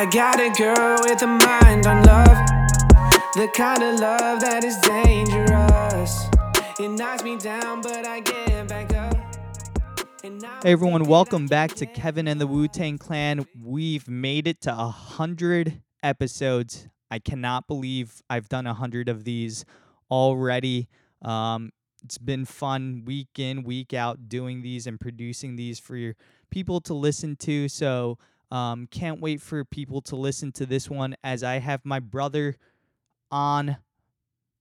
I 0.00 0.06
got 0.06 0.40
a 0.40 0.48
girl 0.56 0.96
with 1.02 1.20
a 1.20 1.26
mind 1.26 1.86
on 1.86 2.02
love, 2.04 2.26
the 3.34 3.50
kind 3.54 3.82
of 3.82 4.00
love 4.00 4.40
that 4.40 4.64
is 4.64 4.78
dangerous. 4.78 6.24
It 6.80 6.88
knocks 6.88 7.22
me 7.22 7.36
down, 7.36 7.82
but 7.82 8.06
I 8.06 8.20
get 8.20 8.66
back 8.66 8.94
up. 8.94 9.14
Hey 10.62 10.72
everyone, 10.72 11.04
welcome 11.04 11.46
back 11.48 11.74
to 11.74 11.84
Kevin 11.84 12.28
and 12.28 12.40
the 12.40 12.46
Wu 12.46 12.66
Tang 12.66 12.96
Clan. 12.96 13.46
We've 13.62 14.08
made 14.08 14.46
it 14.46 14.62
to 14.62 14.72
a 14.72 14.88
hundred 14.88 15.82
episodes. 16.02 16.88
I 17.10 17.18
cannot 17.18 17.68
believe 17.68 18.22
I've 18.30 18.48
done 18.48 18.66
a 18.66 18.72
hundred 18.72 19.10
of 19.10 19.24
these 19.24 19.66
already. 20.10 20.88
Um, 21.20 21.72
it's 22.02 22.16
been 22.16 22.46
fun 22.46 23.02
week 23.04 23.38
in, 23.38 23.64
week 23.64 23.92
out 23.92 24.30
doing 24.30 24.62
these 24.62 24.86
and 24.86 24.98
producing 24.98 25.56
these 25.56 25.78
for 25.78 25.94
your 25.94 26.14
people 26.48 26.80
to 26.80 26.94
listen 26.94 27.36
to. 27.40 27.68
So 27.68 28.16
um, 28.50 28.88
can't 28.90 29.20
wait 29.20 29.40
for 29.40 29.64
people 29.64 30.00
to 30.02 30.16
listen 30.16 30.52
to 30.52 30.66
this 30.66 30.90
one 30.90 31.16
as 31.22 31.42
I 31.42 31.58
have 31.58 31.84
my 31.84 32.00
brother 32.00 32.56
on 33.30 33.76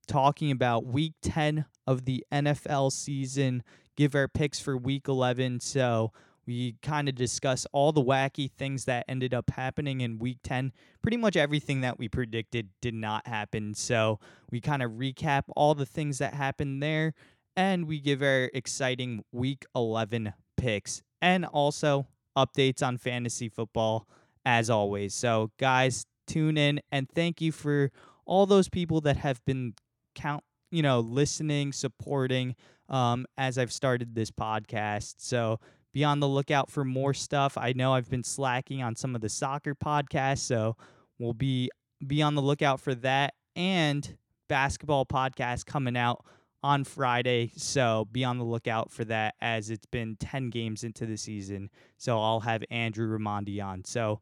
talking 0.07 0.51
about 0.51 0.85
week 0.85 1.13
10 1.21 1.65
of 1.87 2.05
the 2.05 2.25
NFL 2.31 2.91
season, 2.91 3.63
give 3.95 4.15
our 4.15 4.27
picks 4.27 4.59
for 4.59 4.77
week 4.77 5.07
11. 5.07 5.59
So 5.59 6.11
we 6.45 6.75
kind 6.81 7.07
of 7.07 7.15
discuss 7.15 7.67
all 7.71 7.91
the 7.91 8.03
wacky 8.03 8.51
things 8.51 8.85
that 8.85 9.05
ended 9.07 9.33
up 9.33 9.51
happening 9.51 10.01
in 10.01 10.17
week 10.17 10.39
10. 10.43 10.71
Pretty 11.01 11.17
much 11.17 11.35
everything 11.35 11.81
that 11.81 11.99
we 11.99 12.09
predicted 12.09 12.69
did 12.81 12.95
not 12.95 13.27
happen. 13.27 13.73
So 13.75 14.19
we 14.51 14.61
kind 14.61 14.81
of 14.81 14.93
recap 14.93 15.43
all 15.55 15.75
the 15.75 15.85
things 15.85 16.17
that 16.17 16.33
happened 16.33 16.81
there 16.81 17.13
and 17.55 17.87
we 17.87 17.99
give 17.99 18.21
our 18.21 18.49
exciting 18.53 19.23
week 19.31 19.65
11 19.75 20.33
picks 20.57 21.03
and 21.21 21.45
also 21.45 22.07
updates 22.37 22.81
on 22.85 22.97
fantasy 22.97 23.49
football 23.49 24.07
as 24.45 24.69
always. 24.69 25.13
So, 25.13 25.51
guys, 25.59 26.05
tune 26.27 26.57
in 26.57 26.81
and 26.91 27.07
thank 27.09 27.41
you 27.41 27.51
for 27.51 27.91
all 28.25 28.45
those 28.45 28.69
people 28.69 29.01
that 29.01 29.17
have 29.17 29.43
been 29.45 29.73
count, 30.15 30.43
you 30.71 30.81
know, 30.81 30.99
listening, 30.99 31.71
supporting 31.71 32.55
um, 32.87 33.25
as 33.37 33.57
I've 33.57 33.71
started 33.71 34.15
this 34.15 34.31
podcast. 34.31 35.15
So, 35.17 35.59
be 35.93 36.03
on 36.03 36.19
the 36.19 36.27
lookout 36.27 36.69
for 36.69 36.85
more 36.85 37.13
stuff. 37.13 37.57
I 37.57 37.73
know 37.73 37.93
I've 37.93 38.09
been 38.09 38.23
slacking 38.23 38.83
on 38.83 38.95
some 38.95 39.15
of 39.15 39.21
the 39.21 39.29
soccer 39.29 39.73
podcasts, 39.73 40.39
so 40.39 40.75
we'll 41.17 41.33
be 41.33 41.69
be 42.05 42.21
on 42.21 42.35
the 42.35 42.41
lookout 42.41 42.79
for 42.79 42.95
that 42.95 43.33
and 43.55 44.17
basketball 44.47 45.05
podcast 45.05 45.65
coming 45.65 45.97
out 45.97 46.23
on 46.63 46.83
Friday. 46.83 47.51
So 47.55 48.07
be 48.11 48.23
on 48.23 48.37
the 48.37 48.43
lookout 48.43 48.91
for 48.91 49.05
that 49.05 49.35
as 49.41 49.69
it's 49.69 49.85
been 49.85 50.15
10 50.19 50.49
games 50.49 50.83
into 50.83 51.05
the 51.05 51.17
season. 51.17 51.69
So 51.97 52.19
I'll 52.21 52.41
have 52.41 52.63
Andrew 52.69 53.07
Ramondi 53.17 53.63
on. 53.63 53.83
So 53.85 54.19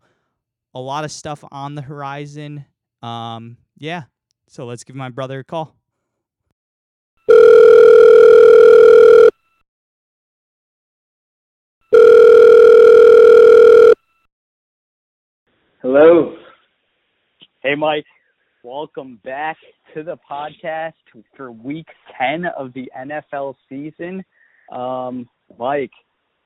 a 0.73 0.80
lot 0.80 1.03
of 1.03 1.11
stuff 1.11 1.43
on 1.52 1.75
the 1.75 1.81
horizon. 1.81 2.65
Um, 3.02 3.58
yeah. 3.77 4.03
So 4.47 4.65
let's 4.65 4.83
give 4.83 4.95
my 4.95 5.09
brother 5.09 5.39
a 5.39 5.43
call. 5.43 5.75
Hello. 15.81 16.35
Hey, 17.61 17.75
Mike. 17.75 18.05
Welcome 18.68 19.22
back 19.23 19.56
to 19.94 20.04
the 20.04 20.18
podcast 20.30 20.92
for 21.38 21.54
week 21.54 21.88
10 22.20 22.48
of 22.60 22.73
the 22.73 22.92
NFL 23.00 23.56
season. 23.70 24.26
Um, 24.73 25.30
Mike, 25.58 25.94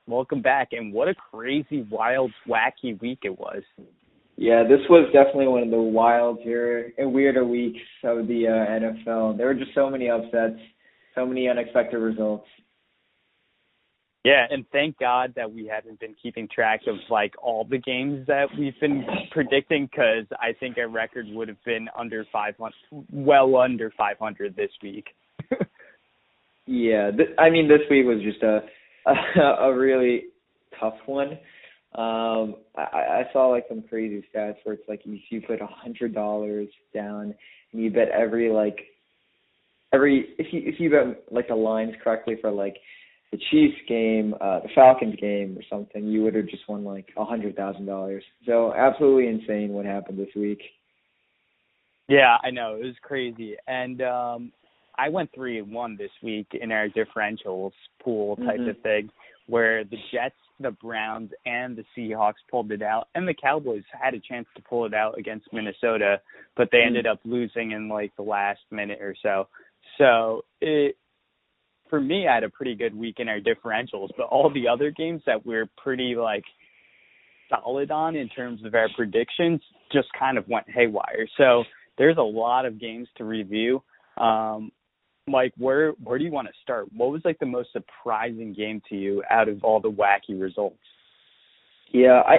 welcome 0.06 0.40
back. 0.40 0.68
And 0.70 0.92
what 0.92 1.08
a 1.08 1.16
crazy, 1.16 1.84
wild, 1.90 2.30
wacky 2.48 3.00
week 3.00 3.18
it 3.24 3.36
was. 3.36 3.64
Yeah, 4.36 4.62
this 4.62 4.78
was 4.88 5.10
definitely 5.12 5.48
one 5.48 5.64
of 5.64 5.70
the 5.70 5.82
wilder 5.82 6.92
and 6.96 7.12
weirder 7.12 7.44
weeks 7.44 7.82
of 8.04 8.28
the 8.28 8.46
uh, 8.46 8.70
NFL. 9.10 9.36
There 9.36 9.48
were 9.48 9.54
just 9.54 9.74
so 9.74 9.90
many 9.90 10.08
upsets, 10.08 10.60
so 11.16 11.26
many 11.26 11.48
unexpected 11.48 11.98
results. 11.98 12.46
Yeah, 14.24 14.46
and 14.48 14.64
thank 14.70 14.98
God 14.98 15.32
that 15.34 15.52
we 15.52 15.66
haven't 15.66 15.98
been 15.98 16.14
keeping 16.22 16.46
track 16.46 16.82
of 16.86 16.94
like 17.10 17.34
all 17.42 17.64
the 17.68 17.78
games 17.78 18.24
that 18.28 18.46
we've 18.56 18.78
been 18.80 19.04
predicting 19.32 19.86
because 19.86 20.26
I 20.40 20.52
think 20.60 20.78
our 20.78 20.88
record 20.88 21.26
would 21.30 21.48
have 21.48 21.62
been 21.64 21.88
under 21.98 22.24
500, 22.32 22.72
well 23.12 23.56
under 23.56 23.92
500 23.96 24.54
this 24.54 24.70
week. 24.80 25.06
yeah, 26.66 27.10
th- 27.10 27.30
I 27.36 27.50
mean 27.50 27.66
this 27.66 27.80
week 27.90 28.06
was 28.06 28.22
just 28.22 28.42
a 28.44 28.60
a, 29.06 29.40
a 29.64 29.76
really 29.76 30.26
tough 30.78 30.98
one. 31.06 31.32
Um, 31.94 32.56
I, 32.76 32.82
I 32.82 33.22
saw 33.32 33.48
like 33.48 33.64
some 33.68 33.82
crazy 33.82 34.24
stats 34.34 34.56
where 34.62 34.76
it's 34.76 34.88
like 34.88 35.02
if 35.04 35.20
you 35.30 35.42
put 35.42 35.60
a 35.60 35.66
hundred 35.66 36.14
dollars 36.14 36.68
down 36.94 37.34
and 37.72 37.82
you 37.82 37.90
bet 37.90 38.08
every 38.08 38.50
like 38.50 38.78
every 39.92 40.28
if 40.38 40.52
you 40.52 40.62
if 40.64 40.78
you 40.78 40.90
bet 40.90 41.24
like 41.30 41.48
the 41.48 41.54
lines 41.56 41.92
correctly 42.02 42.36
for 42.40 42.52
like 42.52 42.76
the 43.32 43.38
Chiefs 43.50 43.78
game, 43.88 44.34
uh, 44.40 44.60
the 44.60 44.68
Falcons 44.74 45.16
game, 45.18 45.56
or 45.58 45.62
something, 45.68 46.06
you 46.06 46.22
would 46.22 46.34
have 46.34 46.46
just 46.46 46.68
won 46.68 46.84
like 46.84 47.08
a 47.16 47.24
hundred 47.24 47.56
thousand 47.56 47.86
dollars. 47.86 48.22
So 48.46 48.74
absolutely 48.74 49.28
insane 49.28 49.70
what 49.70 49.86
happened 49.86 50.18
this 50.18 50.34
week. 50.36 50.60
Yeah, 52.08 52.36
I 52.44 52.50
know 52.50 52.76
it 52.76 52.84
was 52.84 52.94
crazy, 53.02 53.56
and 53.66 54.02
um 54.02 54.52
I 54.98 55.08
went 55.08 55.30
three 55.34 55.58
and 55.58 55.72
one 55.72 55.96
this 55.96 56.10
week 56.22 56.48
in 56.52 56.70
our 56.70 56.88
differentials 56.88 57.72
pool 58.02 58.36
type 58.36 58.60
mm-hmm. 58.60 58.68
of 58.68 58.78
thing, 58.82 59.08
where 59.46 59.84
the 59.84 59.96
Jets, 60.12 60.34
the 60.60 60.72
Browns, 60.72 61.30
and 61.46 61.76
the 61.76 61.84
Seahawks 61.96 62.34
pulled 62.50 62.70
it 62.72 62.82
out, 62.82 63.08
and 63.14 63.26
the 63.26 63.34
Cowboys 63.34 63.84
had 63.98 64.12
a 64.12 64.20
chance 64.20 64.46
to 64.54 64.62
pull 64.62 64.84
it 64.84 64.92
out 64.92 65.18
against 65.18 65.50
Minnesota, 65.52 66.20
but 66.56 66.68
they 66.70 66.78
mm-hmm. 66.78 66.88
ended 66.88 67.06
up 67.06 67.20
losing 67.24 67.72
in 67.72 67.88
like 67.88 68.14
the 68.16 68.22
last 68.22 68.60
minute 68.70 69.00
or 69.00 69.14
so. 69.22 69.48
So 69.96 70.44
it 70.60 70.96
for 71.92 72.00
me, 72.00 72.26
I 72.26 72.36
had 72.36 72.42
a 72.42 72.48
pretty 72.48 72.74
good 72.74 72.96
week 72.96 73.16
in 73.18 73.28
our 73.28 73.38
differentials, 73.38 74.08
but 74.16 74.22
all 74.30 74.50
the 74.50 74.66
other 74.66 74.90
games 74.90 75.20
that 75.26 75.44
we're 75.44 75.68
pretty 75.76 76.14
like 76.16 76.44
solid 77.50 77.90
on 77.90 78.16
in 78.16 78.30
terms 78.30 78.64
of 78.64 78.74
our 78.74 78.88
predictions 78.96 79.60
just 79.92 80.08
kind 80.18 80.38
of 80.38 80.48
went 80.48 80.64
haywire. 80.70 81.28
So 81.36 81.64
there's 81.98 82.16
a 82.16 82.22
lot 82.22 82.64
of 82.64 82.80
games 82.80 83.08
to 83.18 83.24
review. 83.24 83.82
Um, 84.16 84.72
Mike, 85.26 85.52
where 85.58 85.90
where 86.02 86.16
do 86.16 86.24
you 86.24 86.30
want 86.30 86.48
to 86.48 86.54
start? 86.62 86.88
What 86.96 87.10
was 87.10 87.20
like 87.26 87.38
the 87.38 87.44
most 87.44 87.68
surprising 87.74 88.54
game 88.54 88.80
to 88.88 88.96
you 88.96 89.22
out 89.30 89.50
of 89.50 89.62
all 89.62 89.78
the 89.78 89.90
wacky 89.90 90.40
results? 90.40 90.78
Yeah, 91.92 92.22
I 92.26 92.38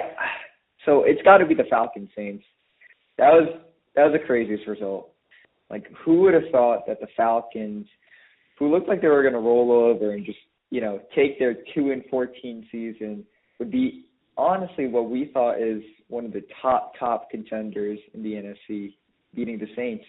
so 0.84 1.04
it's 1.04 1.22
got 1.22 1.38
to 1.38 1.46
be 1.46 1.54
the 1.54 1.62
Falcons 1.70 2.10
Saints. 2.16 2.42
That 3.18 3.30
was 3.30 3.60
that 3.94 4.02
was 4.02 4.18
the 4.20 4.26
craziest 4.26 4.66
result. 4.66 5.12
Like 5.70 5.86
who 6.04 6.22
would 6.22 6.34
have 6.34 6.50
thought 6.50 6.88
that 6.88 6.98
the 7.00 7.06
Falcons 7.16 7.86
who 8.58 8.70
looked 8.70 8.88
like 8.88 9.00
they 9.00 9.08
were 9.08 9.22
going 9.22 9.34
to 9.34 9.40
roll 9.40 9.72
over 9.72 10.12
and 10.12 10.24
just 10.24 10.38
you 10.70 10.80
know 10.80 11.00
take 11.14 11.38
their 11.38 11.54
two 11.74 11.90
and 11.90 12.02
fourteen 12.10 12.66
season 12.70 13.24
would 13.58 13.70
be 13.70 14.06
honestly 14.36 14.86
what 14.86 15.10
we 15.10 15.30
thought 15.32 15.60
is 15.60 15.82
one 16.08 16.24
of 16.24 16.32
the 16.32 16.44
top 16.60 16.92
top 16.98 17.30
contenders 17.30 17.98
in 18.12 18.22
the 18.22 18.32
NFC, 18.32 18.94
beating 19.34 19.58
the 19.58 19.68
Saints. 19.76 20.04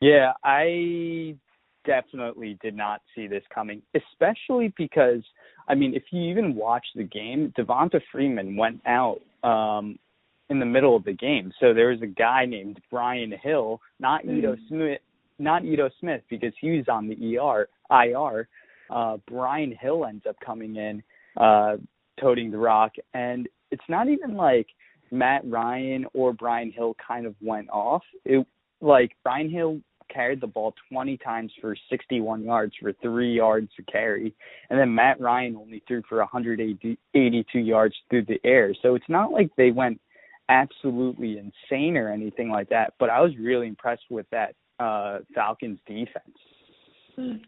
Yeah, 0.00 0.32
I 0.44 1.36
definitely 1.84 2.58
did 2.62 2.74
not 2.74 3.00
see 3.14 3.26
this 3.26 3.42
coming, 3.54 3.82
especially 3.94 4.72
because 4.76 5.22
I 5.68 5.74
mean, 5.74 5.94
if 5.94 6.04
you 6.10 6.22
even 6.22 6.54
watch 6.54 6.84
the 6.94 7.04
game, 7.04 7.52
Devonta 7.58 8.00
Freeman 8.12 8.56
went 8.56 8.80
out 8.86 9.20
um 9.42 9.98
in 10.48 10.58
the 10.58 10.66
middle 10.66 10.96
of 10.96 11.04
the 11.04 11.12
game. 11.12 11.52
So 11.60 11.72
there 11.72 11.88
was 11.88 12.02
a 12.02 12.06
guy 12.06 12.44
named 12.44 12.80
Brian 12.90 13.32
Hill, 13.42 13.80
not 14.00 14.24
mm. 14.24 14.38
Ito 14.38 14.56
Smith, 14.68 15.00
not 15.40 15.64
Ito 15.64 15.90
Smith 16.00 16.22
because 16.28 16.52
he 16.60 16.76
was 16.76 16.86
on 16.88 17.08
the 17.08 17.38
ER 17.38 17.68
IR. 17.90 18.48
Uh, 18.90 19.18
Brian 19.28 19.72
Hill 19.72 20.04
ends 20.04 20.24
up 20.28 20.36
coming 20.44 20.76
in, 20.76 21.02
uh, 21.36 21.76
toting 22.20 22.50
the 22.50 22.58
rock, 22.58 22.92
and 23.14 23.48
it's 23.70 23.82
not 23.88 24.08
even 24.08 24.34
like 24.34 24.66
Matt 25.10 25.42
Ryan 25.44 26.06
or 26.12 26.32
Brian 26.32 26.70
Hill 26.70 26.96
kind 27.06 27.26
of 27.26 27.34
went 27.40 27.70
off. 27.70 28.02
It 28.24 28.46
like 28.80 29.12
Brian 29.22 29.50
Hill 29.50 29.80
carried 30.12 30.40
the 30.40 30.46
ball 30.46 30.74
20 30.90 31.16
times 31.18 31.52
for 31.60 31.76
61 31.88 32.42
yards 32.42 32.72
for 32.80 32.92
three 33.00 33.32
yards 33.34 33.70
to 33.76 33.82
carry, 33.84 34.34
and 34.68 34.78
then 34.78 34.94
Matt 34.94 35.20
Ryan 35.20 35.56
only 35.56 35.82
threw 35.86 36.02
for 36.08 36.18
182 36.18 37.58
yards 37.58 37.94
through 38.08 38.24
the 38.24 38.40
air. 38.44 38.74
So 38.82 38.96
it's 38.96 39.08
not 39.08 39.30
like 39.30 39.50
they 39.56 39.70
went 39.70 40.00
absolutely 40.48 41.38
insane 41.38 41.96
or 41.96 42.12
anything 42.12 42.50
like 42.50 42.68
that. 42.70 42.94
But 42.98 43.08
I 43.08 43.20
was 43.20 43.32
really 43.38 43.68
impressed 43.68 44.10
with 44.10 44.26
that 44.32 44.54
uh, 44.80 45.18
Falcons 45.34 45.78
defense. 45.86 46.36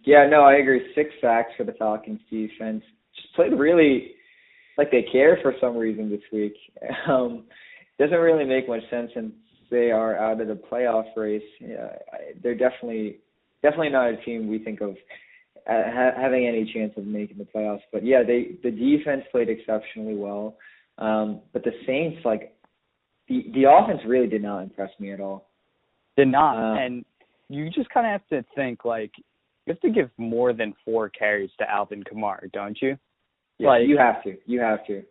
Yeah, 0.05 0.27
no, 0.29 0.43
I 0.43 0.57
agree. 0.57 0.93
Six 0.95 1.11
sacks 1.21 1.51
for 1.57 1.65
the 1.65 1.73
Falcons 1.73 2.21
defense. 2.31 2.83
Just 3.17 3.35
played 3.35 3.53
really 3.59 4.13
like 4.77 4.91
they 4.91 5.05
care 5.11 5.39
for 5.43 5.55
some 5.61 5.77
reason 5.77 6.11
this 6.11 6.21
week. 6.33 6.55
Um, 7.09 7.45
doesn't 7.99 8.19
really 8.19 8.45
make 8.45 8.69
much 8.69 8.83
sense 8.91 9.11
since 9.15 9.33
they 9.71 9.91
are 9.91 10.17
out 10.17 10.41
of 10.41 10.49
the 10.49 10.55
playoff 10.71 11.05
race. 11.17 11.43
Yeah, 11.61 11.89
they're 12.43 12.57
definitely 12.57 13.19
definitely 13.63 13.91
not 13.91 14.09
a 14.11 14.17
team 14.25 14.49
we 14.49 14.59
think 14.59 14.81
of 14.81 14.91
uh, 14.91 15.83
ha- 15.87 16.17
having 16.17 16.47
any 16.47 16.71
chance 16.73 16.93
of 16.97 17.05
making 17.07 17.39
the 17.39 17.45
playoffs. 17.45 17.83
But 17.93 18.05
yeah, 18.05 18.23
they 18.27 18.57
the 18.63 18.71
defense 18.71 19.23
played 19.31 19.49
exceptionally 19.49 20.15
well. 20.15 20.57
Um, 20.99 21.41
but 21.53 21.65
the 21.65 21.73
Saints, 21.87 22.19
like 22.25 22.55
the 23.29 23.47
the 23.55 23.65
offense 23.71 24.01
really 24.07 24.27
did 24.29 24.43
not 24.43 24.61
impress 24.63 24.91
me 24.99 25.13
at 25.13 25.21
all. 25.21 25.49
Did 26.17 26.29
not, 26.29 26.57
Uh, 26.59 26.79
and 26.79 27.05
you 27.53 27.71
just 27.71 27.89
kind 27.91 28.07
of 28.07 28.13
have 28.13 28.29
to 28.29 28.45
think 28.55 28.85
like 28.85 29.13
you 29.67 29.73
have 29.73 29.81
to 29.81 29.91
give 29.91 30.11
more 30.17 30.53
than 30.53 30.75
four 30.85 31.09
carries 31.09 31.51
to 31.59 31.71
Alvin 31.71 32.03
Kamara, 32.03 32.51
don't 32.53 32.79
you? 32.81 32.97
Yeah, 33.59 33.69
Like- 33.69 33.87
you 33.89 33.99
have 33.99 34.23
to. 34.25 34.37
You 34.47 34.61
have 34.61 34.85
to. 34.87 35.03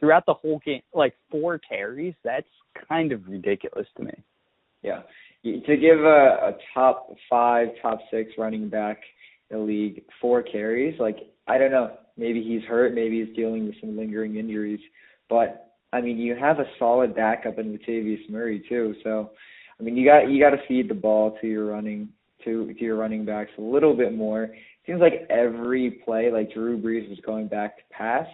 Throughout 0.00 0.24
the 0.26 0.34
whole 0.34 0.60
game, 0.64 0.82
like 0.94 1.14
four 1.30 1.58
carries, 1.58 2.14
that's 2.22 2.46
kind 2.88 3.10
of 3.10 3.26
ridiculous 3.26 3.86
to 3.96 4.04
me. 4.04 4.12
Yeah. 4.82 5.02
Y- 5.44 5.60
To 5.66 5.76
give 5.76 5.98
a, 6.00 6.50
a 6.50 6.52
top 6.72 7.12
five, 7.28 7.68
top 7.82 7.98
six 8.10 8.30
running 8.38 8.68
back 8.68 9.00
in 9.50 9.58
the 9.58 9.62
league 9.64 10.04
four 10.20 10.42
carries, 10.42 10.98
like 11.00 11.16
I 11.48 11.58
don't 11.58 11.72
know, 11.72 11.96
maybe 12.16 12.42
he's 12.42 12.62
hurt, 12.62 12.94
maybe 12.94 13.24
he's 13.24 13.34
dealing 13.34 13.66
with 13.66 13.74
some 13.80 13.96
lingering 13.96 14.36
injuries, 14.36 14.80
but 15.28 15.64
I 15.92 16.00
mean, 16.02 16.18
you 16.18 16.36
have 16.36 16.58
a 16.60 16.66
solid 16.78 17.14
backup 17.16 17.58
in 17.58 17.76
Latavius 17.76 18.28
Murray 18.28 18.62
too. 18.68 18.94
So, 19.02 19.30
I 19.80 19.82
mean, 19.82 19.96
you 19.96 20.04
got 20.06 20.30
you 20.30 20.40
got 20.40 20.50
to 20.50 20.62
feed 20.66 20.88
the 20.88 20.94
ball 20.94 21.36
to 21.40 21.46
your 21.46 21.66
running 21.66 22.08
to 22.44 22.72
to 22.72 22.84
your 22.84 22.96
running 22.96 23.24
backs 23.24 23.50
a 23.58 23.62
little 23.62 23.96
bit 23.96 24.14
more. 24.14 24.44
It 24.44 24.52
seems 24.86 25.00
like 25.00 25.26
every 25.30 26.02
play, 26.04 26.30
like 26.32 26.52
Drew 26.52 26.80
Brees 26.80 27.08
was 27.08 27.18
going 27.24 27.48
back 27.48 27.76
to 27.76 27.82
pass. 27.90 28.26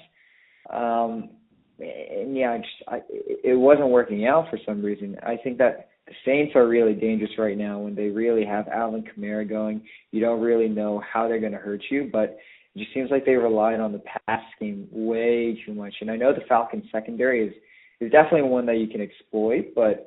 Um, 0.71 1.31
and 1.79 2.37
yeah, 2.37 2.53
I 2.53 2.59
just 2.59 2.89
I, 2.89 3.01
it 3.11 3.59
wasn't 3.59 3.89
working 3.89 4.27
out 4.27 4.49
for 4.51 4.59
some 4.65 4.83
reason. 4.83 5.17
I 5.23 5.37
think 5.37 5.59
that 5.59 5.89
the 6.07 6.15
Saints 6.25 6.55
are 6.55 6.69
really 6.69 6.95
dangerous 6.95 7.33
right 7.39 7.57
now 7.57 7.79
when 7.79 7.95
they 7.95 8.09
really 8.09 8.45
have 8.45 8.69
Alvin 8.69 9.05
Kamara 9.05 9.49
going. 9.49 9.83
You 10.11 10.21
don't 10.21 10.41
really 10.41 10.69
know 10.69 11.03
how 11.11 11.27
they're 11.29 11.41
going 11.41 11.53
to 11.53 11.59
hurt 11.59 11.83
you, 11.91 12.09
but 12.13 12.39
it 12.75 12.79
just 12.79 12.93
seems 12.93 13.11
like 13.11 13.25
they 13.25 13.35
relied 13.35 13.81
on 13.81 13.93
the 13.93 14.03
pass 14.27 14.43
game 14.61 14.89
way 14.91 15.59
too 15.67 15.75
much. 15.75 15.95
And 16.01 16.11
I 16.11 16.17
know 16.17 16.33
the 16.33 16.47
Falcons 16.49 16.85
secondary 16.93 17.49
is 17.49 17.55
is 18.01 18.11
definitely 18.11 18.49
one 18.49 18.67
that 18.67 18.79
you 18.79 18.89
can 18.89 19.01
exploit, 19.01 19.75
but 19.75 20.07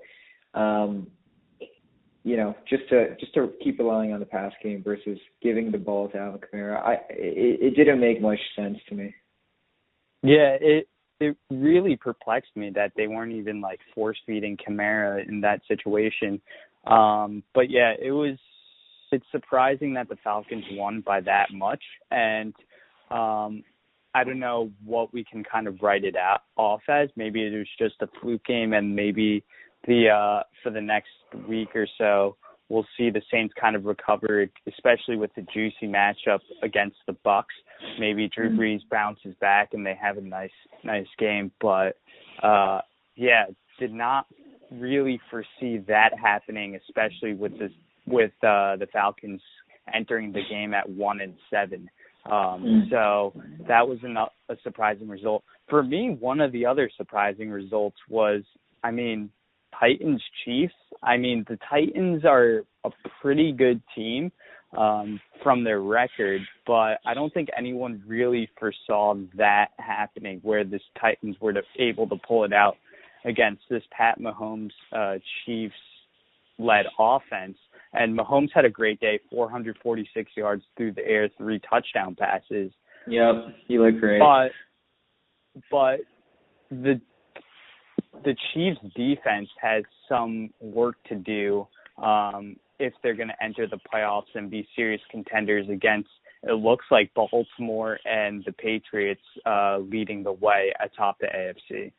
um 0.57 1.07
you 2.27 2.35
know, 2.35 2.53
just 2.69 2.89
to 2.89 3.15
just 3.21 3.33
to 3.35 3.53
keep 3.63 3.79
relying 3.79 4.11
on 4.11 4.19
the 4.19 4.25
pass 4.25 4.51
game 4.61 4.83
versus 4.83 5.17
giving 5.41 5.71
the 5.71 5.77
ball 5.77 6.09
to 6.09 6.17
Alvin 6.17 6.41
Kamara, 6.41 6.83
I 6.83 6.93
it, 7.09 7.61
it 7.61 7.75
didn't 7.77 8.01
make 8.01 8.21
much 8.21 8.39
sense 8.53 8.77
to 8.89 8.95
me. 8.95 9.15
Yeah, 10.23 10.57
it 10.59 10.89
it 11.21 11.37
really 11.49 11.95
perplexed 11.95 12.51
me 12.57 12.69
that 12.75 12.91
they 12.97 13.07
weren't 13.07 13.31
even 13.31 13.61
like 13.61 13.79
force 13.95 14.17
feeding 14.25 14.57
Kamara 14.57 15.25
in 15.25 15.39
that 15.39 15.61
situation. 15.69 16.41
Um, 16.85 17.43
but 17.55 17.69
yeah, 17.69 17.93
it 17.97 18.11
was 18.11 18.37
it's 19.13 19.25
surprising 19.31 19.93
that 19.93 20.09
the 20.09 20.17
Falcons 20.21 20.65
won 20.71 20.99
by 21.05 21.21
that 21.21 21.53
much 21.53 21.81
and 22.11 22.53
um 23.09 23.63
I 24.13 24.25
don't 24.25 24.39
know 24.39 24.69
what 24.83 25.13
we 25.13 25.23
can 25.23 25.45
kind 25.45 25.65
of 25.67 25.81
write 25.81 26.03
it 26.03 26.17
out 26.17 26.41
off 26.57 26.81
as. 26.89 27.07
Maybe 27.15 27.45
it 27.45 27.57
was 27.57 27.67
just 27.79 28.01
a 28.01 28.07
fluke 28.19 28.43
game 28.45 28.73
and 28.73 28.93
maybe 28.93 29.45
the 29.85 30.09
uh 30.09 30.43
for 30.63 30.69
the 30.71 30.81
next 30.81 31.09
week 31.47 31.75
or 31.75 31.87
so 31.97 32.35
we'll 32.69 32.85
see 32.97 33.09
the 33.09 33.21
Saints 33.31 33.53
kind 33.59 33.75
of 33.75 33.85
recover, 33.85 34.45
especially 34.67 35.15
with 35.15 35.33
the 35.35 35.41
juicy 35.53 35.87
matchup 35.87 36.39
against 36.63 36.97
the 37.07 37.15
Bucs. 37.25 37.43
Maybe 37.99 38.27
Drew 38.35 38.49
Brees 38.49 38.81
bounces 38.91 39.33
back 39.39 39.69
and 39.73 39.85
they 39.85 39.95
have 40.01 40.17
a 40.17 40.21
nice 40.21 40.49
nice 40.83 41.07
game, 41.17 41.51
but 41.61 41.95
uh 42.43 42.81
yeah, 43.15 43.45
did 43.79 43.93
not 43.93 44.27
really 44.71 45.19
foresee 45.29 45.77
that 45.87 46.09
happening, 46.21 46.75
especially 46.75 47.33
with 47.33 47.57
this 47.57 47.71
with 48.05 48.31
uh 48.43 48.75
the 48.77 48.87
Falcons 48.91 49.41
entering 49.93 50.33
the 50.33 50.41
game 50.49 50.73
at 50.73 50.89
one 50.89 51.21
and 51.21 51.35
seven. 51.49 51.89
Um 52.25 52.63
Mm. 52.63 52.89
so 52.89 53.33
that 53.67 53.87
was 53.87 53.99
an, 54.03 54.17
a 54.17 54.57
surprising 54.63 55.07
result. 55.07 55.43
For 55.69 55.83
me, 55.83 56.17
one 56.19 56.41
of 56.41 56.51
the 56.51 56.65
other 56.65 56.89
surprising 56.97 57.49
results 57.49 57.97
was 58.09 58.43
I 58.83 58.91
mean 58.91 59.29
Titans 59.79 60.21
Chiefs. 60.43 60.73
I 61.03 61.17
mean, 61.17 61.45
the 61.47 61.57
Titans 61.69 62.25
are 62.25 62.63
a 62.83 62.89
pretty 63.21 63.51
good 63.51 63.81
team 63.95 64.31
um, 64.77 65.19
from 65.43 65.63
their 65.63 65.81
record, 65.81 66.41
but 66.65 66.99
I 67.05 67.13
don't 67.13 67.33
think 67.33 67.49
anyone 67.57 68.03
really 68.05 68.49
foresaw 68.59 69.15
that 69.35 69.67
happening 69.77 70.39
where 70.43 70.63
this 70.63 70.81
Titans 70.99 71.37
were 71.39 71.53
to, 71.53 71.61
able 71.79 72.07
to 72.09 72.15
pull 72.27 72.43
it 72.43 72.53
out 72.53 72.75
against 73.25 73.61
this 73.69 73.83
Pat 73.91 74.19
Mahomes 74.19 74.71
uh, 74.91 75.15
Chiefs 75.45 75.73
led 76.57 76.85
offense. 76.99 77.57
And 77.93 78.17
Mahomes 78.17 78.49
had 78.53 78.65
a 78.65 78.69
great 78.69 78.99
day, 78.99 79.19
446 79.31 80.31
yards 80.35 80.63
through 80.75 80.93
the 80.93 81.07
air, 81.07 81.29
three 81.37 81.59
touchdown 81.69 82.15
passes. 82.15 82.71
Yep, 83.07 83.35
he 83.67 83.79
looked 83.79 83.99
great. 83.99 84.19
But 84.19 84.51
but 85.71 85.99
the 86.69 86.99
the 88.23 88.35
Chiefs 88.53 88.79
defense 88.95 89.49
has 89.61 89.83
some 90.07 90.49
work 90.59 90.95
to 91.09 91.15
do 91.15 91.67
um 92.01 92.55
if 92.79 92.93
they're 93.01 93.15
going 93.15 93.27
to 93.29 93.43
enter 93.43 93.65
the 93.67 93.79
playoffs 93.91 94.35
and 94.35 94.51
be 94.51 94.67
serious 94.75 95.01
contenders 95.09 95.67
against 95.69 96.09
it 96.43 96.53
looks 96.53 96.85
like 96.91 97.11
Baltimore 97.15 97.97
and 98.05 98.43
the 98.45 98.51
Patriots 98.51 99.21
uh 99.45 99.79
leading 99.79 100.23
the 100.23 100.33
way 100.33 100.71
atop 100.79 101.17
the 101.19 101.27
AFC. 101.27 101.91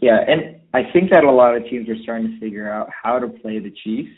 Yeah, 0.00 0.18
and 0.26 0.60
I 0.72 0.90
think 0.92 1.10
that 1.10 1.24
a 1.24 1.30
lot 1.30 1.56
of 1.56 1.64
teams 1.64 1.88
are 1.88 2.02
starting 2.02 2.28
to 2.28 2.40
figure 2.40 2.70
out 2.72 2.88
how 2.90 3.18
to 3.18 3.28
play 3.28 3.58
the 3.58 3.72
Chiefs. 3.84 4.10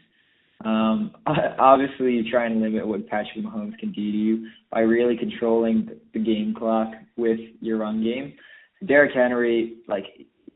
Um, 0.64 1.12
obviously, 1.26 2.12
you 2.12 2.30
try 2.30 2.46
and 2.46 2.60
limit 2.60 2.86
what 2.86 3.08
Patrick 3.08 3.44
Mahomes 3.44 3.76
can 3.78 3.90
do 3.90 4.12
to 4.12 4.18
you 4.18 4.48
by 4.70 4.80
really 4.80 5.16
controlling 5.16 5.88
the 6.14 6.20
game 6.20 6.54
clock 6.56 6.92
with 7.16 7.40
your 7.60 7.78
run 7.78 8.02
game. 8.02 8.34
Derrick 8.86 9.12
Henry, 9.14 9.78
like 9.88 10.04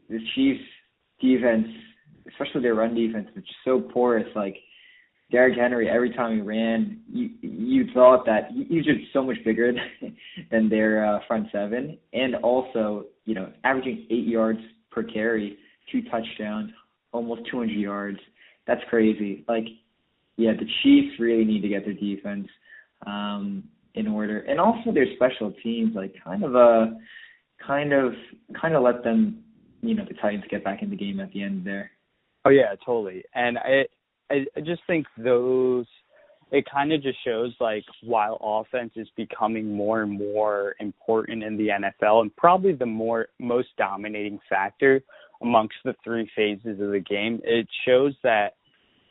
the 0.08 0.18
Chiefs' 0.34 0.62
defense, 1.20 1.66
especially 2.28 2.62
their 2.62 2.74
run 2.74 2.94
defense, 2.94 3.28
which 3.34 3.44
is 3.48 3.56
so 3.64 3.80
porous. 3.80 4.26
Like 4.34 4.56
Derrick 5.30 5.58
Henry, 5.58 5.88
every 5.88 6.10
time 6.12 6.34
he 6.36 6.40
ran, 6.40 7.00
you 7.10 7.30
you 7.40 7.86
thought 7.92 8.24
that 8.26 8.50
he- 8.52 8.64
he's 8.64 8.84
just 8.84 9.12
so 9.12 9.22
much 9.22 9.36
bigger 9.44 9.72
than, 9.72 10.16
than 10.50 10.68
their 10.68 11.04
uh, 11.04 11.20
front 11.26 11.48
seven, 11.52 11.98
and 12.12 12.36
also 12.36 13.06
you 13.24 13.34
know 13.34 13.52
averaging 13.64 14.06
eight 14.10 14.26
yards 14.26 14.60
per 14.90 15.02
carry, 15.02 15.58
two 15.90 16.02
touchdowns, 16.10 16.70
almost 17.12 17.42
200 17.50 17.72
yards. 17.72 18.18
That's 18.66 18.80
crazy. 18.88 19.44
Like, 19.48 19.66
yeah, 20.36 20.52
the 20.52 20.66
Chiefs 20.82 21.18
really 21.20 21.44
need 21.44 21.60
to 21.62 21.68
get 21.68 21.84
their 21.84 21.94
defense 21.94 22.48
um, 23.06 23.62
in 23.94 24.06
order, 24.08 24.40
and 24.40 24.58
also 24.60 24.92
their 24.92 25.06
special 25.16 25.52
teams. 25.62 25.94
Like, 25.94 26.14
kind 26.22 26.44
of 26.44 26.54
a 26.54 26.98
kind 27.66 27.92
of 27.92 28.12
kind 28.60 28.74
of 28.74 28.82
let 28.82 29.02
them, 29.04 29.42
you 29.82 29.94
know, 29.94 30.04
the 30.06 30.14
Titans 30.14 30.44
get 30.50 30.64
back 30.64 30.82
in 30.82 30.90
the 30.90 30.96
game 30.96 31.20
at 31.20 31.32
the 31.32 31.42
end 31.42 31.66
there. 31.66 31.90
Oh 32.44 32.50
yeah, 32.50 32.74
totally. 32.84 33.24
And 33.34 33.58
I 33.58 33.86
I, 34.30 34.60
just 34.60 34.82
think 34.86 35.06
those 35.18 35.86
it 36.52 36.64
kind 36.72 36.92
of 36.92 37.02
just 37.02 37.18
shows 37.24 37.52
like 37.60 37.84
while 38.02 38.38
offense 38.40 38.92
is 38.96 39.08
becoming 39.16 39.72
more 39.72 40.02
and 40.02 40.16
more 40.16 40.76
important 40.78 41.42
in 41.42 41.56
the 41.56 41.68
NFL 41.68 42.22
and 42.22 42.36
probably 42.36 42.72
the 42.72 42.86
more 42.86 43.28
most 43.40 43.68
dominating 43.76 44.38
factor 44.48 45.02
amongst 45.42 45.74
the 45.84 45.94
three 46.04 46.30
phases 46.36 46.80
of 46.80 46.92
the 46.92 47.04
game, 47.08 47.40
it 47.44 47.66
shows 47.84 48.14
that 48.22 48.54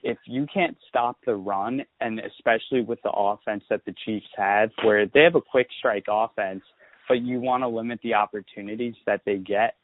if 0.02 0.18
you 0.26 0.46
can't 0.54 0.78
stop 0.88 1.18
the 1.26 1.36
run 1.36 1.82
and 2.00 2.20
especially 2.20 2.82
with 2.82 3.02
the 3.04 3.12
offense 3.12 3.64
that 3.70 3.84
the 3.86 3.94
Chiefs 4.06 4.28
have 4.38 4.70
where 4.84 5.06
they 5.08 5.22
have 5.22 5.36
a 5.36 5.42
quick 5.42 5.68
strike 5.80 6.06
offense, 6.10 6.64
but 7.08 7.22
you 7.22 7.40
want 7.40 7.64
to 7.64 7.68
limit 7.68 8.00
the 8.04 8.14
opportunities 8.14 8.96
that 9.06 9.22
they 9.26 9.38
get, 9.38 9.76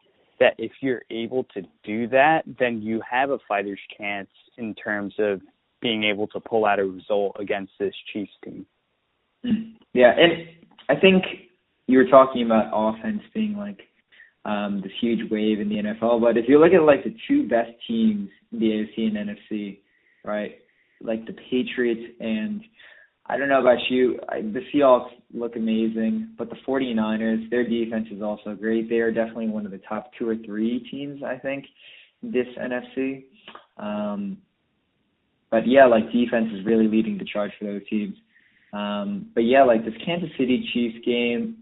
that 0.42 0.56
if 0.58 0.72
you're 0.82 1.04
able 1.12 1.44
to 1.54 1.62
do 1.84 2.08
that, 2.08 2.42
then 2.60 2.82
you 2.82 3.00
have 3.10 3.30
a 3.30 3.38
fighter's 3.48 3.80
chance 3.96 4.28
in 4.58 4.74
terms 4.74 5.14
of 5.20 5.40
being 5.84 6.04
able 6.04 6.26
to 6.28 6.40
pull 6.40 6.66
out 6.66 6.80
a 6.80 6.84
result 6.84 7.36
against 7.40 7.72
this 7.80 7.94
Chiefs 8.12 8.32
team. 8.44 8.66
Yeah, 9.94 10.14
and 10.18 10.48
I 10.90 11.00
think 11.00 11.24
you 11.86 12.00
were 12.00 12.08
talking 12.08 12.44
about 12.44 12.72
offense 12.74 13.22
being 13.34 13.56
like 13.56 13.80
um 14.44 14.82
this 14.82 14.92
huge 15.00 15.30
wave 15.30 15.60
in 15.60 15.70
the 15.70 15.76
NFL, 15.76 16.20
but 16.20 16.38
if 16.38 16.46
you 16.48 16.60
look 16.60 16.74
at 16.74 16.82
like 16.82 17.04
the 17.04 17.16
two 17.28 17.48
best 17.48 17.72
teams 17.88 18.30
in 18.52 18.60
the 18.60 18.66
AFC 18.66 19.16
and 19.16 19.30
NFC, 19.30 19.80
right? 20.26 20.56
Like 21.02 21.28
the 21.28 21.36
Patriots 21.52 22.16
and 22.20 22.62
I 23.32 23.38
don't 23.38 23.48
know 23.48 23.62
about 23.62 23.78
you, 23.90 24.20
I, 24.28 24.42
the 24.42 24.60
Seahawks 24.74 25.10
look 25.34 25.56
amazing, 25.56 26.32
but 26.38 26.50
the 26.50 26.58
49ers, 26.68 27.50
their 27.50 27.68
defense 27.68 28.08
is 28.12 28.22
also 28.22 28.56
great. 28.56 28.90
They 28.90 28.98
are 28.98 29.10
definitely 29.10 29.48
one 29.48 29.66
of 29.66 29.72
the 29.72 29.80
top 29.88 30.12
two 30.20 30.28
or 30.28 30.36
three 30.36 30.86
teams, 30.92 31.24
I 31.24 31.38
think, 31.38 31.64
in 32.22 32.32
this 32.34 32.48
NFC. 32.60 33.24
Um, 33.78 34.38
but 35.50 35.66
yeah, 35.66 35.86
like 35.86 36.12
defense 36.12 36.50
is 36.54 36.66
really 36.66 36.90
leading 36.90 37.18
the 37.18 37.24
charge 37.24 37.52
for 37.58 37.64
those 37.66 37.88
teams. 37.90 38.16
Um, 38.74 39.32
but 39.34 39.42
yeah, 39.42 39.64
like 39.64 39.86
this 39.86 39.94
Kansas 40.06 40.30
City 40.38 40.70
Chiefs 40.74 41.06
game, 41.06 41.60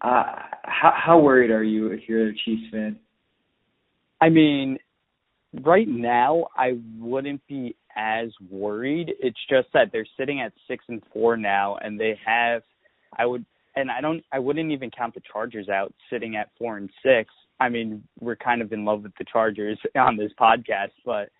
uh, 0.00 0.24
how 0.64 0.92
how 0.94 1.18
worried 1.18 1.50
are 1.50 1.62
you 1.62 1.88
if 1.88 2.00
you're 2.08 2.28
a 2.28 2.34
Chiefs 2.44 2.70
fan? 2.70 2.98
I 4.22 4.30
mean, 4.30 4.78
right 5.62 5.88
now 5.88 6.46
I 6.56 6.78
wouldn't 6.98 7.46
be 7.46 7.76
as 7.96 8.28
worried. 8.50 9.14
It's 9.20 9.38
just 9.48 9.68
that 9.72 9.90
they're 9.92 10.06
sitting 10.18 10.40
at 10.40 10.52
six 10.68 10.84
and 10.88 11.02
four 11.12 11.36
now, 11.36 11.76
and 11.76 11.98
they 11.98 12.18
have. 12.24 12.62
I 13.18 13.24
would, 13.24 13.44
and 13.74 13.90
I 13.90 14.00
don't. 14.00 14.22
I 14.32 14.38
wouldn't 14.38 14.70
even 14.70 14.90
count 14.90 15.14
the 15.14 15.22
Chargers 15.32 15.68
out, 15.68 15.92
sitting 16.10 16.36
at 16.36 16.50
four 16.58 16.76
and 16.76 16.90
six. 17.02 17.32
I 17.58 17.68
mean, 17.68 18.02
we're 18.20 18.36
kind 18.36 18.60
of 18.60 18.72
in 18.72 18.84
love 18.84 19.02
with 19.02 19.12
the 19.18 19.24
Chargers 19.24 19.78
on 19.96 20.16
this 20.16 20.32
podcast, 20.38 20.92
but 21.04 21.30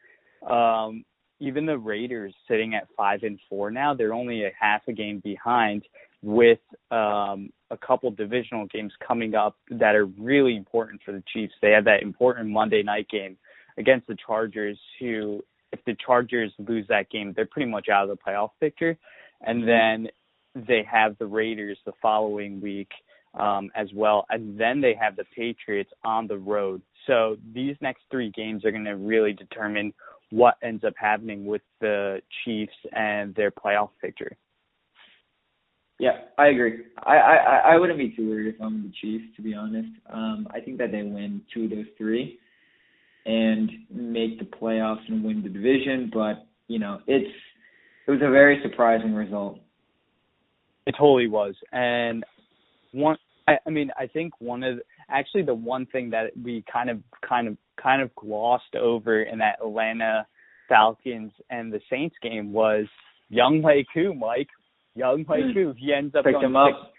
um 0.50 1.04
even 1.38 1.66
the 1.66 1.76
Raiders 1.76 2.34
sitting 2.48 2.74
at 2.74 2.88
five 2.96 3.22
and 3.22 3.38
four 3.48 3.70
now, 3.70 3.92
they're 3.92 4.14
only 4.14 4.44
a 4.44 4.52
half 4.58 4.80
a 4.88 4.92
game 4.92 5.20
behind 5.22 5.82
with 6.22 6.60
um 6.90 7.50
a 7.70 7.76
couple 7.76 8.10
divisional 8.10 8.66
games 8.66 8.92
coming 9.06 9.34
up 9.34 9.56
that 9.70 9.94
are 9.94 10.06
really 10.06 10.56
important 10.56 11.00
for 11.04 11.12
the 11.12 11.22
Chiefs. 11.32 11.52
They 11.60 11.72
have 11.72 11.84
that 11.84 12.02
important 12.02 12.48
Monday 12.48 12.82
night 12.82 13.08
game 13.10 13.36
against 13.78 14.06
the 14.06 14.16
Chargers 14.26 14.78
who 15.00 15.42
if 15.72 15.84
the 15.84 15.96
Chargers 16.04 16.52
lose 16.58 16.86
that 16.88 17.10
game, 17.10 17.32
they're 17.34 17.46
pretty 17.46 17.70
much 17.70 17.88
out 17.88 18.08
of 18.08 18.16
the 18.16 18.16
playoff 18.16 18.50
picture. 18.60 18.96
And 19.42 19.66
then 19.68 20.08
they 20.54 20.82
have 20.90 21.18
the 21.18 21.26
Raiders 21.26 21.78
the 21.84 21.92
following 22.00 22.60
week 22.60 22.88
um, 23.38 23.70
as 23.74 23.88
well, 23.94 24.24
and 24.30 24.58
then 24.58 24.80
they 24.80 24.94
have 24.98 25.16
the 25.16 25.24
Patriots 25.34 25.90
on 26.04 26.26
the 26.26 26.38
road. 26.38 26.80
So 27.06 27.36
these 27.52 27.76
next 27.82 28.02
three 28.10 28.30
games 28.30 28.64
are 28.64 28.70
going 28.70 28.84
to 28.84 28.96
really 28.96 29.34
determine 29.34 29.92
what 30.30 30.54
ends 30.62 30.84
up 30.84 30.94
happening 30.96 31.44
with 31.44 31.62
the 31.80 32.20
Chiefs 32.44 32.72
and 32.92 33.34
their 33.34 33.50
playoff 33.50 33.90
picture. 34.00 34.36
Yeah, 35.98 36.22
I 36.38 36.48
agree. 36.48 36.84
I, 36.98 37.16
I 37.16 37.72
I 37.72 37.76
wouldn't 37.78 37.98
be 37.98 38.14
too 38.14 38.28
worried 38.28 38.54
if 38.54 38.60
I'm 38.60 38.82
the 38.82 38.92
Chiefs, 39.00 39.34
to 39.36 39.42
be 39.42 39.54
honest. 39.54 39.88
Um, 40.10 40.46
I 40.50 40.60
think 40.60 40.76
that 40.78 40.92
they 40.92 41.02
win 41.02 41.40
two 41.52 41.64
of 41.64 41.70
those 41.70 41.86
three 41.96 42.38
and 43.26 43.70
make 43.90 44.38
the 44.38 44.44
playoffs 44.44 45.06
and 45.08 45.22
win 45.24 45.42
the 45.42 45.48
division. 45.48 46.10
But 46.12 46.46
you 46.68 46.78
know, 46.78 47.00
it's 47.06 47.30
it 48.06 48.10
was 48.10 48.20
a 48.22 48.30
very 48.30 48.60
surprising 48.62 49.14
result. 49.14 49.58
It 50.86 50.94
totally 50.98 51.28
was, 51.28 51.54
and 51.72 52.24
one. 52.92 53.16
I, 53.48 53.58
I 53.66 53.70
mean, 53.70 53.90
I 53.96 54.06
think 54.06 54.32
one 54.40 54.62
of 54.64 54.76
the, 54.76 54.82
actually 55.08 55.42
the 55.42 55.54
one 55.54 55.86
thing 55.86 56.10
that 56.10 56.30
we 56.42 56.64
kind 56.72 56.90
of 56.90 57.00
kind 57.28 57.48
of 57.48 57.56
kind 57.80 58.02
of 58.02 58.14
glossed 58.14 58.74
over 58.74 59.22
in 59.22 59.38
that 59.38 59.58
Atlanta 59.60 60.26
Falcons 60.68 61.32
and 61.50 61.72
the 61.72 61.80
Saints 61.90 62.16
game 62.22 62.52
was 62.52 62.86
Younghoe 63.32 63.84
Koo, 63.92 64.14
Mike. 64.14 64.48
Younghoe 64.96 65.48
hmm. 65.48 65.52
Koo. 65.52 65.74
He 65.76 65.92
ends 65.92 66.14
up 66.14 66.24
Picked 66.24 66.34
going 66.34 66.46
him 66.46 66.56
up. 66.56 66.92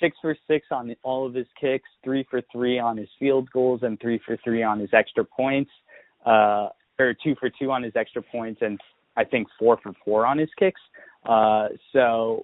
Six, 0.00 0.16
for 0.20 0.36
six 0.46 0.66
on 0.70 0.94
all 1.02 1.26
of 1.26 1.34
his 1.34 1.46
kicks, 1.60 1.88
three 2.04 2.26
for 2.30 2.42
three 2.52 2.78
on 2.78 2.96
his 2.96 3.08
field 3.18 3.48
goals, 3.52 3.80
and 3.82 4.00
three 4.00 4.20
for 4.24 4.36
three 4.44 4.62
on 4.62 4.80
his 4.80 4.90
extra 4.92 5.24
points, 5.24 5.70
uh, 6.26 6.68
or 6.98 7.14
two 7.22 7.34
for 7.38 7.50
two 7.50 7.70
on 7.70 7.82
his 7.82 7.94
extra 7.96 8.22
points, 8.22 8.60
and 8.62 8.80
I 9.16 9.24
think 9.24 9.48
four 9.58 9.78
for 9.82 9.92
four 10.04 10.26
on 10.26 10.38
his 10.38 10.50
kicks. 10.58 10.80
Uh, 11.26 11.68
so 11.92 12.42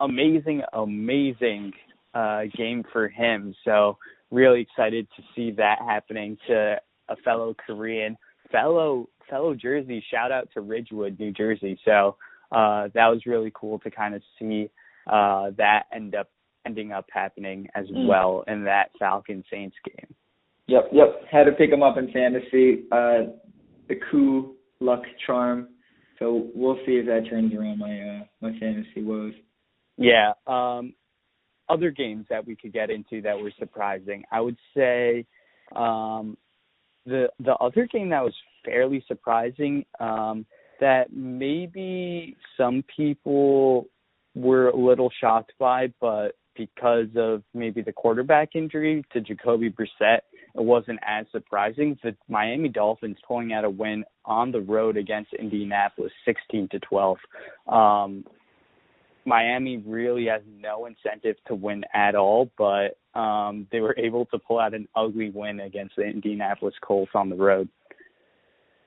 amazing, 0.00 0.62
amazing 0.72 1.72
uh, 2.14 2.42
game 2.56 2.84
for 2.92 3.08
him. 3.08 3.54
So 3.64 3.98
really 4.30 4.62
excited 4.62 5.06
to 5.16 5.22
see 5.34 5.50
that 5.52 5.78
happening 5.86 6.36
to 6.48 6.76
a 7.08 7.16
fellow 7.24 7.54
Korean, 7.66 8.16
fellow 8.50 9.08
fellow 9.28 9.54
Jersey. 9.54 10.02
Shout 10.10 10.32
out 10.32 10.48
to 10.54 10.60
Ridgewood, 10.60 11.18
New 11.18 11.32
Jersey. 11.32 11.78
So 11.84 12.16
uh, 12.50 12.88
that 12.94 13.06
was 13.06 13.26
really 13.26 13.52
cool 13.54 13.78
to 13.80 13.90
kind 13.90 14.14
of 14.14 14.22
see 14.38 14.70
uh, 15.06 15.50
that 15.56 15.84
end 15.94 16.14
up 16.14 16.28
ending 16.66 16.92
up 16.92 17.06
happening 17.12 17.68
as 17.74 17.90
Mm. 17.90 18.06
well 18.06 18.44
in 18.46 18.64
that 18.64 18.90
Falcon 18.98 19.44
Saints 19.50 19.76
game. 19.84 20.14
Yep, 20.66 20.90
yep. 20.92 21.24
Had 21.30 21.44
to 21.44 21.52
pick 21.52 21.70
him 21.70 21.82
up 21.82 21.96
in 21.96 22.12
fantasy. 22.12 22.84
Uh, 22.92 23.32
the 23.88 23.96
Koo 24.10 24.56
luck 24.80 25.02
charm. 25.26 25.68
So 26.18 26.50
we'll 26.54 26.78
see 26.86 26.98
if 26.98 27.06
that 27.06 27.26
turns 27.28 27.54
around 27.54 27.78
my 27.78 28.00
uh, 28.00 28.24
my 28.40 28.56
fantasy 28.58 29.02
woes. 29.02 29.34
Yeah. 29.96 30.32
Um, 30.46 30.94
other 31.68 31.90
games 31.90 32.26
that 32.28 32.46
we 32.46 32.56
could 32.56 32.72
get 32.72 32.90
into 32.90 33.22
that 33.22 33.38
were 33.38 33.52
surprising. 33.58 34.24
I 34.30 34.40
would 34.40 34.58
say 34.76 35.24
um, 35.74 36.36
the 37.06 37.30
the 37.40 37.54
other 37.54 37.86
game 37.86 38.10
that 38.10 38.22
was 38.22 38.34
fairly 38.64 39.02
surprising 39.08 39.84
um, 39.98 40.46
that 40.80 41.12
maybe 41.12 42.36
some 42.56 42.84
people 42.94 43.86
were 44.34 44.68
a 44.68 44.76
little 44.76 45.10
shocked 45.20 45.52
by, 45.58 45.92
but 46.00 46.36
because 46.56 47.08
of 47.16 47.42
maybe 47.54 47.82
the 47.82 47.92
quarterback 47.92 48.50
injury 48.54 49.04
to 49.12 49.20
Jacoby 49.20 49.70
Brissett, 49.70 50.20
it 50.54 50.64
wasn't 50.64 50.98
as 51.06 51.26
surprising. 51.30 51.98
The 52.02 52.16
Miami 52.28 52.68
Dolphins 52.68 53.16
pulling 53.26 53.52
out 53.52 53.64
a 53.64 53.70
win 53.70 54.04
on 54.24 54.52
the 54.52 54.60
road 54.60 54.96
against 54.96 55.32
Indianapolis, 55.34 56.12
16 56.24 56.68
to 56.72 56.78
12. 56.80 57.18
Um, 57.68 58.24
Miami 59.26 59.78
really 59.86 60.26
has 60.26 60.42
no 60.60 60.86
incentive 60.86 61.36
to 61.46 61.54
win 61.54 61.84
at 61.94 62.14
all, 62.14 62.50
but 62.56 62.98
um, 63.18 63.66
they 63.70 63.80
were 63.80 63.94
able 63.98 64.26
to 64.26 64.38
pull 64.38 64.58
out 64.58 64.74
an 64.74 64.88
ugly 64.96 65.30
win 65.30 65.60
against 65.60 65.96
the 65.96 66.02
Indianapolis 66.02 66.74
Colts 66.82 67.12
on 67.14 67.28
the 67.28 67.36
road. 67.36 67.68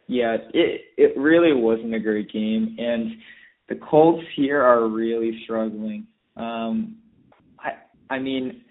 Yeah, 0.08 0.36
it 0.54 0.82
it 0.98 1.18
really 1.18 1.54
wasn't 1.54 1.94
a 1.94 2.00
great 2.00 2.32
game, 2.32 2.76
and 2.78 3.12
the 3.70 3.76
Colts 3.76 4.26
here 4.36 4.62
are 4.62 4.88
really 4.88 5.40
struggling. 5.46 6.08
Um, 6.36 6.98
I 8.10 8.20
mean, 8.20 8.62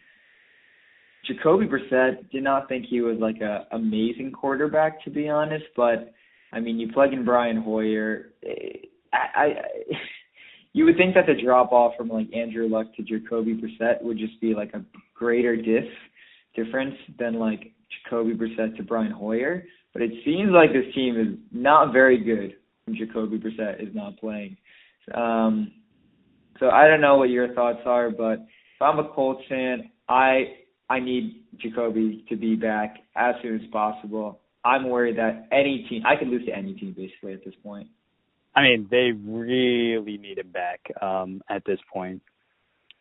Jacoby 1.26 1.66
Brissett 1.66 2.30
did 2.30 2.42
not 2.42 2.68
think 2.68 2.86
he 2.86 3.00
was 3.00 3.18
like 3.20 3.40
a 3.40 3.66
amazing 3.72 4.32
quarterback 4.32 5.02
to 5.04 5.10
be 5.10 5.28
honest, 5.28 5.64
but 5.76 6.12
I 6.52 6.60
mean, 6.60 6.78
you 6.78 6.92
plug 6.92 7.12
in 7.12 7.24
Brian 7.24 7.56
Hoyer, 7.56 8.32
eh, 8.46 8.86
I, 9.12 9.40
I 9.40 9.54
you 10.72 10.84
would 10.84 10.96
think 10.96 11.14
that 11.14 11.26
the 11.26 11.40
drop 11.42 11.72
off 11.72 11.94
from 11.96 12.08
like 12.08 12.34
Andrew 12.34 12.68
Luck 12.68 12.94
to 12.96 13.02
Jacoby 13.02 13.54
Brissett 13.54 14.02
would 14.02 14.18
just 14.18 14.40
be 14.40 14.54
like 14.54 14.72
a 14.74 14.84
greater 15.14 15.56
diff 15.56 15.84
difference 16.54 16.94
than 17.18 17.34
like 17.34 17.72
Jacoby 18.04 18.34
Brissett 18.34 18.76
to 18.76 18.82
Brian 18.82 19.12
Hoyer. 19.12 19.64
But 19.92 20.02
it 20.02 20.12
seems 20.24 20.50
like 20.50 20.72
this 20.72 20.92
team 20.94 21.20
is 21.20 21.38
not 21.52 21.92
very 21.92 22.18
good 22.22 22.54
when 22.86 22.96
Jacoby 22.96 23.38
Brissett 23.38 23.82
is 23.82 23.94
not 23.94 24.18
playing. 24.18 24.56
Um, 25.14 25.72
so 26.58 26.70
I 26.70 26.86
don't 26.86 27.00
know 27.00 27.16
what 27.16 27.30
your 27.30 27.54
thoughts 27.54 27.80
are, 27.84 28.10
but 28.10 28.38
I'm 28.82 28.98
a 28.98 29.08
Colts 29.08 29.42
fan, 29.48 29.90
I 30.08 30.56
I 30.88 31.00
need 31.00 31.44
Jacoby 31.58 32.24
to 32.28 32.36
be 32.36 32.54
back 32.54 32.96
as 33.16 33.34
soon 33.42 33.60
as 33.60 33.70
possible. 33.70 34.40
I'm 34.64 34.88
worried 34.88 35.18
that 35.18 35.48
any 35.50 35.86
team 35.88 36.02
I 36.06 36.16
could 36.16 36.28
lose 36.28 36.46
to 36.46 36.56
any 36.56 36.74
team 36.74 36.94
basically 36.96 37.32
at 37.32 37.44
this 37.44 37.54
point. 37.62 37.88
I 38.54 38.62
mean, 38.62 38.86
they 38.90 39.12
really 39.12 40.18
need 40.18 40.38
him 40.38 40.50
back 40.52 40.80
um, 41.00 41.40
at 41.48 41.64
this 41.64 41.78
point, 41.90 42.20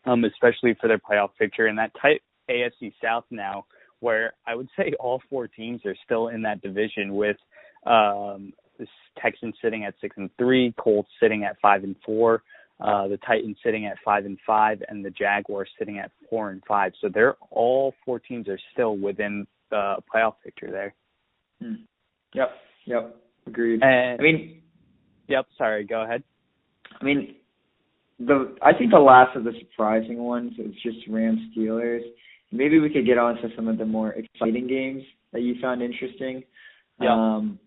um, 0.06 0.24
especially 0.24 0.76
for 0.80 0.88
their 0.88 0.98
playoff 0.98 1.32
picture 1.38 1.68
and 1.68 1.78
that 1.78 1.92
tight 2.02 2.22
AFC 2.50 2.94
South 3.04 3.26
now, 3.30 3.66
where 4.00 4.34
I 4.48 4.56
would 4.56 4.70
say 4.78 4.94
all 5.00 5.22
four 5.30 5.48
teams 5.48 5.82
are 5.86 5.96
still 6.06 6.30
in 6.30 6.42
that 6.44 6.62
division 6.62 7.16
with 7.16 7.38
um, 7.86 8.54
Texans 9.22 9.56
sitting 9.62 9.84
at 9.84 9.94
six 10.00 10.16
and 10.18 10.30
three, 10.38 10.74
Colts 10.80 11.10
sitting 11.22 11.44
at 11.44 11.60
five 11.62 11.84
and 11.84 11.96
four, 12.06 12.44
uh, 12.82 13.08
the 13.08 13.18
Titans 13.18 13.58
sitting 13.64 13.86
at 13.86 13.98
five 14.04 14.26
and 14.26 14.38
five, 14.46 14.82
and 14.88 15.06
the 15.06 15.12
Jaguars 15.12 15.70
sitting 15.78 16.00
at 16.00 16.12
four 16.30 16.50
and 16.50 16.64
five. 16.68 16.94
So 17.02 17.10
they're 17.14 17.36
all 17.50 17.94
four 18.06 18.20
teams 18.20 18.48
are 18.48 18.60
still 18.74 18.98
within 18.98 19.46
the 19.70 19.98
playoff 20.14 20.34
picture 20.44 20.72
there. 20.72 20.94
Hmm. 21.62 21.84
Yep. 22.34 22.52
Yep. 22.86 23.16
Agreed. 23.48 23.84
And 23.84 24.20
I 24.20 24.24
mean, 24.24 24.62
yep. 25.28 25.46
Sorry, 25.58 25.84
go 25.84 26.04
ahead. 26.04 26.24
I 27.00 27.04
mean, 27.04 27.36
the 28.20 28.56
I 28.62 28.74
think 28.74 28.92
the 28.92 29.00
last 29.00 29.36
of 29.36 29.44
the 29.44 29.54
surprising 29.60 30.18
ones 30.18 30.54
is 30.58 30.74
just 30.84 31.08
Rams 31.08 31.40
Steelers. 31.56 32.02
Maybe 32.52 32.80
we 32.80 32.90
could 32.90 33.06
get 33.06 33.18
on 33.18 33.36
to 33.36 33.50
some 33.56 33.68
of 33.68 33.78
the 33.78 33.86
more 33.86 34.14
exciting 34.14 34.68
games 34.68 35.04
that 35.32 35.42
you 35.42 35.56
found 35.62 35.82
interesting. 35.82 36.44
Yeah. 37.00 37.14
Um, 37.14 37.60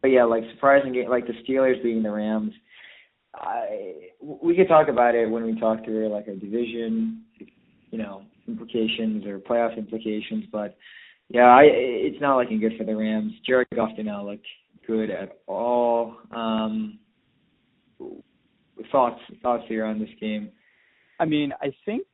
but 0.00 0.08
yeah, 0.08 0.24
like 0.24 0.42
surprising 0.54 0.92
game, 0.92 1.08
like 1.08 1.26
the 1.26 1.34
Steelers 1.44 1.82
beating 1.82 2.02
the 2.02 2.10
Rams. 2.10 2.52
I 3.34 4.10
we 4.20 4.54
could 4.56 4.68
talk 4.68 4.88
about 4.88 5.14
it 5.14 5.28
when 5.30 5.44
we 5.44 5.58
talk 5.58 5.84
through 5.84 6.08
like 6.12 6.28
our 6.28 6.34
division, 6.34 7.22
you 7.90 7.98
know, 7.98 8.22
implications 8.46 9.24
or 9.26 9.38
playoff 9.38 9.76
implications. 9.76 10.44
But 10.52 10.76
yeah, 11.28 11.46
I 11.46 11.62
it's 11.64 12.20
not 12.20 12.36
looking 12.38 12.60
good 12.60 12.72
for 12.76 12.84
the 12.84 12.94
Rams. 12.94 13.32
Jared 13.46 13.68
Goff 13.74 13.96
did 13.96 14.06
not 14.06 14.24
look 14.24 14.40
good 14.86 15.10
at 15.10 15.38
all. 15.46 16.16
Um, 16.30 16.98
thoughts 18.90 19.20
thoughts 19.42 19.64
here 19.68 19.84
on 19.84 19.98
this 19.98 20.10
game? 20.20 20.50
I 21.18 21.24
mean, 21.24 21.52
I 21.60 21.72
think 21.84 22.06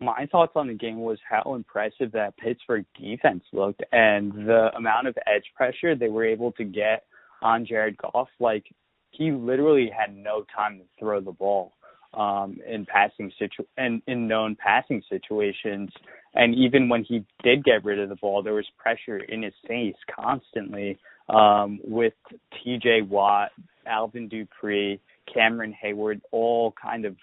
my 0.00 0.26
thoughts 0.30 0.52
on 0.54 0.68
the 0.68 0.74
game 0.74 1.00
was 1.00 1.18
how 1.28 1.54
impressive 1.54 2.12
that 2.12 2.36
Pittsburgh 2.36 2.84
defense 2.98 3.42
looked 3.52 3.82
and 3.92 4.32
the 4.32 4.70
amount 4.76 5.08
of 5.08 5.16
edge 5.26 5.44
pressure 5.56 5.94
they 5.94 6.08
were 6.08 6.24
able 6.24 6.52
to 6.52 6.64
get 6.64 7.04
on 7.42 7.66
Jared 7.66 7.96
Goff. 7.98 8.28
Like 8.38 8.64
he 9.10 9.30
literally 9.32 9.90
had 9.96 10.16
no 10.16 10.44
time 10.54 10.78
to 10.78 10.84
throw 10.98 11.20
the 11.20 11.32
ball 11.32 11.72
um 12.14 12.56
in 12.66 12.86
passing 12.86 13.30
situ 13.38 13.62
and 13.76 14.00
in 14.06 14.26
known 14.26 14.56
passing 14.56 15.02
situations. 15.10 15.90
And 16.34 16.54
even 16.54 16.88
when 16.88 17.04
he 17.04 17.24
did 17.42 17.64
get 17.64 17.84
rid 17.84 17.98
of 17.98 18.08
the 18.08 18.16
ball 18.16 18.42
there 18.42 18.54
was 18.54 18.66
pressure 18.78 19.18
in 19.18 19.42
his 19.42 19.54
face 19.66 19.96
constantly 20.14 20.98
um 21.28 21.80
with 21.84 22.14
TJ 22.54 23.08
Watt, 23.08 23.50
Alvin 23.86 24.28
Dupree, 24.28 25.00
Cameron 25.32 25.74
Heyward 25.84 26.20
all 26.32 26.72
kind 26.80 27.04
of 27.04 27.16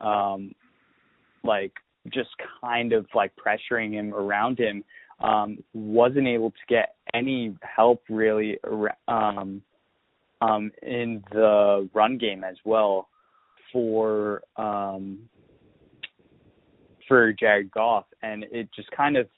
um 0.00 0.52
like 1.44 1.72
just 2.12 2.30
kind 2.60 2.92
of 2.92 3.06
like 3.14 3.32
pressuring 3.36 3.92
him 3.92 4.12
around 4.12 4.58
him 4.58 4.82
um, 5.22 5.58
wasn't 5.72 6.26
able 6.26 6.50
to 6.50 6.56
get 6.68 6.96
any 7.14 7.56
help 7.62 8.02
really 8.08 8.58
um, 9.08 9.62
um, 10.42 10.72
in 10.82 11.22
the 11.30 11.88
run 11.94 12.18
game 12.18 12.44
as 12.44 12.56
well 12.64 13.08
for 13.72 14.42
um, 14.56 15.18
for 17.08 17.32
Jared 17.32 17.70
Goff, 17.70 18.06
and 18.22 18.44
it 18.50 18.68
just 18.74 18.90
kind 18.90 19.16
of 19.16 19.28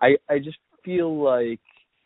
I 0.00 0.16
I 0.28 0.38
just 0.38 0.58
feel 0.84 1.22
like 1.22 1.60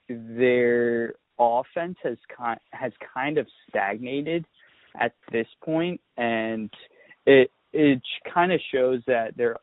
their 0.09 1.15
offense 1.39 1.97
has 2.03 2.19
kind 2.37 2.59
has 2.73 2.93
kind 3.15 3.39
of 3.39 3.47
stagnated 3.69 4.45
at 5.01 5.13
this 5.31 5.47
point, 5.65 6.01
and 6.17 6.71
it 7.27 7.51
it 7.73 8.03
kind 8.33 8.53
of 8.53 8.61
shows 8.73 9.01
that 9.07 9.37
their 9.37 9.57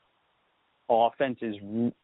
offense 0.90 1.40
is 1.42 1.56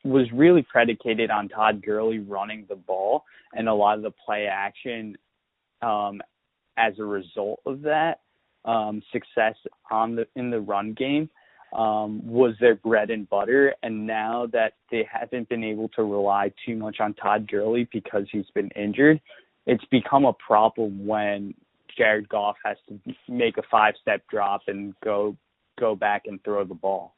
was 0.03 0.27
really 0.33 0.65
predicated 0.69 1.31
on 1.31 1.47
Todd 1.47 1.81
Gurley 1.81 2.19
running 2.19 2.65
the 2.67 2.75
ball 2.75 3.23
and 3.53 3.69
a 3.69 3.73
lot 3.73 3.97
of 3.97 4.03
the 4.03 4.11
play 4.25 4.47
action 4.51 5.15
um, 5.81 6.21
as 6.77 6.93
a 6.99 7.03
result 7.03 7.59
of 7.65 7.81
that 7.81 8.21
um, 8.65 9.01
success 9.11 9.55
on 9.91 10.15
the 10.15 10.25
in 10.35 10.49
the 10.49 10.59
run 10.59 10.93
game 10.93 11.29
um, 11.75 12.25
was 12.25 12.53
their 12.59 12.75
bread 12.75 13.09
and 13.09 13.29
butter. 13.29 13.73
And 13.83 14.05
now 14.05 14.47
that 14.53 14.73
they 14.91 15.07
haven't 15.11 15.49
been 15.49 15.63
able 15.63 15.89
to 15.89 16.03
rely 16.03 16.51
too 16.65 16.75
much 16.75 16.97
on 16.99 17.13
Todd 17.15 17.49
Gurley 17.49 17.87
because 17.91 18.25
he's 18.31 18.49
been 18.53 18.69
injured, 18.75 19.19
it's 19.65 19.83
become 19.85 20.25
a 20.25 20.33
problem 20.33 21.05
when 21.05 21.53
Jared 21.97 22.29
Goff 22.29 22.55
has 22.63 22.77
to 22.89 22.99
make 23.27 23.57
a 23.57 23.63
five 23.69 23.95
step 24.01 24.21
drop 24.29 24.61
and 24.67 24.93
go 25.03 25.35
go 25.79 25.95
back 25.95 26.23
and 26.25 26.43
throw 26.43 26.63
the 26.63 26.73
ball. 26.73 27.15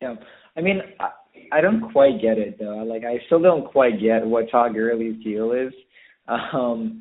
Yeah, 0.00 0.14
I 0.56 0.60
mean, 0.60 0.80
I, 1.00 1.10
I 1.52 1.60
don't 1.60 1.90
quite 1.92 2.20
get 2.20 2.38
it 2.38 2.58
though. 2.58 2.84
Like, 2.84 3.04
I 3.04 3.18
still 3.26 3.40
don't 3.40 3.66
quite 3.66 4.00
get 4.00 4.26
what 4.26 4.50
Todd 4.50 4.74
Gurley's 4.74 5.22
deal 5.22 5.52
is. 5.52 5.72
Um, 6.28 7.00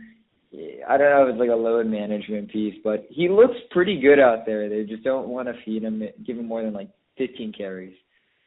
I 0.87 0.97
don't 0.97 1.09
know 1.09 1.23
if 1.23 1.29
it's 1.29 1.39
like 1.39 1.49
a 1.49 1.55
load 1.55 1.87
management 1.87 2.51
piece, 2.51 2.75
but 2.83 3.05
he 3.09 3.29
looks 3.29 3.55
pretty 3.71 3.99
good 3.99 4.19
out 4.19 4.45
there. 4.45 4.69
They 4.69 4.83
just 4.83 5.03
don't 5.03 5.27
want 5.27 5.47
to 5.47 5.53
feed 5.63 5.83
him, 5.83 6.03
give 6.25 6.37
him 6.37 6.47
more 6.47 6.63
than 6.63 6.73
like 6.73 6.89
15 7.17 7.53
carries. 7.53 7.95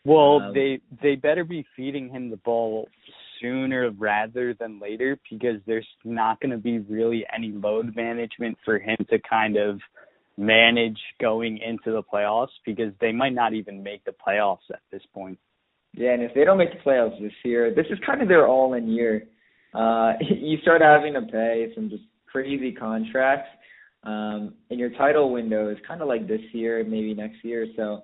Well, 0.04 0.40
um, 0.40 0.54
they 0.54 0.80
they 1.02 1.16
better 1.16 1.44
be 1.44 1.66
feeding 1.76 2.08
him 2.08 2.30
the 2.30 2.36
ball 2.38 2.88
sooner 3.40 3.90
rather 3.90 4.54
than 4.54 4.80
later 4.80 5.18
because 5.30 5.60
there's 5.66 5.86
not 6.04 6.40
going 6.40 6.50
to 6.50 6.58
be 6.58 6.78
really 6.78 7.24
any 7.34 7.52
load 7.52 7.94
management 7.94 8.58
for 8.64 8.78
him 8.78 8.96
to 9.10 9.18
kind 9.28 9.56
of 9.56 9.80
manage 10.36 10.98
going 11.20 11.58
into 11.58 11.92
the 11.92 12.02
playoffs 12.02 12.48
because 12.64 12.92
they 13.00 13.12
might 13.12 13.34
not 13.34 13.54
even 13.54 13.82
make 13.82 14.04
the 14.04 14.14
playoffs 14.26 14.70
at 14.72 14.80
this 14.92 15.02
point. 15.12 15.38
Yeah, 15.94 16.12
and 16.12 16.22
if 16.22 16.32
they 16.34 16.44
don't 16.44 16.58
make 16.58 16.72
the 16.72 16.90
playoffs 16.90 17.20
this 17.20 17.32
year, 17.44 17.74
this 17.74 17.86
is 17.90 17.98
kind 18.06 18.22
of 18.22 18.28
their 18.28 18.46
all-in 18.46 18.88
year. 18.88 19.24
Uh, 19.74 20.12
you 20.20 20.58
start 20.62 20.82
having 20.82 21.14
to 21.14 21.22
pay 21.22 21.70
some 21.74 21.90
just 21.90 22.04
crazy 22.26 22.72
contracts, 22.72 23.48
um, 24.04 24.54
and 24.70 24.78
your 24.78 24.90
title 24.90 25.32
window 25.32 25.70
is 25.70 25.78
kind 25.86 26.02
of 26.02 26.08
like 26.08 26.28
this 26.28 26.40
year, 26.52 26.84
maybe 26.84 27.14
next 27.14 27.44
year. 27.44 27.66
So 27.76 28.02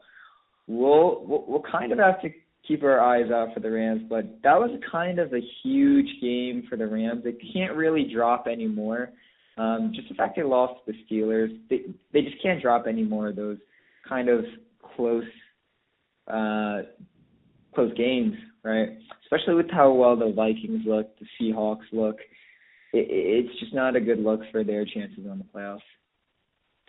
we'll 0.67 1.25
we'll, 1.27 1.45
we'll 1.47 1.63
kind 1.71 1.93
of 1.93 1.99
have 1.99 2.21
to 2.23 2.31
keep 2.67 2.83
our 2.83 3.01
eyes 3.01 3.31
out 3.31 3.53
for 3.53 3.61
the 3.61 3.71
Rams, 3.71 4.03
but 4.09 4.25
that 4.43 4.59
was 4.59 4.71
kind 4.91 5.19
of 5.19 5.33
a 5.35 5.41
huge 5.63 6.09
game 6.21 6.65
for 6.69 6.77
the 6.77 6.87
Rams. 6.87 7.23
They 7.23 7.37
can't 7.53 7.75
really 7.75 8.11
drop 8.13 8.47
anymore. 8.47 9.11
Um, 9.57 9.93
just 9.95 10.09
the 10.09 10.15
fact 10.15 10.37
they 10.37 10.43
lost 10.43 10.81
to 10.87 10.93
the 10.93 10.99
Steelers, 11.05 11.57
they 11.71 11.83
they 12.13 12.23
just 12.23 12.43
can't 12.43 12.61
drop 12.61 12.87
any 12.89 13.03
more 13.05 13.29
of 13.29 13.37
those 13.37 13.59
kind 14.09 14.29
of 14.29 14.45
close 14.97 15.25
uh 16.27 16.83
close 17.75 17.93
games, 17.97 18.35
right? 18.65 18.89
Especially 19.25 19.55
with 19.55 19.71
how 19.71 19.93
well 19.93 20.17
the 20.17 20.33
Vikings 20.33 20.83
look, 20.87 21.09
the 21.19 21.27
Seahawks 21.41 21.85
look. 21.93 22.17
It, 22.93 23.07
it's 23.09 23.61
just 23.61 23.75
not 23.75 23.95
a 23.95 24.01
good 24.01 24.19
look 24.19 24.41
for 24.51 24.65
their 24.65 24.85
chances 24.85 25.27
on 25.31 25.39
the 25.39 25.45
playoffs. 25.55 25.81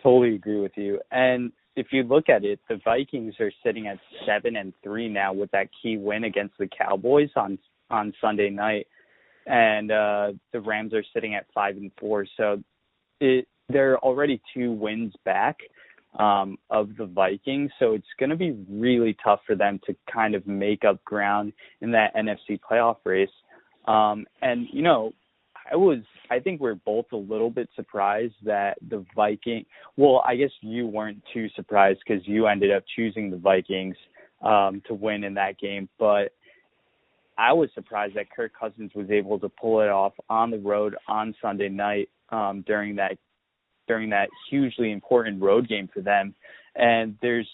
Totally 0.02 0.34
agree 0.34 0.60
with 0.60 0.72
you. 0.76 1.00
And 1.10 1.52
if 1.76 1.88
you 1.92 2.02
look 2.02 2.28
at 2.28 2.44
it, 2.44 2.60
the 2.68 2.80
Vikings 2.84 3.34
are 3.38 3.52
sitting 3.64 3.86
at 3.86 3.98
seven 4.26 4.56
and 4.56 4.72
three 4.82 5.08
now 5.08 5.32
with 5.32 5.50
that 5.50 5.68
key 5.82 5.98
win 5.98 6.24
against 6.24 6.54
the 6.58 6.68
Cowboys 6.68 7.30
on 7.36 7.58
on 7.88 8.12
Sunday 8.20 8.50
night, 8.50 8.88
and 9.46 9.92
uh, 9.92 10.32
the 10.52 10.60
Rams 10.60 10.92
are 10.92 11.04
sitting 11.14 11.36
at 11.36 11.46
five 11.54 11.76
and 11.76 11.92
four. 12.00 12.26
So 12.36 12.62
it 13.20 13.46
they're 13.68 13.98
already 13.98 14.40
two 14.54 14.72
wins 14.72 15.12
back 15.24 15.58
um, 16.18 16.58
of 16.70 16.96
the 16.96 17.06
Vikings. 17.06 17.70
So 17.78 17.92
it's 17.92 18.06
going 18.18 18.30
to 18.30 18.36
be 18.36 18.56
really 18.68 19.16
tough 19.22 19.40
for 19.46 19.54
them 19.54 19.80
to 19.86 19.94
kind 20.12 20.34
of 20.34 20.46
make 20.46 20.84
up 20.84 21.02
ground 21.04 21.52
in 21.80 21.90
that 21.92 22.14
NFC 22.14 22.58
playoff 22.58 22.96
race. 23.04 23.28
Um, 23.86 24.26
and 24.42 24.66
you 24.72 24.82
know, 24.82 25.12
I 25.70 25.76
was 25.76 25.98
I 26.30 26.38
think 26.40 26.60
we're 26.60 26.74
both 26.74 27.06
a 27.12 27.16
little 27.16 27.50
bit 27.50 27.68
surprised 27.76 28.34
that 28.44 28.78
the 28.88 29.04
Viking. 29.14 29.64
Well, 29.96 30.22
I 30.26 30.36
guess 30.36 30.50
you 30.60 30.86
weren't 30.86 31.22
too 31.32 31.48
surprised 31.54 32.00
because 32.06 32.26
you 32.26 32.46
ended 32.46 32.72
up 32.72 32.84
choosing 32.94 33.30
the 33.30 33.36
Vikings 33.36 33.96
um, 34.42 34.82
to 34.86 34.94
win 34.94 35.24
in 35.24 35.34
that 35.34 35.58
game, 35.58 35.88
but. 35.98 36.32
I 37.38 37.52
was 37.52 37.68
surprised 37.74 38.16
that 38.16 38.30
Kirk 38.30 38.52
Cousins 38.58 38.92
was 38.94 39.10
able 39.10 39.38
to 39.40 39.50
pull 39.50 39.82
it 39.82 39.90
off 39.90 40.14
on 40.30 40.50
the 40.50 40.58
road 40.58 40.96
on 41.06 41.34
Sunday 41.42 41.68
night 41.68 42.08
um, 42.30 42.64
during 42.66 42.96
that 42.96 43.18
during 43.86 44.10
that 44.10 44.28
hugely 44.50 44.92
important 44.92 45.42
road 45.42 45.68
game 45.68 45.88
for 45.92 46.00
them. 46.00 46.34
And 46.74 47.16
there's 47.22 47.48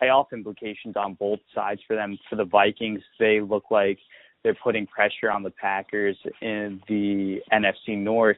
playoff 0.00 0.26
implications 0.32 0.96
on 0.96 1.14
both 1.14 1.40
sides 1.54 1.80
for 1.86 1.96
them. 1.96 2.18
For 2.30 2.36
the 2.36 2.44
Vikings, 2.44 3.02
they 3.18 3.40
look 3.40 3.64
like 3.70 3.98
they're 4.42 4.56
putting 4.62 4.86
pressure 4.86 5.30
on 5.30 5.42
the 5.42 5.50
Packers 5.50 6.16
in 6.40 6.80
the 6.88 7.40
NFC 7.52 7.98
North. 7.98 8.36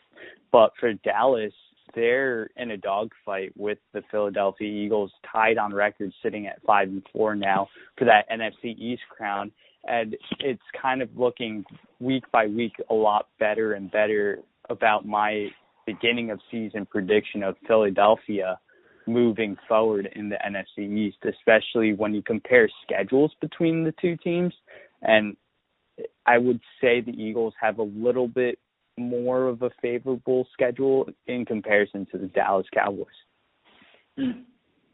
But 0.51 0.73
for 0.81 0.93
Dallas, 0.95 1.53
they're 1.95 2.51
in 2.57 2.71
a 2.71 2.77
dogfight 2.77 3.53
with 3.57 3.79
the 3.93 4.03
Philadelphia 4.11 4.69
Eagles, 4.69 5.13
tied 5.31 5.59
on 5.59 5.75
record, 5.75 6.13
sitting 6.23 6.47
at 6.47 6.63
five 6.63 6.89
and 6.89 7.03
four 7.13 7.35
now 7.35 7.69
for 7.99 8.05
that 8.05 8.29
NFC 8.31 8.77
East 8.79 9.03
crown. 9.09 9.51
And 9.85 10.17
it's 10.39 10.63
kind 10.81 11.03
of 11.03 11.09
looking 11.17 11.65
week 12.01 12.25
by 12.33 12.47
week 12.47 12.75
a 12.91 12.95
lot 12.95 13.29
better 13.39 13.73
and 13.75 13.91
better 13.91 14.41
about 14.69 15.07
my 15.07 15.49
beginning 15.93 16.31
of 16.31 16.41
season 16.51 16.87
prediction 16.87 17.43
of 17.43 17.57
Philadelphia 17.67 18.59
moving 19.07 19.57
forward 19.69 20.09
in 20.15 20.29
the 20.29 20.37
NFC 20.37 20.89
East, 20.97 21.19
especially 21.25 21.95
when 21.95 22.15
you 22.15 22.23
compare 22.23 22.69
schedules 22.83 23.33
between 23.41 23.85
the 23.85 23.95
two 24.01 24.17
teams. 24.17 24.55
And 25.03 25.37
I 26.27 26.39
would 26.39 26.61
say 26.81 27.01
the 27.01 27.13
Eagles 27.13 27.55
have 27.61 27.79
a 27.79 27.83
little 27.83 28.29
bit 28.29 28.59
more 28.99 29.49
of 29.49 29.63
a 29.63 29.71
favorable 29.81 30.47
schedule 30.53 31.09
in 31.27 31.45
comparison 31.45 32.07
to 32.13 32.19
the 32.19 32.27
Dallas 32.27 32.67
Cowboys. 32.73 33.07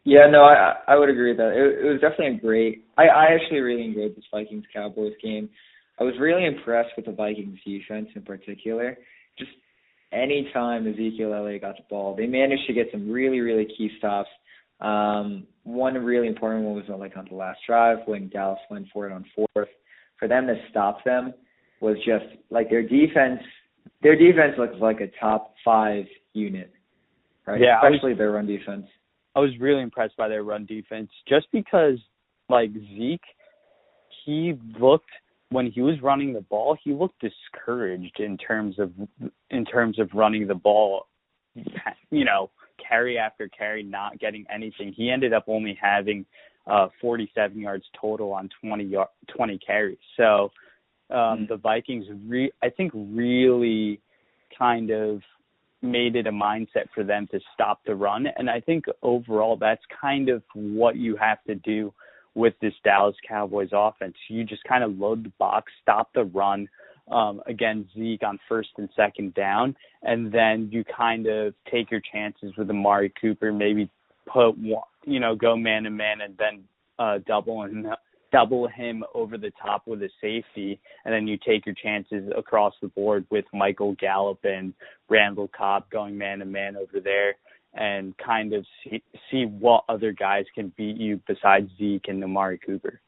Yeah, 0.04 0.28
no, 0.30 0.44
I 0.44 0.74
I 0.86 0.96
would 0.96 1.08
agree 1.08 1.30
with 1.30 1.38
that. 1.38 1.50
It, 1.50 1.84
it 1.84 1.90
was 1.90 2.00
definitely 2.00 2.36
a 2.36 2.40
great. 2.40 2.84
I 2.96 3.08
I 3.08 3.24
actually 3.34 3.60
really 3.60 3.84
enjoyed 3.84 4.14
this 4.14 4.24
Vikings 4.32 4.64
Cowboys 4.72 5.14
game. 5.22 5.48
I 5.98 6.04
was 6.04 6.14
really 6.20 6.46
impressed 6.46 6.90
with 6.96 7.06
the 7.06 7.12
Vikings 7.12 7.58
defense 7.66 8.08
in 8.14 8.22
particular. 8.22 8.96
Just 9.38 9.50
anytime 10.16 10.86
Ezekiel 10.86 11.34
Elliott 11.34 11.62
got 11.62 11.76
the 11.76 11.82
ball, 11.88 12.16
they 12.16 12.26
managed 12.26 12.66
to 12.66 12.72
get 12.72 12.88
some 12.90 13.10
really, 13.10 13.40
really 13.40 13.66
key 13.76 13.90
stops. 13.98 14.28
Um, 14.80 15.46
one 15.64 15.94
really 15.94 16.28
important 16.28 16.64
one 16.64 16.74
was 16.74 16.84
like 16.88 17.16
on 17.16 17.26
the 17.30 17.36
last 17.36 17.60
drive 17.66 17.98
when 18.06 18.28
Dallas 18.28 18.58
went 18.70 18.86
for 18.92 19.06
it 19.06 19.12
on 19.12 19.24
fourth. 19.34 19.68
For 20.18 20.28
them 20.28 20.46
to 20.46 20.54
stop 20.70 21.04
them 21.04 21.34
was 21.80 21.96
just 21.98 22.24
like 22.50 22.70
their 22.70 22.82
defense. 22.82 23.40
Their 24.02 24.16
defense 24.16 24.54
looks 24.58 24.76
like 24.80 25.00
a 25.00 25.08
top 25.20 25.54
five 25.64 26.04
unit, 26.32 26.72
right? 27.46 27.60
Yeah, 27.60 27.80
especially 27.82 28.10
was, 28.10 28.18
their 28.18 28.32
run 28.32 28.46
defense. 28.46 28.86
I 29.34 29.40
was 29.40 29.50
really 29.60 29.82
impressed 29.82 30.16
by 30.16 30.28
their 30.28 30.42
run 30.42 30.64
defense, 30.66 31.10
just 31.28 31.46
because 31.52 31.98
like 32.48 32.70
Zeke, 32.72 33.20
he 34.24 34.54
looked 34.80 35.10
when 35.50 35.70
he 35.70 35.80
was 35.80 36.00
running 36.02 36.32
the 36.32 36.40
ball, 36.40 36.76
he 36.82 36.92
looked 36.92 37.20
discouraged 37.20 38.18
in 38.18 38.36
terms 38.36 38.78
of 38.78 38.92
in 39.50 39.64
terms 39.64 39.98
of 39.98 40.10
running 40.14 40.46
the 40.46 40.54
ball. 40.54 41.06
You 42.10 42.24
know, 42.24 42.50
carry 42.88 43.18
after 43.18 43.48
carry, 43.48 43.82
not 43.82 44.18
getting 44.18 44.44
anything. 44.52 44.92
He 44.96 45.10
ended 45.10 45.32
up 45.32 45.44
only 45.48 45.78
having 45.80 46.24
uh 46.66 46.88
47 47.00 47.58
yards 47.58 47.84
total 48.00 48.32
on 48.32 48.48
20 48.60 48.84
yard, 48.84 49.08
20 49.34 49.58
carries. 49.58 49.98
So 50.16 50.50
um 51.10 51.16
mm-hmm. 51.16 51.44
the 51.46 51.56
Vikings 51.56 52.06
re- 52.26 52.52
I 52.62 52.70
think 52.70 52.92
really 52.94 54.00
kind 54.56 54.90
of 54.90 55.22
made 55.82 56.16
it 56.16 56.26
a 56.26 56.32
mindset 56.32 56.86
for 56.94 57.04
them 57.04 57.28
to 57.30 57.38
stop 57.54 57.80
the 57.86 57.94
run 57.94 58.26
and 58.38 58.48
I 58.50 58.60
think 58.60 58.86
overall 59.02 59.56
that's 59.56 59.82
kind 60.00 60.28
of 60.28 60.42
what 60.54 60.96
you 60.96 61.16
have 61.16 61.38
to 61.46 61.54
do 61.54 61.92
with 62.36 62.54
this 62.60 62.74
Dallas 62.84 63.16
Cowboys 63.26 63.70
offense. 63.72 64.14
You 64.28 64.44
just 64.44 64.62
kind 64.64 64.84
of 64.84 64.96
load 64.98 65.24
the 65.24 65.32
box, 65.38 65.72
stop 65.82 66.10
the 66.14 66.24
run 66.24 66.68
um, 67.10 67.40
against 67.46 67.94
Zeke 67.94 68.22
on 68.22 68.38
first 68.48 68.68
and 68.76 68.88
second 68.94 69.34
down, 69.34 69.74
and 70.02 70.30
then 70.30 70.68
you 70.70 70.84
kind 70.84 71.26
of 71.26 71.54
take 71.70 71.90
your 71.90 72.02
chances 72.12 72.52
with 72.56 72.68
Amari 72.68 73.12
Cooper, 73.20 73.52
maybe 73.52 73.88
put 74.30 74.56
one, 74.58 74.82
you 75.04 75.18
know, 75.18 75.34
go 75.34 75.56
man 75.56 75.84
to 75.84 75.90
man 75.90 76.20
and 76.20 76.36
then 76.36 76.64
uh, 76.98 77.18
double 77.26 77.62
and 77.62 77.86
double 78.32 78.68
him 78.68 79.02
over 79.14 79.38
the 79.38 79.52
top 79.62 79.86
with 79.86 80.02
a 80.02 80.10
safety, 80.20 80.78
and 81.04 81.14
then 81.14 81.26
you 81.26 81.38
take 81.38 81.64
your 81.64 81.76
chances 81.76 82.30
across 82.36 82.74
the 82.82 82.88
board 82.88 83.24
with 83.30 83.44
Michael 83.54 83.94
Gallup 83.94 84.40
and 84.44 84.74
Randall 85.08 85.48
Cobb 85.56 85.88
going 85.90 86.18
man 86.18 86.40
to 86.40 86.44
man 86.44 86.76
over 86.76 87.00
there, 87.02 87.36
and 87.74 88.16
kind 88.18 88.52
of 88.52 88.64
see, 88.82 89.02
see 89.30 89.44
what 89.44 89.84
other 89.88 90.12
guys 90.12 90.44
can 90.54 90.72
beat 90.76 90.96
you 90.96 91.20
besides 91.26 91.70
Zeke 91.78 92.08
and 92.08 92.22
Amari 92.22 92.58
Cooper. 92.58 93.00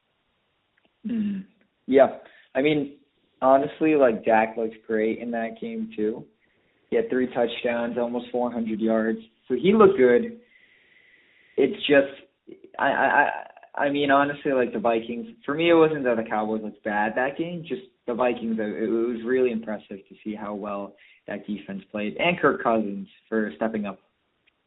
Mm-hmm. 1.07 1.40
Yeah, 1.87 2.18
I 2.55 2.62
mean, 2.62 2.97
honestly, 3.40 3.94
like 3.94 4.25
Dak 4.25 4.57
looks 4.57 4.77
great 4.87 5.18
in 5.18 5.31
that 5.31 5.61
game 5.61 5.90
too. 5.97 6.25
He 6.90 6.97
had 6.97 7.09
three 7.11 7.29
touchdowns, 7.29 7.99
almost 7.99 8.27
400 8.33 8.81
yards, 8.81 9.18
so 9.47 9.55
he 9.55 9.73
looked 9.75 9.99
good. 9.99 10.38
It's 11.57 11.87
just, 11.87 12.59
I, 12.79 12.87
I, 12.87 13.31
I 13.79 13.90
mean, 13.90 14.11
honestly, 14.11 14.53
like 14.53 14.73
the 14.73 14.79
Vikings. 14.79 15.29
For 15.44 15.55
me, 15.55 15.71
it 15.71 15.75
wasn't 15.75 16.05
that 16.05 16.16
the 16.16 16.29
Cowboys 16.29 16.62
looked 16.62 16.83
bad 16.85 17.12
that 17.16 17.37
game. 17.37 17.64
Just 17.66 17.83
the 18.07 18.14
Vikings. 18.14 18.57
It, 18.59 18.90
was 18.90 19.25
really 19.25 19.51
impressive 19.53 19.99
to 20.09 20.14
see 20.25 20.35
how 20.35 20.55
well 20.55 20.94
that 21.27 21.47
defense 21.47 21.83
played, 21.90 22.16
and 22.18 22.38
Kirk 22.40 22.62
Cousins 22.62 23.07
for 23.29 23.53
stepping 23.57 23.87
up 23.87 23.99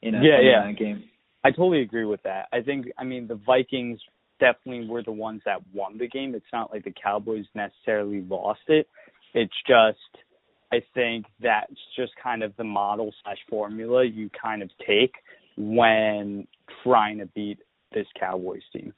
yeah, 0.01 0.39
yeah. 0.41 0.67
that 0.67 0.77
game. 0.77 1.03
I 1.43 1.51
totally 1.51 1.81
agree 1.81 2.05
with 2.05 2.23
that. 2.23 2.47
I 2.53 2.61
think, 2.61 2.87
I 2.97 3.03
mean, 3.03 3.27
the 3.27 3.39
Vikings 3.45 3.99
definitely 4.39 4.87
were 4.87 5.03
the 5.03 5.11
ones 5.11 5.41
that 5.45 5.61
won 5.73 5.97
the 5.97 6.07
game. 6.07 6.35
It's 6.35 6.45
not 6.53 6.71
like 6.71 6.83
the 6.83 6.93
Cowboys 7.01 7.45
necessarily 7.55 8.21
lost 8.21 8.61
it. 8.67 8.87
It's 9.33 9.53
just, 9.67 10.23
I 10.71 10.81
think 10.93 11.25
that's 11.41 11.73
just 11.95 12.11
kind 12.21 12.43
of 12.43 12.53
the 12.57 12.63
model 12.63 13.13
slash 13.23 13.37
formula 13.49 14.05
you 14.05 14.29
kind 14.41 14.61
of 14.61 14.69
take 14.87 15.13
when 15.57 16.47
trying 16.83 17.19
to 17.19 17.25
beat 17.27 17.59
this 17.93 18.07
Cowboys 18.19 18.61
team. 18.73 18.93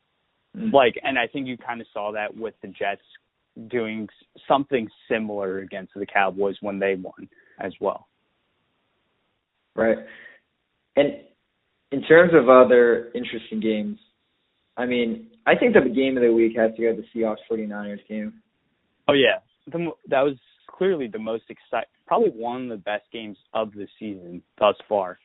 Mm-hmm. 0.56 0.76
Like, 0.76 0.96
and 1.02 1.18
I 1.18 1.28
think 1.28 1.48
you 1.48 1.58
kind 1.58 1.82
of 1.82 1.88
saw 1.94 2.12
that 2.12 2.36
with 2.36 2.54
the 2.62 2.68
Jets 2.68 3.02
doing 3.70 4.08
something 4.48 4.88
similar 5.10 5.60
against 5.60 5.94
the 5.96 6.06
Cowboys 6.06 6.56
when 6.62 6.80
they 6.80 6.96
won 6.96 7.30
as 7.60 7.74
well. 7.80 8.08
Right. 9.76 9.98
And 10.96 11.14
in 11.92 12.02
terms 12.04 12.32
of 12.34 12.50
other 12.50 13.12
interesting 13.16 13.60
games, 13.60 13.98
I 14.78 14.86
mean, 14.86 15.28
I 15.46 15.56
think 15.56 15.74
that 15.74 15.84
the 15.84 15.90
game 15.90 16.18
of 16.18 16.24
the 16.24 16.32
week 16.32 16.56
has 16.58 16.72
to 16.76 16.82
go 16.82 16.96
to 16.96 17.02
the 17.02 17.20
Seahawks 17.20 17.38
49ers 17.52 18.08
game. 18.08 18.34
Oh 19.08 19.14
yeah, 19.14 19.40
the, 19.72 19.92
that 20.10 20.22
was 20.22 20.36
clearly 20.68 21.08
the 21.08 21.20
most 21.20 21.44
exciting, 21.50 21.90
probably 22.08 22.30
one 22.30 22.64
of 22.64 22.70
the 22.70 22.84
best 22.84 23.04
games 23.12 23.38
of 23.54 23.72
the 23.74 23.88
season 24.00 24.42
thus 24.58 24.76
far. 24.88 25.20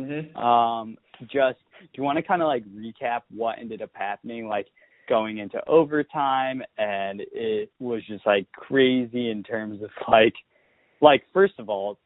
Mm-hmm. 0.00 0.36
Um, 0.36 0.96
just 1.22 1.58
do 1.80 1.88
you 1.94 2.02
want 2.02 2.16
to 2.16 2.22
kind 2.22 2.42
of 2.42 2.48
like 2.48 2.64
recap 2.66 3.22
what 3.30 3.58
ended 3.58 3.82
up 3.82 3.90
happening, 3.94 4.48
like 4.48 4.66
going 5.08 5.38
into 5.38 5.60
overtime, 5.68 6.62
and 6.78 7.22
it 7.32 7.70
was 7.78 8.02
just 8.06 8.26
like 8.26 8.50
crazy 8.52 9.30
in 9.30 9.42
terms 9.42 9.82
of 9.82 9.90
like, 10.08 10.34
like 11.00 11.22
first 11.32 11.54
of 11.58 11.68
all, 11.68 11.98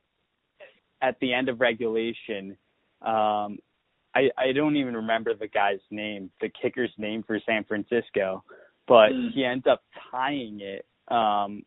at 1.02 1.18
the 1.20 1.32
end 1.32 1.48
of 1.48 1.60
regulation, 1.60 2.56
um, 3.02 3.58
I 4.14 4.30
I 4.38 4.52
don't 4.54 4.76
even 4.76 4.94
remember 4.94 5.34
the 5.34 5.48
guy's 5.48 5.80
name, 5.90 6.30
the 6.40 6.50
kicker's 6.60 6.92
name 6.98 7.22
for 7.26 7.38
San 7.46 7.64
Francisco, 7.64 8.42
but 8.88 9.10
mm. 9.10 9.32
he 9.34 9.44
ends 9.44 9.66
up 9.70 9.82
tying 10.10 10.60
it 10.60 10.86
um 11.12 11.62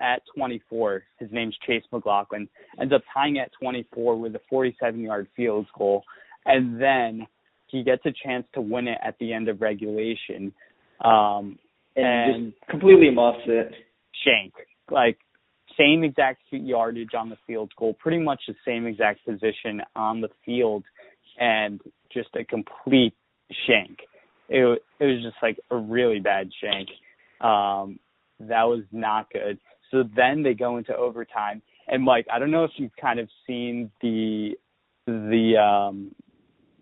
at 0.00 0.22
24. 0.36 1.04
His 1.18 1.30
name's 1.32 1.56
Chase 1.66 1.84
McLaughlin. 1.92 2.48
Ends 2.80 2.92
up 2.92 3.02
tying 3.14 3.38
at 3.38 3.50
24 3.60 4.18
with 4.18 4.34
a 4.34 4.40
47-yard 4.52 5.28
field 5.36 5.66
goal, 5.78 6.02
and 6.44 6.80
then 6.80 7.26
he 7.68 7.82
gets 7.82 8.04
a 8.04 8.12
chance 8.24 8.44
to 8.54 8.60
win 8.60 8.88
it 8.88 8.98
at 9.02 9.16
the 9.18 9.32
end 9.32 9.48
of 9.48 9.60
regulation. 9.62 10.52
Um, 11.04 11.58
and, 11.96 12.34
and 12.34 12.52
completely 12.68 13.10
muffs 13.10 13.38
it. 13.46 13.72
Shank, 14.24 14.52
like 14.90 15.18
same 15.78 16.04
exact 16.04 16.42
yardage 16.50 17.14
on 17.16 17.28
the 17.28 17.36
field 17.46 17.72
goal, 17.78 17.94
pretty 17.94 18.18
much 18.18 18.42
the 18.46 18.54
same 18.66 18.86
exact 18.86 19.24
position 19.24 19.82
on 19.96 20.20
the 20.20 20.28
field, 20.44 20.84
and 21.38 21.80
just 22.12 22.28
a 22.36 22.44
complete 22.44 23.14
shank. 23.66 24.00
It 24.48 24.82
it 25.00 25.04
was 25.04 25.22
just 25.22 25.36
like 25.42 25.58
a 25.70 25.76
really 25.76 26.20
bad 26.20 26.50
shank. 26.60 26.88
Um, 27.40 27.98
that 28.40 28.64
was 28.64 28.82
not 28.92 29.30
good. 29.32 29.58
So 29.90 30.04
then 30.16 30.42
they 30.42 30.54
go 30.54 30.78
into 30.78 30.96
overtime, 30.96 31.62
and 31.88 32.02
Mike, 32.02 32.26
I 32.32 32.38
don't 32.38 32.50
know 32.50 32.64
if 32.64 32.72
you've 32.76 32.96
kind 33.00 33.18
of 33.18 33.28
seen 33.46 33.90
the 34.00 34.52
the 35.06 35.56
um, 35.58 36.14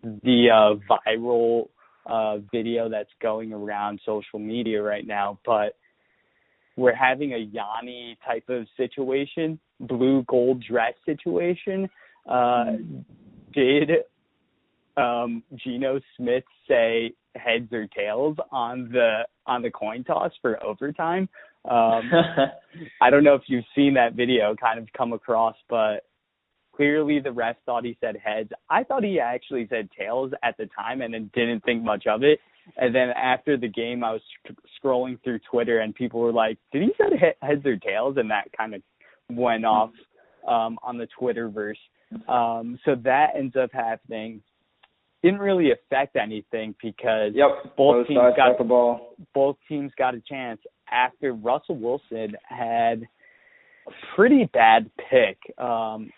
the 0.03 0.49
uh, 0.51 0.97
viral 1.09 1.69
uh, 2.07 2.39
video 2.53 2.89
that's 2.89 3.11
going 3.21 3.53
around 3.53 4.01
social 4.05 4.39
media 4.39 4.83
right 4.83 5.07
now, 5.07 5.39
but 5.45 5.77
we're 6.81 6.95
having 6.95 7.33
a 7.33 7.47
Yanny 7.47 8.17
type 8.27 8.49
of 8.49 8.67
situation, 8.77 9.61
blue 9.81 10.25
gold 10.27 10.65
dress 10.67 10.95
situation. 11.05 11.89
Uh, 12.27 12.73
did 13.53 13.91
um, 14.97 15.43
Geno 15.57 16.01
Smith 16.17 16.45
say 16.67 17.13
heads 17.37 17.71
or 17.73 17.87
tails 17.87 18.37
on 18.51 18.91
the 18.91 19.27
on 19.47 19.61
the 19.61 19.71
coin 19.71 20.05
toss 20.05 20.33
for 20.41 20.63
overtime? 20.65 21.29
Um, 21.67 22.11
I 23.03 23.11
don't 23.11 23.25
know 23.25 23.35
if 23.35 23.43
you've 23.47 23.65
seen 23.77 23.93
that 23.95 24.15
video 24.15 24.57
kind 24.57 24.79
of 24.79 24.89
come 24.97 25.13
across, 25.13 25.57
but 25.69 26.07
clearly 26.75 27.21
the 27.21 27.31
ref 27.31 27.57
thought 27.67 27.85
he 27.85 27.99
said 28.01 28.17
heads. 28.17 28.51
I 28.71 28.85
thought 28.85 29.05
he 29.05 29.21
actually 29.21 29.67
said 29.69 29.91
tails 29.99 30.33
at 30.43 30.57
the 30.57 30.67
time 30.75 31.03
and 31.03 31.13
then 31.13 31.31
didn't 31.35 31.63
think 31.63 31.83
much 31.83 32.07
of 32.07 32.23
it. 32.23 32.41
And 32.77 32.95
then 32.95 33.11
after 33.11 33.57
the 33.57 33.69
game, 33.69 34.05
I 34.05 34.13
was 34.13 34.23
scrolling 34.83 35.23
through 35.23 35.41
Twitter 35.51 35.81
and 35.81 35.95
people 35.95 36.21
were 36.21 36.33
like, 36.33 36.59
"Did 36.73 36.83
he 36.83 36.93
say 36.99 37.35
heads 37.43 37.67
or 37.67 37.77
tails?" 37.77 38.17
And 38.17 38.31
that 38.31 38.51
kind 38.57 38.75
of 38.75 38.83
went 39.31 39.65
off 39.65 39.91
um, 40.47 40.79
on 40.83 40.99
the 40.99 41.09
Twitterverse. 41.21 41.75
Um, 42.29 42.79
so 42.85 42.97
that 43.05 43.31
ends 43.37 43.57
up 43.57 43.71
happening. 43.73 44.43
Didn't 45.23 45.41
really 45.41 45.71
affect 45.71 46.17
anything 46.17 46.75
because 46.83 47.33
yep, 47.35 47.77
both 47.77 48.07
teams 48.09 48.35
got 48.37 48.57
the 48.57 48.65
ball. 48.65 49.15
Both 49.35 49.57
teams 49.69 49.93
got 49.99 50.15
a 50.15 50.21
chance 50.21 50.61
after 50.91 51.35
Russell 51.35 51.77
Wilson 51.77 52.35
had 52.45 53.07
a 53.87 53.91
pretty 54.17 54.49
bad 54.53 54.91
pick. 55.11 55.39
Um, 55.59 56.11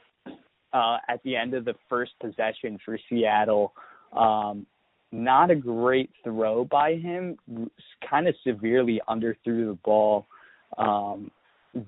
uh, 0.73 0.99
at 1.09 1.23
the 1.23 1.37
end 1.37 1.55
of 1.55 1.65
the 1.65 1.75
first 1.89 2.13
possession 2.21 2.79
for 2.85 2.99
Seattle. 3.09 3.73
Um, 4.13 4.67
not 5.13 5.51
a 5.51 5.55
great 5.55 6.11
throw 6.25 6.65
by 6.65 6.95
him, 6.95 7.37
kind 8.09 8.27
of 8.27 8.35
severely 8.45 9.01
underthrew 9.09 9.67
the 9.67 9.79
ball 9.85 10.27
um, 10.79 11.31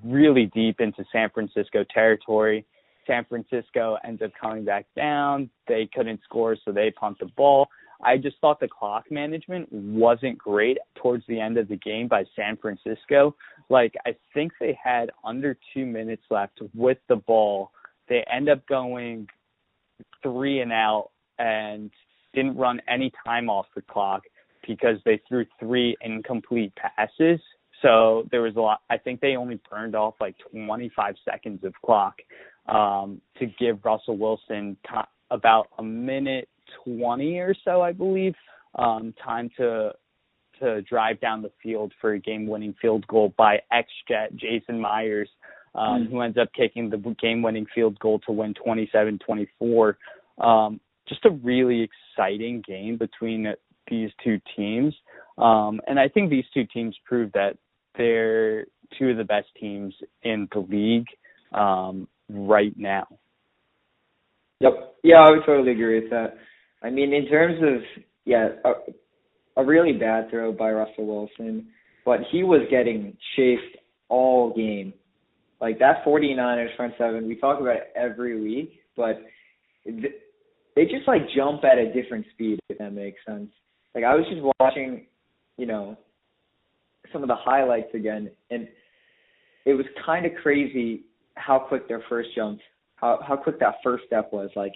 really 0.05 0.51
deep 0.55 0.81
into 0.81 1.05
San 1.13 1.31
Francisco 1.31 1.85
territory. 1.93 2.65
San 3.07 3.25
Francisco 3.27 3.99
ends 4.05 4.23
up 4.23 4.31
coming 4.41 4.65
back 4.65 4.87
down. 4.97 5.51
They 5.69 5.89
couldn't 5.93 6.21
score, 6.25 6.57
so 6.65 6.73
they 6.73 6.91
punt 6.91 7.19
the 7.21 7.27
ball. 7.37 7.69
I 8.03 8.17
just 8.17 8.37
thought 8.41 8.61
the 8.61 8.69
clock 8.69 9.05
management 9.11 9.71
wasn't 9.73 10.39
great 10.39 10.79
towards 10.97 11.25
the 11.27 11.41
end 11.41 11.59
of 11.59 11.69
the 11.69 11.77
game 11.77 12.09
by 12.09 12.25
San 12.37 12.57
Francisco. 12.57 13.35
Like, 13.69 13.95
I 14.07 14.15
think 14.33 14.53
they 14.61 14.79
had 14.83 15.11
under 15.25 15.57
two 15.73 15.87
minutes 15.87 16.23
left 16.31 16.61
with 16.75 16.99
the 17.09 17.17
ball 17.17 17.71
they 18.09 18.25
end 18.31 18.49
up 18.49 18.67
going 18.67 19.29
three 20.23 20.61
and 20.61 20.73
out 20.73 21.11
and 21.39 21.91
didn't 22.35 22.57
run 22.57 22.81
any 22.89 23.13
time 23.25 23.49
off 23.49 23.67
the 23.75 23.83
clock 23.83 24.23
because 24.67 24.97
they 25.05 25.21
threw 25.29 25.45
three 25.61 25.97
incomplete 26.01 26.73
passes. 26.77 27.41
So 27.83 28.27
there 28.31 28.43
was 28.43 28.57
a 28.57 28.61
lot. 28.61 28.81
I 28.89 28.97
think 28.97 29.21
they 29.21 29.37
only 29.37 29.61
burned 29.71 29.95
off 29.95 30.15
like 30.21 30.37
25 30.53 31.17
seconds 31.25 31.65
of 31.65 31.75
clock 31.85 32.17
um, 32.67 33.21
to 33.39 33.47
give 33.59 33.85
Russell 33.85 34.17
Wilson 34.17 34.77
t- 34.87 35.01
about 35.31 35.69
a 35.79 35.83
minute 35.83 36.49
20 36.85 37.39
or 37.39 37.55
so, 37.65 37.83
I 37.83 37.93
believe, 37.93 38.35
um, 38.75 39.15
time 39.23 39.51
to 39.59 39.93
to 40.61 40.83
drive 40.83 41.21
down 41.21 41.43
the 41.43 41.51
field 41.61 41.93
for 42.01 42.13
a 42.13 42.19
game-winning 42.19 42.77
field 42.81 43.05
goal 43.09 43.35
by 43.37 43.59
ex-Jet 43.73 44.37
Jason 44.37 44.81
Myers 44.81 45.29
um, 45.75 46.07
who 46.11 46.21
ends 46.21 46.39
up 46.39 46.49
kicking 46.55 46.89
the 46.89 47.17
game-winning 47.21 47.67
field 47.75 47.99
goal 47.99 48.21
to 48.21 48.33
win 48.33 48.55
27-24. 48.55 49.95
Um, 50.39 50.81
just 51.09 51.25
a 51.25 51.31
really 51.31 51.87
exciting 52.17 52.63
game 52.67 52.97
between 52.97 53.53
these 53.91 54.11
two 54.23 54.41
teams, 54.57 54.95
um, 55.39 55.81
and 55.87 55.99
I 55.99 56.09
think 56.09 56.31
these 56.31 56.45
two 56.55 56.65
teams 56.73 56.97
prove 57.05 57.33
that 57.33 57.57
they're 57.97 58.67
two 58.99 59.11
of 59.11 59.17
the 59.17 59.25
best 59.25 59.49
teams 59.61 59.95
in 60.23 60.49
the 60.53 60.61
league 60.61 61.07
um, 61.53 62.09
right 62.29 62.73
now. 62.77 63.07
Yep. 64.61 64.97
Yeah, 65.03 65.17
I 65.17 65.31
would 65.31 65.45
totally 65.45 65.73
agree 65.73 66.01
with 66.01 66.11
that. 66.11 66.39
I 66.83 66.91
mean, 66.91 67.13
in 67.13 67.27
terms 67.29 67.59
of 67.63 68.05
yeah, 68.25 68.49
a, 68.65 69.61
a 69.61 69.65
really 69.65 69.93
bad 69.93 70.31
throw 70.31 70.53
by 70.53 70.71
Russell 70.71 71.07
Wilson, 71.07 71.69
but 72.05 72.21
he 72.31 72.43
was 72.43 72.63
getting 72.71 73.17
chased 73.37 73.77
all 74.09 74.55
game. 74.55 74.93
Like 75.61 75.79
that 75.79 76.05
49ers 76.05 76.77
front 76.77 76.95
seven, 76.99 77.27
we 77.27 77.37
talk 77.37 77.61
about 77.61 77.77
it 77.77 77.93
every 77.97 78.41
week, 78.41 78.81
but 78.97 79.23
they 80.77 80.85
just 80.85 81.07
like 81.07 81.23
jump 81.37 81.63
at 81.65 81.79
a 81.79 81.93
different 81.93 82.27
speed, 82.33 82.59
if 82.69 82.79
that 82.79 82.93
makes 82.93 83.19
sense. 83.27 83.51
Like 83.95 84.05
I 84.05 84.15
was 84.15 84.27
just 84.29 84.43
watching, 84.61 85.07
you 85.57 85.67
know, 85.67 85.97
some 87.13 87.23
of 87.23 87.29
the 87.29 87.37
highlights 87.37 87.95
again, 87.95 88.31
and 88.51 88.69
it 89.65 89.75
was 89.75 89.87
kind 90.05 90.27
of 90.27 90.33
crazy 90.43 91.03
how 91.37 91.59
quick 91.59 91.89
their 91.89 92.03
first 92.09 92.31
jump, 92.35 92.61
how 92.97 93.21
how 93.27 93.37
quick 93.37 93.61
that 93.61 93.77
first 93.83 94.05
step 94.07 94.33
was. 94.33 94.51
Like, 94.57 94.73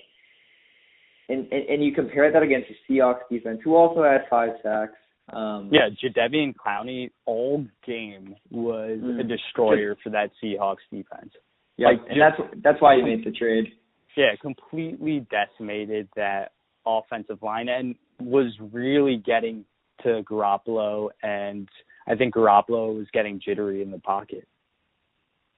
and 1.28 1.50
and, 1.52 1.68
and 1.68 1.84
you 1.84 1.92
compare 1.92 2.30
that 2.32 2.42
against 2.42 2.68
the 2.68 2.94
Seahawks 2.94 3.28
defense, 3.30 3.60
who 3.64 3.74
also 3.74 4.02
had 4.02 4.22
five 4.30 4.50
sacks. 4.62 4.92
Um, 5.32 5.70
yeah, 5.70 5.88
Jadeveon 6.02 6.54
Clowney 6.54 7.10
all 7.26 7.66
game 7.86 8.34
was 8.50 8.98
mm, 8.98 9.20
a 9.20 9.24
destroyer 9.24 9.94
just, 9.94 10.04
for 10.04 10.10
that 10.10 10.30
Seahawks 10.42 10.76
defense. 10.90 11.32
Yeah, 11.76 11.88
like, 11.88 11.98
and 12.08 12.20
that's 12.20 12.40
that's 12.62 12.80
why 12.80 12.96
he 12.96 13.02
made 13.02 13.24
the 13.24 13.32
trade. 13.32 13.66
Yeah, 14.16 14.34
completely 14.40 15.26
decimated 15.30 16.08
that 16.16 16.52
offensive 16.86 17.42
line 17.42 17.68
and 17.68 17.94
was 18.20 18.52
really 18.72 19.16
getting 19.16 19.64
to 20.02 20.22
Garoppolo, 20.22 21.10
and 21.22 21.68
I 22.06 22.14
think 22.14 22.34
Garoppolo 22.34 22.96
was 22.96 23.06
getting 23.12 23.40
jittery 23.44 23.82
in 23.82 23.90
the 23.90 23.98
pocket. 23.98 24.46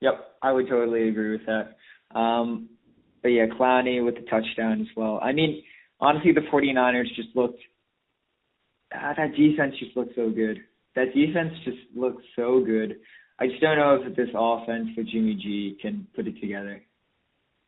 Yep, 0.01 0.37
I 0.43 0.53
would 0.53 0.69
totally 0.69 1.09
agree 1.09 1.33
with 1.33 1.47
that. 1.47 2.19
Um, 2.19 2.69
but 3.23 3.29
yeah, 3.29 3.47
Clowney 3.47 4.05
with 4.05 4.15
the 4.15 4.23
touchdown 4.23 4.81
as 4.81 4.87
well. 4.97 5.21
I 5.23 5.33
mean, 5.33 5.63
honestly, 6.01 6.33
the 6.33 6.41
49ers 6.53 7.15
just 7.15 7.29
looked. 7.35 7.61
Ah, 8.95 9.13
that 9.17 9.37
defense 9.37 9.75
just 9.79 9.97
looked 9.97 10.15
so 10.17 10.31
good. 10.31 10.59
That 10.97 11.15
defense 11.15 11.53
just 11.65 11.79
looks 11.95 12.25
so 12.35 12.63
good. 12.65 12.97
I 13.39 13.47
just 13.47 13.61
don't 13.61 13.79
know 13.79 14.03
if 14.03 14.17
this 14.17 14.29
offense 14.35 14.89
for 14.95 15.03
Jimmy 15.03 15.35
G 15.35 15.79
can 15.81 16.07
put 16.15 16.27
it 16.27 16.41
together. 16.41 16.83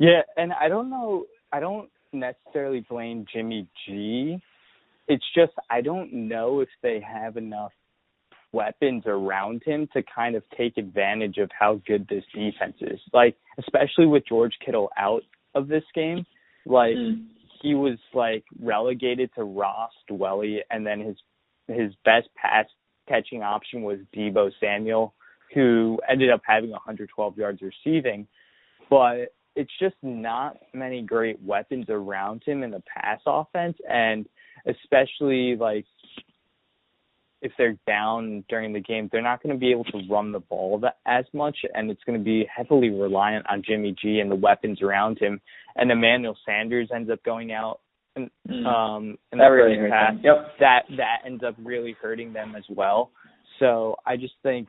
Yeah, 0.03 0.23
and 0.37 0.53
I 0.53 0.67
don't 0.67 0.91
know. 0.91 1.27
I 1.53 1.61
don't 1.61 1.89
necessarily 2.13 2.85
blame 2.91 3.25
Jimmy 3.33 3.69
G. 3.87 4.37
It's 5.07 5.25
just 5.33 5.53
I 5.71 5.81
don't 5.81 6.13
know 6.13 6.59
if 6.59 6.69
they 6.83 7.01
have 7.01 7.37
enough 7.37 7.71
weapons 8.53 9.05
around 9.07 9.63
him 9.65 9.89
to 9.93 10.03
kind 10.13 10.35
of 10.35 10.43
take 10.59 10.77
advantage 10.77 11.39
of 11.39 11.51
how 11.57 11.81
good 11.87 12.09
this 12.09 12.25
defense 12.35 12.75
is. 12.81 12.99
Like 13.13 13.37
especially 13.61 14.07
with 14.07 14.25
George 14.29 14.55
Kittle 14.67 14.91
out 14.99 15.23
of 15.55 15.69
this 15.69 15.85
game, 15.95 16.27
like 16.67 16.97
mm. 16.97 17.25
he 17.63 17.77
was 17.77 17.99
like 18.13 18.43
relegated 18.61 19.31
to 19.37 19.45
Ross 19.45 19.93
Dwelley, 20.11 20.63
and 20.69 20.85
then 20.85 20.99
his 20.99 21.17
his 21.69 21.93
best 22.05 22.27
pass 22.35 22.67
catching 23.07 23.45
option 23.45 23.83
was 23.83 24.01
Deebo 24.13 24.51
Samuel, 24.59 25.15
who 25.55 26.01
ended 26.11 26.31
up 26.33 26.43
having 26.45 26.71
112 26.71 27.39
yards 27.39 27.63
receiving. 27.63 28.27
But 28.91 29.33
it's 29.55 29.73
just 29.79 29.97
not 30.03 30.57
many 30.73 31.03
great 31.03 31.41
weapons 31.43 31.87
around 31.89 32.43
him 32.45 32.63
in 32.63 32.71
the 32.71 32.83
pass 32.95 33.21
offense 33.27 33.77
and 33.89 34.27
especially 34.67 35.57
like 35.57 35.85
if 37.43 37.51
they're 37.59 37.77
down 37.87 38.45
during 38.49 38.73
the 38.73 38.81
game, 38.81 39.09
they're 39.11 39.21
not 39.21 39.43
going 39.43 39.55
to 39.55 39.59
be 39.59 39.73
able 39.73 39.85
to 39.85 40.01
run 40.09 40.31
the 40.31 40.41
ball 40.41 40.79
that, 40.79 40.99
as 41.07 41.25
much, 41.33 41.59
and 41.75 41.91
it's 41.91 42.03
going 42.05 42.17
to 42.17 42.25
be 42.25 42.47
heavily 42.55 42.89
reliant 42.89 43.45
on 43.51 43.63
Jimmy 43.67 43.95
G 44.01 44.21
and 44.21 44.31
the 44.31 44.37
weapons 44.37 44.81
around 44.81 45.19
him. 45.19 45.41
And 45.75 45.91
Emmanuel 45.91 46.37
Sanders 46.47 46.89
ends 46.95 47.11
up 47.11 47.23
going 47.25 47.53
out, 47.53 47.81
and 48.15 48.31
mm. 48.49 48.65
um, 48.65 49.19
and 49.33 49.41
that 49.41 49.47
really 49.47 49.77
hurts 49.77 49.93
pass. 49.93 50.15
Yep. 50.23 50.37
that 50.61 50.83
that 50.97 51.17
ends 51.27 51.43
up 51.43 51.57
really 51.59 51.97
hurting 52.01 52.33
them 52.33 52.55
as 52.57 52.65
well. 52.71 53.11
So 53.59 53.97
I 54.07 54.17
just 54.17 54.35
think 54.45 54.69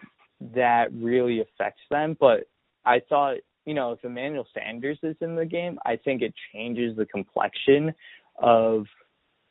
that 0.56 0.88
really 0.92 1.42
affects 1.42 1.82
them. 1.92 2.18
But 2.20 2.48
I 2.86 3.02
thought, 3.08 3.38
you 3.66 3.74
know, 3.74 3.92
if 3.92 4.04
Emmanuel 4.04 4.48
Sanders 4.54 4.98
is 5.04 5.16
in 5.22 5.36
the 5.36 5.46
game, 5.46 5.80
I 5.86 5.96
think 5.96 6.22
it 6.22 6.34
changes 6.54 6.96
the 6.98 7.06
complexion 7.06 7.94
of 8.38 8.86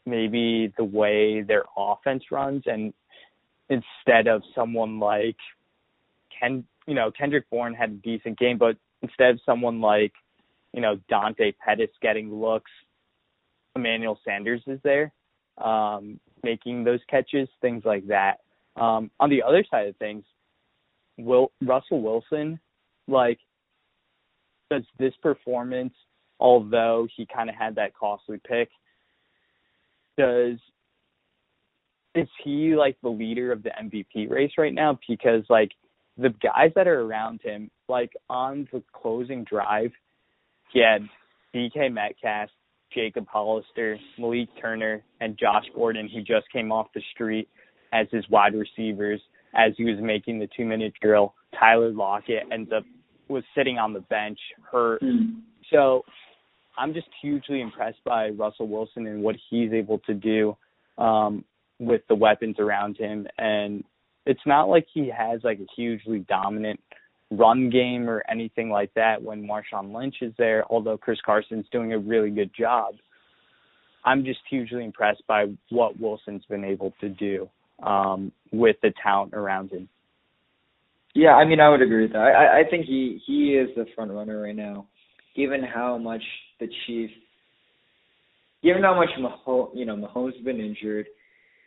maybe 0.04 0.72
the 0.76 0.84
way 0.84 1.42
their 1.42 1.64
offense 1.76 2.24
runs 2.30 2.64
and 2.66 2.92
instead 3.68 4.26
of 4.26 4.42
someone 4.54 4.98
like 4.98 5.36
Ken, 6.38 6.64
you 6.86 6.94
know, 6.94 7.10
Kendrick 7.10 7.48
Bourne 7.50 7.74
had 7.74 7.90
a 7.90 7.94
decent 7.94 8.38
game, 8.38 8.58
but 8.58 8.76
instead 9.02 9.30
of 9.30 9.40
someone 9.46 9.80
like, 9.80 10.12
you 10.72 10.80
know, 10.80 10.98
Dante 11.08 11.52
Pettis 11.64 11.90
getting 12.00 12.32
looks, 12.34 12.70
Emmanuel 13.76 14.18
Sanders 14.24 14.60
is 14.66 14.80
there, 14.82 15.12
um, 15.58 16.18
making 16.42 16.84
those 16.84 17.00
catches, 17.08 17.48
things 17.60 17.82
like 17.84 18.06
that. 18.08 18.40
Um, 18.76 19.10
on 19.20 19.30
the 19.30 19.42
other 19.42 19.64
side 19.70 19.88
of 19.88 19.96
things, 19.96 20.24
Will 21.18 21.52
Russell 21.62 22.00
Wilson, 22.00 22.58
like, 23.06 23.38
does 24.72 24.84
this 24.98 25.12
performance, 25.22 25.92
although 26.40 27.06
he 27.14 27.26
kind 27.26 27.50
of 27.50 27.56
had 27.56 27.74
that 27.74 27.94
costly 27.94 28.40
pick, 28.48 28.70
does 30.16 30.58
is 32.14 32.28
he 32.44 32.74
like 32.74 32.96
the 33.02 33.08
leader 33.08 33.52
of 33.52 33.62
the 33.62 33.70
MVP 33.70 34.30
race 34.30 34.52
right 34.58 34.74
now? 34.74 34.98
Because 35.08 35.44
like 35.48 35.70
the 36.18 36.30
guys 36.42 36.70
that 36.74 36.86
are 36.88 37.00
around 37.00 37.40
him, 37.42 37.70
like 37.88 38.12
on 38.28 38.68
the 38.72 38.82
closing 38.92 39.44
drive, 39.44 39.90
he 40.72 40.80
had 40.80 41.08
DK 41.54 41.92
Metcalf, 41.92 42.50
Jacob 42.94 43.26
Hollister, 43.28 43.98
Malik 44.18 44.48
Turner, 44.60 45.02
and 45.20 45.38
Josh 45.38 45.64
Gordon, 45.74 46.08
who 46.08 46.20
just 46.20 46.50
came 46.52 46.70
off 46.70 46.88
the 46.94 47.02
street 47.14 47.48
as 47.92 48.06
his 48.10 48.28
wide 48.30 48.54
receivers 48.54 49.20
as 49.54 49.72
he 49.76 49.84
was 49.84 49.98
making 50.00 50.38
the 50.38 50.48
two 50.54 50.64
minute 50.64 50.92
drill. 51.00 51.34
Tyler 51.58 51.90
Lockett 51.90 52.44
ends 52.50 52.70
up 52.74 52.84
was 53.32 53.44
sitting 53.56 53.78
on 53.78 53.92
the 53.92 54.00
bench, 54.00 54.38
hurt. 54.70 55.02
Mm. 55.02 55.40
So 55.70 56.04
I'm 56.78 56.94
just 56.94 57.08
hugely 57.20 57.60
impressed 57.60 58.02
by 58.04 58.30
Russell 58.30 58.68
Wilson 58.68 59.06
and 59.06 59.22
what 59.22 59.36
he's 59.50 59.72
able 59.72 59.98
to 60.00 60.14
do. 60.14 60.56
Um, 60.98 61.44
with 61.78 62.02
the 62.08 62.14
weapons 62.14 62.56
around 62.60 62.96
him 62.96 63.26
and 63.38 63.82
it's 64.26 64.40
not 64.46 64.68
like 64.68 64.86
he 64.92 65.10
has 65.16 65.40
like 65.42 65.58
a 65.58 65.66
hugely 65.74 66.20
dominant 66.28 66.80
run 67.30 67.70
game 67.70 68.08
or 68.08 68.22
anything 68.30 68.70
like 68.70 68.92
that 68.94 69.22
when 69.22 69.46
Marshawn 69.46 69.94
Lynch 69.94 70.16
is 70.20 70.32
there, 70.38 70.64
although 70.70 70.98
Chris 70.98 71.18
Carson's 71.24 71.66
doing 71.72 71.92
a 71.92 71.98
really 71.98 72.30
good 72.30 72.50
job. 72.56 72.94
I'm 74.04 74.24
just 74.24 74.40
hugely 74.50 74.84
impressed 74.84 75.22
by 75.26 75.46
what 75.70 75.98
Wilson's 75.98 76.44
been 76.48 76.64
able 76.64 76.92
to 77.00 77.08
do 77.08 77.48
um, 77.82 78.32
with 78.52 78.76
the 78.82 78.92
talent 79.02 79.32
around 79.34 79.70
him. 79.70 79.88
Yeah, 81.14 81.34
I 81.34 81.44
mean, 81.44 81.60
I 81.60 81.68
would 81.68 81.82
agree 81.82 82.02
with 82.02 82.12
that. 82.12 82.20
I, 82.20 82.60
I 82.60 82.62
think 82.70 82.86
he 82.86 83.20
he 83.26 83.54
is 83.54 83.68
the 83.76 83.84
front 83.94 84.10
runner 84.12 84.40
right 84.40 84.56
now, 84.56 84.86
given 85.36 85.62
how 85.62 85.98
much 85.98 86.22
the 86.58 86.68
Chiefs, 86.86 87.12
given 88.62 88.82
how 88.82 88.94
much 88.94 89.10
Mahomes, 89.18 89.70
you 89.74 89.84
know, 89.84 89.94
Mahomes 89.96 90.34
has 90.34 90.44
been 90.44 90.58
injured, 90.58 91.06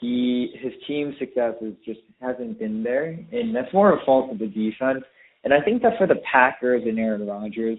he 0.01 0.49
his 0.61 0.73
team 0.87 1.15
success 1.19 1.53
is 1.61 1.73
just 1.85 1.99
hasn't 2.21 2.57
been 2.57 2.81
there, 2.83 3.19
and 3.31 3.55
that's 3.55 3.71
more 3.71 3.93
a 3.93 4.03
fault 4.05 4.31
of 4.31 4.39
the 4.39 4.47
defense. 4.47 5.03
And 5.43 5.53
I 5.53 5.61
think 5.61 5.83
that 5.83 5.97
for 5.99 6.07
the 6.07 6.21
Packers 6.31 6.81
and 6.85 6.97
Aaron 6.97 7.27
Rodgers, 7.27 7.77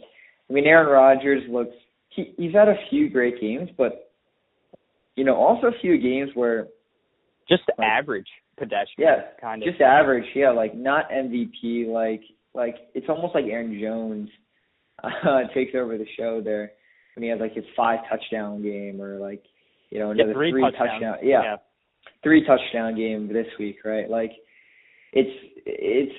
I 0.48 0.52
mean 0.52 0.66
Aaron 0.66 0.88
Rodgers 0.88 1.42
looks 1.50 1.74
he 2.10 2.32
he's 2.36 2.54
had 2.54 2.68
a 2.68 2.76
few 2.90 3.10
great 3.10 3.40
games, 3.40 3.70
but 3.76 4.12
you 5.16 5.24
know 5.24 5.34
also 5.34 5.66
a 5.66 5.80
few 5.80 5.98
games 5.98 6.30
where 6.34 6.68
just 7.48 7.62
like, 7.76 7.88
average 7.88 8.28
pedestrian, 8.56 9.08
yeah, 9.10 9.22
kind 9.40 9.62
of 9.62 9.68
just 9.68 9.80
average, 9.80 10.26
yeah, 10.34 10.50
like 10.50 10.74
not 10.74 11.10
MVP, 11.10 11.88
like 11.88 12.22
like 12.54 12.76
it's 12.94 13.08
almost 13.08 13.34
like 13.34 13.44
Aaron 13.46 13.78
Jones 13.80 14.28
uh, 15.04 15.42
takes 15.54 15.72
over 15.74 15.98
the 15.98 16.06
show 16.16 16.40
there 16.42 16.72
when 17.14 17.22
he 17.22 17.28
has 17.30 17.40
like 17.40 17.54
his 17.54 17.64
five 17.76 18.00
touchdown 18.10 18.62
game 18.62 19.00
or 19.00 19.18
like 19.18 19.42
you 19.90 19.98
know 19.98 20.10
another 20.10 20.30
yeah, 20.30 20.34
three, 20.34 20.50
three 20.50 20.70
touchdown, 20.72 21.16
yeah. 21.22 21.42
yeah 21.42 21.56
three 22.22 22.44
touchdown 22.44 22.96
game 22.96 23.28
this 23.28 23.46
week, 23.58 23.78
right? 23.84 24.08
Like 24.08 24.32
it's 25.12 25.30
it's 25.64 26.12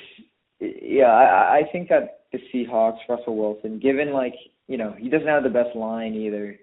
yeah, 0.60 1.06
I 1.06 1.58
I 1.58 1.62
think 1.72 1.90
that 1.90 2.22
the 2.32 2.40
Seahawks, 2.54 2.98
Russell 3.10 3.38
Wilson, 3.38 3.80
given 3.80 4.12
like, 4.12 4.34
you 4.68 4.78
know, 4.78 4.94
he 4.98 5.10
doesn't 5.10 5.28
have 5.28 5.44
the 5.44 5.50
best 5.50 5.76
line 5.76 6.14
either. 6.14 6.58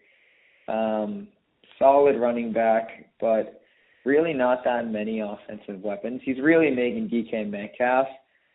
Um 0.69 1.29
solid 1.79 2.19
running 2.19 2.53
back, 2.53 2.89
but 3.21 3.61
really 4.05 4.33
not 4.33 4.64
that 4.64 4.90
many 4.90 5.21
offensive 5.21 5.83
weapons. 5.83 6.21
He's 6.25 6.40
really 6.40 6.71
making 6.71 7.09
DK 7.09 7.51
Metcalf, 7.51 8.07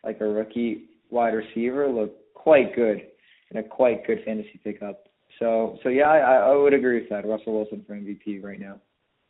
like 0.03 0.21
a 0.21 0.25
rookie 0.25 0.85
wide 1.09 1.33
receiver, 1.33 1.87
look 1.87 2.11
quite 2.33 2.75
good 2.75 3.01
and 3.49 3.65
a 3.65 3.67
quite 3.67 4.05
good 4.05 4.19
fantasy 4.25 4.59
pickup. 4.63 5.03
So 5.39 5.77
so 5.83 5.89
yeah, 5.89 6.09
I 6.09 6.51
I 6.51 6.55
would 6.55 6.73
agree 6.73 6.99
with 6.99 7.09
that. 7.09 7.27
Russell 7.27 7.53
Wilson 7.53 7.83
for 7.87 7.95
MVP 7.95 8.43
right 8.43 8.59
now. 8.59 8.79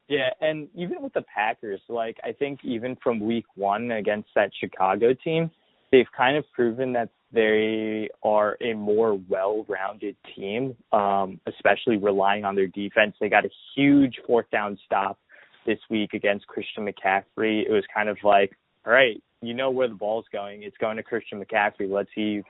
Yeah, 0.08 0.30
and 0.42 0.68
even 0.74 1.04
with 1.04 1.14
the 1.14 1.24
Packers, 1.34 1.82
like 1.88 2.18
I 2.24 2.32
think 2.32 2.62
even 2.64 2.98
from 3.04 3.20
week 3.20 3.46
one 3.56 3.92
against 3.92 4.30
that 4.36 4.50
Chicago 4.60 5.14
team, 5.14 5.52
they've 5.92 6.08
kind 6.18 6.36
of 6.36 6.46
proven 6.52 6.94
that 6.94 7.10
they 7.32 8.10
are 8.24 8.58
a 8.60 8.74
more 8.74 9.20
well-rounded 9.30 10.16
team, 10.36 10.76
um, 10.92 11.40
especially 11.46 11.98
relying 11.98 12.44
on 12.44 12.56
their 12.56 12.66
defense. 12.66 13.16
They 13.20 13.30
got 13.30 13.46
a 13.46 13.50
huge 13.76 14.16
fourth 14.26 14.50
down 14.52 14.80
stop 14.84 15.20
this 15.66 15.80
week 15.90 16.14
against 16.14 16.48
Christian 16.48 16.86
McCaffrey. 16.86 17.64
It 17.66 17.72
was 17.72 17.84
kind 17.94 18.10
of 18.10 18.18
like, 18.24 18.52
all 18.86 18.94
right, 18.94 19.22
you 19.42 19.54
know 19.54 19.72
where 19.72 19.88
the 19.88 19.96
ball's 19.96 20.26
going. 20.32 20.64
It's 20.64 20.78
going 20.78 20.98
to 20.98 21.04
Christian 21.04 21.44
McCaffrey. 21.44 21.90
Let's 21.90 22.10
see 22.16 22.42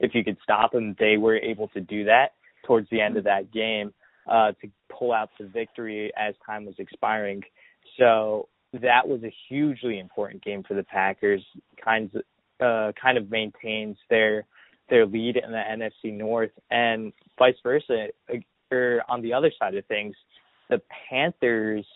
if 0.00 0.14
you 0.14 0.24
could 0.24 0.38
stop 0.42 0.74
him. 0.74 0.96
They 0.98 1.16
were 1.16 1.36
able 1.36 1.68
to 1.68 1.80
do 1.80 2.04
that 2.04 2.32
towards 2.66 2.88
the 2.90 3.00
end 3.00 3.16
of 3.16 3.24
that 3.24 3.52
game 3.52 3.92
uh, 4.28 4.52
to 4.60 4.68
pull 4.90 5.12
out 5.12 5.30
the 5.38 5.46
victory 5.46 6.12
as 6.16 6.34
time 6.44 6.64
was 6.64 6.74
expiring. 6.78 7.42
So 7.98 8.48
that 8.72 9.06
was 9.06 9.22
a 9.22 9.34
hugely 9.48 9.98
important 9.98 10.42
game 10.42 10.62
for 10.66 10.74
the 10.74 10.82
Packers. 10.82 11.42
Kinds 11.82 12.14
uh, 12.60 12.92
kind 13.00 13.18
of 13.18 13.30
maintains 13.30 13.96
their 14.08 14.44
their 14.88 15.06
lead 15.06 15.36
in 15.36 15.50
the 15.50 15.62
NFC 15.70 16.12
North, 16.12 16.50
and 16.70 17.12
vice 17.38 17.54
versa. 17.62 18.08
Or 18.70 19.02
on 19.08 19.20
the 19.20 19.32
other 19.34 19.52
side 19.58 19.74
of 19.74 19.84
things, 19.86 20.14
the 20.70 20.80
Panthers 21.08 21.86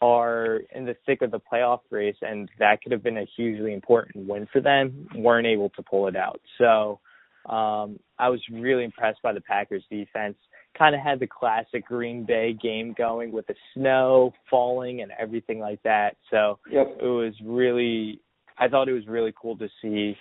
are 0.00 0.60
in 0.74 0.84
the 0.84 0.96
thick 1.06 1.22
of 1.22 1.30
the 1.30 1.40
playoff 1.40 1.80
race, 1.90 2.16
and 2.22 2.48
that 2.58 2.82
could 2.82 2.92
have 2.92 3.02
been 3.02 3.18
a 3.18 3.26
hugely 3.36 3.72
important 3.72 4.28
win 4.28 4.46
for 4.52 4.60
them. 4.60 5.08
weren't 5.14 5.46
able 5.46 5.70
to 5.70 5.82
pull 5.82 6.06
it 6.06 6.16
out. 6.16 6.40
So 6.58 7.00
um, 7.48 7.98
I 8.18 8.28
was 8.28 8.40
really 8.52 8.84
impressed 8.84 9.20
by 9.22 9.32
the 9.32 9.40
Packers 9.40 9.84
defense. 9.90 10.36
Kind 10.76 10.94
of 10.94 11.00
had 11.00 11.18
the 11.18 11.26
classic 11.26 11.86
Green 11.86 12.24
Bay 12.24 12.52
game 12.52 12.94
going 12.96 13.32
with 13.32 13.46
the 13.48 13.54
snow 13.74 14.32
falling 14.48 15.02
and 15.02 15.10
everything 15.18 15.58
like 15.58 15.82
that. 15.82 16.16
So 16.30 16.58
yep. 16.70 16.96
it 17.00 17.06
was 17.06 17.34
really, 17.44 18.20
I 18.58 18.68
thought 18.68 18.88
it 18.88 18.92
was 18.92 19.06
really 19.08 19.32
cool 19.40 19.56
to 19.58 19.68
see 19.82 20.16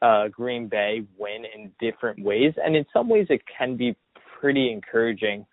uh, 0.00 0.28
Green 0.28 0.66
Bay 0.66 1.02
win 1.16 1.44
in 1.54 1.70
different 1.78 2.24
ways. 2.24 2.54
And 2.56 2.74
in 2.74 2.84
some 2.92 3.08
ways, 3.08 3.26
it 3.30 3.42
can 3.56 3.76
be 3.76 3.94
pretty 4.40 4.72
encouraging 4.72 5.46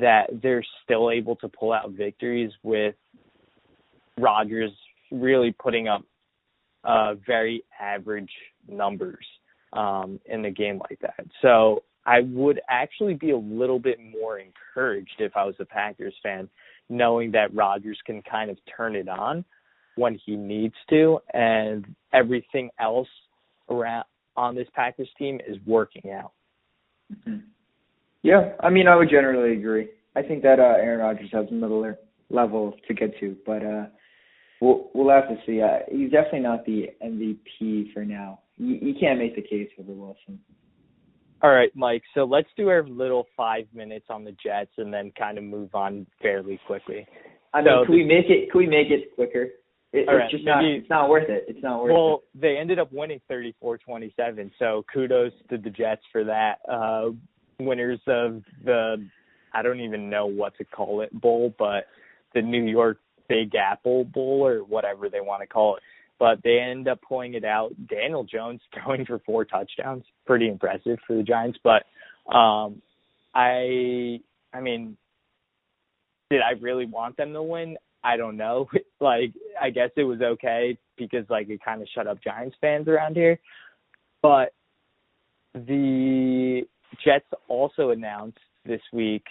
that 0.00 0.26
they're 0.42 0.64
still 0.82 1.10
able 1.10 1.36
to 1.36 1.48
pull 1.48 1.72
out 1.72 1.90
victories 1.90 2.50
with 2.62 2.94
Rodgers 4.18 4.72
really 5.10 5.52
putting 5.52 5.88
up 5.88 6.02
uh, 6.84 7.14
very 7.26 7.64
average 7.80 8.30
numbers 8.68 9.24
um, 9.72 10.20
in 10.26 10.44
a 10.44 10.50
game 10.50 10.80
like 10.88 10.98
that. 11.00 11.26
So 11.42 11.82
I 12.06 12.20
would 12.20 12.60
actually 12.68 13.14
be 13.14 13.30
a 13.30 13.36
little 13.36 13.78
bit 13.78 13.98
more 13.98 14.38
encouraged 14.38 15.14
if 15.18 15.36
I 15.36 15.44
was 15.44 15.54
a 15.58 15.64
Packers 15.64 16.14
fan, 16.22 16.48
knowing 16.88 17.32
that 17.32 17.54
Rodgers 17.54 17.98
can 18.04 18.22
kind 18.22 18.50
of 18.50 18.58
turn 18.76 18.94
it 18.96 19.08
on 19.08 19.44
when 19.96 20.18
he 20.24 20.36
needs 20.36 20.74
to, 20.90 21.18
and 21.32 21.86
everything 22.12 22.68
else 22.80 23.08
around 23.70 24.04
on 24.36 24.54
this 24.54 24.68
Packers 24.74 25.08
team 25.16 25.40
is 25.46 25.56
working 25.64 26.10
out. 26.10 26.32
Mm-hmm. 27.12 27.38
Yeah, 28.24 28.54
I 28.60 28.70
mean, 28.70 28.88
I 28.88 28.96
would 28.96 29.10
generally 29.10 29.52
agree. 29.52 29.90
I 30.16 30.22
think 30.22 30.42
that 30.44 30.58
uh, 30.58 30.80
Aaron 30.80 31.00
Rodgers 31.00 31.28
has 31.32 31.44
another 31.50 31.98
level 32.30 32.74
to 32.88 32.94
get 32.94 33.10
to, 33.20 33.36
but 33.44 33.62
uh, 33.62 33.84
we'll 34.62 34.88
we'll 34.94 35.14
have 35.14 35.28
to 35.28 35.36
see. 35.44 35.60
Uh, 35.60 35.80
he's 35.90 36.10
definitely 36.10 36.40
not 36.40 36.64
the 36.64 36.86
MVP 37.04 37.92
for 37.92 38.02
now. 38.02 38.40
You, 38.56 38.78
you 38.80 38.94
can't 38.98 39.18
make 39.18 39.36
the 39.36 39.42
case 39.42 39.68
for 39.76 39.82
the 39.82 39.92
Wilson. 39.92 40.40
All 41.42 41.50
right, 41.50 41.70
Mike. 41.76 42.02
So 42.14 42.24
let's 42.24 42.48
do 42.56 42.68
our 42.68 42.82
little 42.84 43.26
five 43.36 43.66
minutes 43.74 44.06
on 44.08 44.24
the 44.24 44.34
Jets 44.42 44.72
and 44.78 44.92
then 44.92 45.12
kind 45.18 45.36
of 45.36 45.44
move 45.44 45.74
on 45.74 46.06
fairly 46.22 46.58
quickly. 46.66 47.06
I 47.52 47.58
mean, 47.58 47.66
so 47.68 47.84
can 47.84 47.94
we 47.94 48.04
make 48.04 48.30
it? 48.30 48.50
Can 48.50 48.58
we 48.58 48.66
make 48.66 48.88
it 48.88 49.14
quicker? 49.14 49.42
It, 49.42 49.50
it's 49.92 50.08
right, 50.08 50.30
just 50.30 50.44
maybe, 50.44 50.46
not. 50.46 50.64
It's 50.64 50.90
not 50.90 51.08
worth 51.10 51.28
it. 51.28 51.44
It's 51.46 51.62
not 51.62 51.82
worth 51.82 51.92
well, 51.92 52.00
it. 52.00 52.08
Well, 52.08 52.22
they 52.34 52.56
ended 52.56 52.78
up 52.78 52.90
winning 52.90 53.20
34-27, 53.30 54.50
so 54.58 54.84
kudos 54.92 55.30
to 55.50 55.58
the 55.58 55.70
Jets 55.70 56.02
for 56.10 56.24
that. 56.24 56.54
Uh, 56.68 57.10
winners 57.58 58.00
of 58.06 58.42
the, 58.64 59.06
I 59.52 59.62
don't 59.62 59.80
even 59.80 60.10
know 60.10 60.26
what 60.26 60.56
to 60.58 60.64
call 60.64 61.00
it, 61.00 61.12
bowl, 61.12 61.54
but 61.58 61.86
the 62.34 62.42
New 62.42 62.64
York 62.64 62.98
Big 63.28 63.54
Apple 63.54 64.04
Bowl 64.04 64.46
or 64.46 64.58
whatever 64.58 65.08
they 65.08 65.20
want 65.20 65.42
to 65.42 65.46
call 65.46 65.76
it. 65.76 65.82
But 66.18 66.38
they 66.44 66.58
end 66.58 66.88
up 66.88 67.00
pulling 67.06 67.34
it 67.34 67.44
out. 67.44 67.72
Daniel 67.88 68.24
Jones 68.24 68.60
throwing 68.74 69.04
for 69.04 69.18
four 69.20 69.44
touchdowns, 69.44 70.04
pretty 70.26 70.48
impressive 70.48 70.98
for 71.06 71.16
the 71.16 71.22
Giants. 71.22 71.58
But 71.62 71.84
um, 72.32 72.82
I, 73.34 74.20
I 74.52 74.60
mean, 74.60 74.96
did 76.30 76.40
I 76.40 76.52
really 76.60 76.86
want 76.86 77.16
them 77.16 77.32
to 77.32 77.42
win? 77.42 77.76
I 78.02 78.16
don't 78.16 78.36
know. 78.36 78.68
like, 79.00 79.32
I 79.60 79.70
guess 79.70 79.90
it 79.96 80.04
was 80.04 80.20
okay 80.20 80.78
because 80.96 81.24
like 81.28 81.48
it 81.48 81.60
kind 81.64 81.82
of 81.82 81.88
shut 81.94 82.06
up 82.06 82.22
Giants 82.22 82.56
fans 82.60 82.88
around 82.88 83.16
here. 83.16 83.38
But 84.22 84.52
the 85.54 86.62
Jets 87.04 87.26
also 87.48 87.90
announced 87.90 88.38
this 88.64 88.80
week 88.92 89.24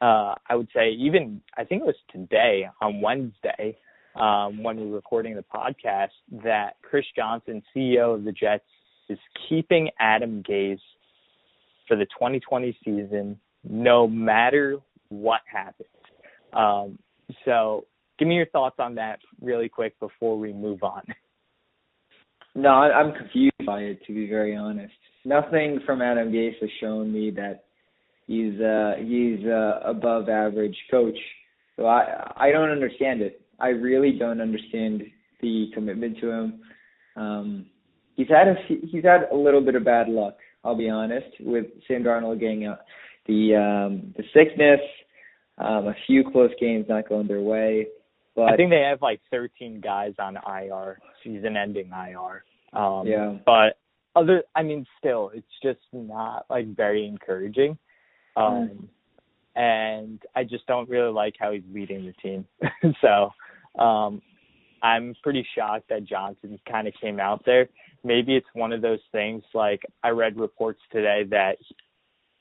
uh, 0.00 0.34
I 0.48 0.54
would 0.54 0.68
say 0.74 0.90
even 0.90 1.40
I 1.56 1.64
think 1.64 1.82
it 1.82 1.86
was 1.86 1.96
today 2.12 2.68
on 2.80 3.00
Wednesday 3.00 3.76
um, 4.14 4.62
when 4.62 4.76
we 4.76 4.86
were 4.86 4.96
recording 4.96 5.34
the 5.34 5.44
podcast 5.54 6.10
that 6.44 6.76
Chris 6.82 7.04
Johnson, 7.16 7.62
CEO 7.74 8.14
of 8.14 8.24
the 8.24 8.32
Jets, 8.32 8.64
is 9.08 9.18
keeping 9.48 9.90
Adam 9.98 10.42
Gase 10.48 10.78
for 11.86 11.96
the 11.96 12.04
2020 12.06 12.76
season, 12.84 13.40
no 13.64 14.06
matter 14.06 14.78
what 15.08 15.40
happens. 15.50 15.88
Um, 16.52 16.98
so, 17.44 17.86
give 18.18 18.28
me 18.28 18.34
your 18.34 18.46
thoughts 18.46 18.76
on 18.78 18.94
that 18.96 19.20
really 19.40 19.68
quick 19.68 19.98
before 20.00 20.38
we 20.38 20.52
move 20.52 20.82
on. 20.82 21.02
No, 22.54 22.70
I'm 22.70 23.14
confused 23.14 23.54
by 23.64 23.80
it 23.80 24.04
to 24.06 24.14
be 24.14 24.28
very 24.28 24.56
honest. 24.56 24.92
Nothing 25.24 25.80
from 25.84 26.02
Adam 26.02 26.32
Gase 26.32 26.58
has 26.60 26.70
shown 26.80 27.12
me 27.12 27.30
that 27.32 27.64
he's 28.26 28.60
uh 28.60 28.94
he's 28.98 29.44
uh 29.46 29.80
above 29.84 30.28
average 30.28 30.76
coach. 30.90 31.18
So 31.76 31.86
I 31.86 32.32
I 32.36 32.50
don't 32.52 32.70
understand 32.70 33.22
it. 33.22 33.40
I 33.58 33.68
really 33.68 34.12
don't 34.18 34.40
understand 34.40 35.02
the 35.40 35.66
commitment 35.74 36.18
to 36.20 36.30
him. 36.30 36.60
Um 37.16 37.66
he's 38.16 38.28
had 38.28 38.48
a 38.48 38.54
he's 38.68 39.04
had 39.04 39.28
a 39.32 39.36
little 39.36 39.60
bit 39.60 39.74
of 39.74 39.84
bad 39.84 40.08
luck, 40.08 40.36
I'll 40.62 40.76
be 40.76 40.88
honest, 40.88 41.28
with 41.40 41.66
Sam 41.88 42.04
Darnold 42.04 42.38
getting 42.38 42.66
out 42.66 42.80
the 43.26 43.56
um 43.56 44.14
the 44.16 44.24
sickness, 44.32 44.80
um 45.58 45.88
a 45.88 45.94
few 46.06 46.22
close 46.30 46.52
games 46.60 46.86
not 46.88 47.08
going 47.08 47.26
their 47.26 47.40
way. 47.40 47.88
But 48.36 48.52
I 48.52 48.56
think 48.56 48.70
they 48.70 48.84
have 48.88 49.02
like 49.02 49.20
13 49.32 49.80
guys 49.80 50.14
on 50.20 50.36
IR, 50.36 51.00
season 51.24 51.56
ending 51.56 51.90
IR. 51.90 52.44
Um 52.72 53.06
yeah. 53.06 53.36
but 53.44 53.78
other 54.16 54.42
I 54.54 54.62
mean 54.62 54.86
still 54.98 55.30
it's 55.34 55.46
just 55.62 55.80
not 55.92 56.46
like 56.50 56.74
very 56.74 57.06
encouraging. 57.06 57.78
Um, 58.36 58.88
and 59.56 60.22
I 60.36 60.44
just 60.44 60.66
don't 60.66 60.88
really 60.88 61.12
like 61.12 61.34
how 61.38 61.50
he's 61.52 61.64
leading 61.72 62.06
the 62.06 62.12
team. 62.22 62.46
so 63.00 63.32
um, 63.82 64.22
I'm 64.82 65.14
pretty 65.22 65.44
shocked 65.56 65.88
that 65.88 66.04
Johnson 66.04 66.58
kind 66.70 66.86
of 66.86 66.94
came 67.00 67.18
out 67.18 67.42
there. 67.44 67.68
Maybe 68.04 68.36
it's 68.36 68.46
one 68.52 68.72
of 68.72 68.80
those 68.80 69.00
things 69.10 69.42
like 69.54 69.82
I 70.04 70.10
read 70.10 70.38
reports 70.38 70.80
today 70.92 71.24
that 71.30 71.56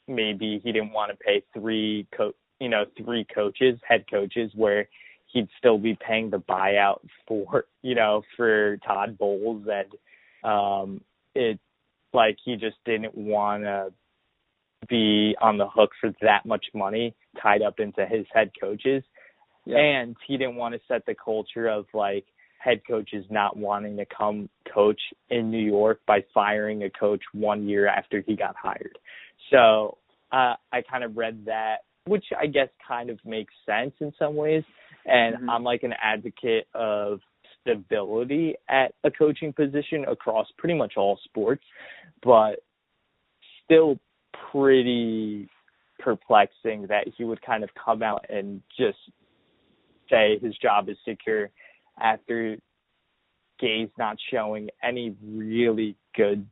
maybe 0.07 0.61
he 0.63 0.71
didn't 0.71 0.91
want 0.91 1.11
to 1.11 1.17
pay 1.17 1.41
three 1.53 2.07
co- 2.15 2.35
you 2.59 2.69
know 2.69 2.85
three 3.03 3.25
coaches, 3.33 3.79
head 3.87 4.05
coaches, 4.09 4.51
where 4.55 4.87
he'd 5.25 5.47
still 5.57 5.79
be 5.79 5.97
paying 6.05 6.29
the 6.29 6.39
buyout 6.39 6.99
for 7.27 7.65
you 7.81 7.95
know 7.95 8.21
for 8.35 8.77
Todd 8.85 9.17
Bowles 9.17 9.65
and 9.67 10.49
um, 10.49 11.01
it 11.37 11.59
like 12.13 12.37
he 12.43 12.55
just 12.55 12.77
didn't 12.85 13.15
want 13.15 13.63
to 13.63 13.93
be 14.89 15.35
on 15.41 15.57
the 15.57 15.67
hook 15.67 15.91
for 15.99 16.11
that 16.21 16.45
much 16.45 16.65
money 16.73 17.15
tied 17.41 17.61
up 17.61 17.79
into 17.79 18.05
his 18.05 18.25
head 18.33 18.51
coaches. 18.59 19.03
Yeah. 19.65 19.77
And 19.77 20.15
he 20.27 20.37
didn't 20.37 20.55
want 20.55 20.75
to 20.75 20.81
set 20.87 21.05
the 21.05 21.15
culture 21.15 21.67
of 21.67 21.85
like 21.93 22.25
head 22.59 22.81
coaches 22.87 23.25
not 23.29 23.57
wanting 23.57 23.97
to 23.97 24.05
come 24.05 24.49
coach 24.73 24.99
in 25.29 25.51
New 25.51 25.63
York 25.63 25.99
by 26.07 26.23
firing 26.33 26.83
a 26.83 26.89
coach 26.89 27.21
one 27.33 27.67
year 27.67 27.87
after 27.87 28.23
he 28.25 28.35
got 28.35 28.55
hired. 28.55 28.97
So 29.51 29.97
uh, 30.31 30.55
I 30.71 30.81
kind 30.89 31.03
of 31.03 31.17
read 31.17 31.45
that, 31.45 31.77
which 32.05 32.25
I 32.39 32.47
guess 32.47 32.69
kind 32.87 33.09
of 33.09 33.19
makes 33.25 33.53
sense 33.65 33.93
in 33.99 34.13
some 34.17 34.35
ways. 34.35 34.63
And 35.05 35.35
mm-hmm. 35.35 35.49
I'm 35.49 35.63
like 35.63 35.83
an 35.83 35.93
advocate 36.01 36.67
of 36.73 37.19
stability 37.67 38.55
at 38.69 38.93
a 39.03 39.11
coaching 39.11 39.53
position 39.53 40.05
across 40.07 40.47
pretty 40.57 40.75
much 40.75 40.93
all 40.97 41.19
sports, 41.25 41.63
but 42.23 42.59
still 43.63 43.99
pretty 44.51 45.49
perplexing 45.99 46.87
that 46.87 47.07
he 47.17 47.23
would 47.23 47.41
kind 47.41 47.63
of 47.63 47.69
come 47.83 48.03
out 48.03 48.25
and 48.29 48.61
just 48.77 48.97
say 50.09 50.39
his 50.41 50.55
job 50.57 50.89
is 50.89 50.97
secure 51.05 51.49
after 51.99 52.57
Gase 53.61 53.89
not 53.97 54.17
showing 54.31 54.69
any 54.83 55.15
really 55.25 55.95
good 56.15 56.45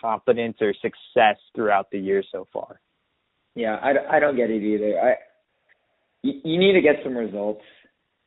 confidence 0.00 0.56
or 0.60 0.72
success 0.74 1.36
throughout 1.54 1.90
the 1.90 1.98
year 1.98 2.22
so 2.32 2.46
far. 2.52 2.80
Yeah, 3.54 3.74
I, 3.82 4.16
I 4.16 4.20
don't 4.20 4.36
get 4.36 4.48
it 4.50 4.62
either. 4.62 4.98
I 4.98 5.14
you 6.22 6.58
need 6.58 6.74
to 6.74 6.82
get 6.82 6.96
some 7.02 7.16
results 7.16 7.62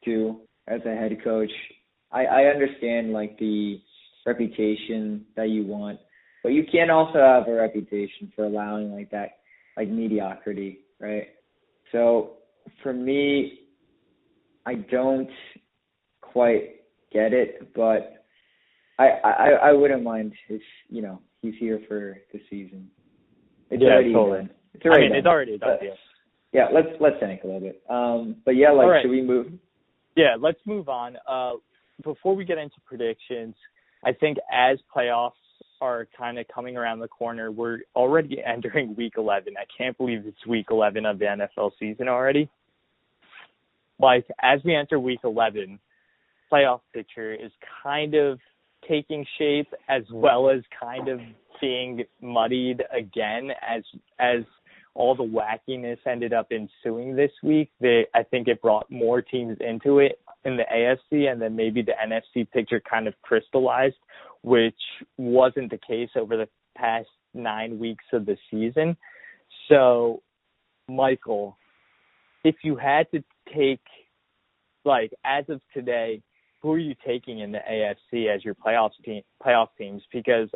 too 0.03 0.41
as 0.67 0.81
a 0.85 0.95
head 0.95 1.17
coach. 1.23 1.51
I 2.11 2.25
I 2.25 2.43
understand 2.45 3.13
like 3.13 3.37
the 3.39 3.79
reputation 4.25 5.25
that 5.35 5.49
you 5.49 5.65
want 5.65 5.99
but 6.43 6.49
you 6.49 6.65
can 6.69 6.89
also 6.89 7.19
have 7.19 7.47
a 7.47 7.53
reputation 7.53 8.31
for 8.35 8.43
allowing 8.43 8.91
like 8.93 9.09
that 9.11 9.37
like 9.77 9.87
mediocrity, 9.87 10.81
right? 10.99 11.29
So 11.91 12.33
for 12.83 12.93
me, 12.93 13.61
I 14.65 14.75
don't 14.75 15.29
quite 16.21 16.81
get 17.11 17.33
it, 17.33 17.73
but 17.73 18.25
I 18.99 19.07
I, 19.23 19.49
I 19.69 19.71
wouldn't 19.71 20.03
mind 20.03 20.33
if 20.49 20.61
you 20.89 21.01
know 21.01 21.21
he's 21.41 21.55
here 21.59 21.79
for 21.87 22.17
the 22.33 22.41
season. 22.49 22.89
It's 23.71 23.81
yeah, 23.81 23.93
already 23.93 24.13
totally. 24.13 24.37
Done. 24.39 24.49
It's 24.73 24.85
already 24.85 24.99
I 24.99 25.03
mean, 25.03 25.11
done. 25.11 25.19
it's 25.19 25.27
already 25.27 25.57
done. 25.57 25.77
Yeah, 26.51 26.67
let's 26.73 26.89
let's 26.99 27.15
think 27.21 27.43
a 27.43 27.47
little 27.47 27.61
bit. 27.61 27.81
Um, 27.89 28.35
but 28.43 28.57
yeah, 28.57 28.71
like, 28.71 28.87
right. 28.87 29.01
should 29.01 29.11
we 29.11 29.21
move? 29.21 29.47
Yeah, 30.15 30.35
let's 30.39 30.59
move 30.65 30.89
on. 30.89 31.17
Uh, 31.27 31.53
before 32.03 32.35
we 32.35 32.45
get 32.45 32.57
into 32.57 32.75
predictions, 32.85 33.55
I 34.05 34.11
think 34.13 34.37
as 34.51 34.77
playoffs 34.95 35.31
are 35.81 36.07
kind 36.17 36.39
of 36.39 36.47
coming 36.47 36.77
around 36.77 36.99
the 36.99 37.07
corner, 37.07 37.51
we're 37.51 37.79
already 37.95 38.41
entering 38.45 38.95
week 38.95 39.13
11. 39.17 39.53
I 39.57 39.65
can't 39.77 39.97
believe 39.97 40.23
it's 40.25 40.45
week 40.47 40.67
11 40.69 41.05
of 41.05 41.19
the 41.19 41.25
NFL 41.25 41.71
season 41.79 42.07
already. 42.07 42.49
Like, 43.99 44.25
as 44.41 44.59
we 44.65 44.75
enter 44.75 44.99
week 44.99 45.19
11, 45.23 45.79
playoff 46.51 46.81
picture 46.93 47.33
is 47.33 47.51
kind 47.81 48.15
of 48.15 48.39
taking 48.87 49.25
shape 49.37 49.67
as 49.87 50.03
well 50.11 50.49
as 50.49 50.61
kind 50.79 51.07
of 51.07 51.19
being 51.61 52.03
muddied 52.21 52.83
again 52.91 53.51
as 53.67 53.83
as 54.19 54.43
all 54.95 55.15
the 55.15 55.23
wackiness 55.23 55.97
ended 56.05 56.33
up 56.33 56.51
ensuing 56.51 57.15
this 57.15 57.31
week. 57.41 57.71
They 57.79 58.05
I 58.13 58.23
think 58.23 58.47
it 58.47 58.61
brought 58.61 58.89
more 58.91 59.21
teams 59.21 59.57
into 59.59 59.99
it 59.99 60.19
in 60.45 60.57
the 60.57 60.63
AFC 60.71 61.31
and 61.31 61.41
then 61.41 61.55
maybe 61.55 61.81
the 61.81 61.93
NFC 61.93 62.49
picture 62.51 62.81
kind 62.81 63.07
of 63.07 63.13
crystallized, 63.21 63.95
which 64.41 64.75
wasn't 65.17 65.71
the 65.71 65.79
case 65.79 66.09
over 66.15 66.37
the 66.37 66.49
past 66.77 67.07
nine 67.33 67.79
weeks 67.79 68.05
of 68.13 68.25
the 68.25 68.37
season. 68.51 68.95
So 69.69 70.21
Michael, 70.87 71.57
if 72.43 72.55
you 72.63 72.75
had 72.75 73.09
to 73.11 73.23
take 73.55 73.81
like 74.85 75.13
as 75.25 75.45
of 75.49 75.61
today, 75.73 76.21
who 76.61 76.71
are 76.71 76.79
you 76.79 76.95
taking 77.05 77.39
in 77.39 77.51
the 77.51 77.59
AFC 77.69 78.33
as 78.33 78.43
your 78.43 78.55
playoff 78.55 78.91
team 79.03 79.23
playoff 79.45 79.69
teams? 79.77 80.01
Because 80.11 80.49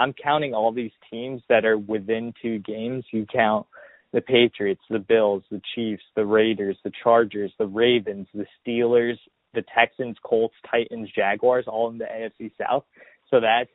I'm 0.00 0.14
counting 0.14 0.54
all 0.54 0.72
these 0.72 0.92
teams 1.10 1.42
that 1.50 1.66
are 1.66 1.76
within 1.76 2.32
two 2.40 2.58
games. 2.60 3.04
You 3.12 3.26
count 3.30 3.66
the 4.14 4.22
Patriots, 4.22 4.80
the 4.88 4.98
Bills, 4.98 5.42
the 5.50 5.60
Chiefs, 5.74 6.02
the 6.16 6.24
Raiders, 6.24 6.78
the 6.82 6.90
Chargers, 7.02 7.52
the 7.58 7.66
Ravens, 7.66 8.26
the 8.32 8.46
Steelers, 8.58 9.18
the 9.52 9.62
Texans, 9.74 10.16
Colts, 10.24 10.54
Titans, 10.70 11.10
Jaguars, 11.14 11.66
all 11.68 11.90
in 11.90 11.98
the 11.98 12.06
AFC 12.06 12.50
South. 12.58 12.84
So 13.30 13.40
that's 13.40 13.68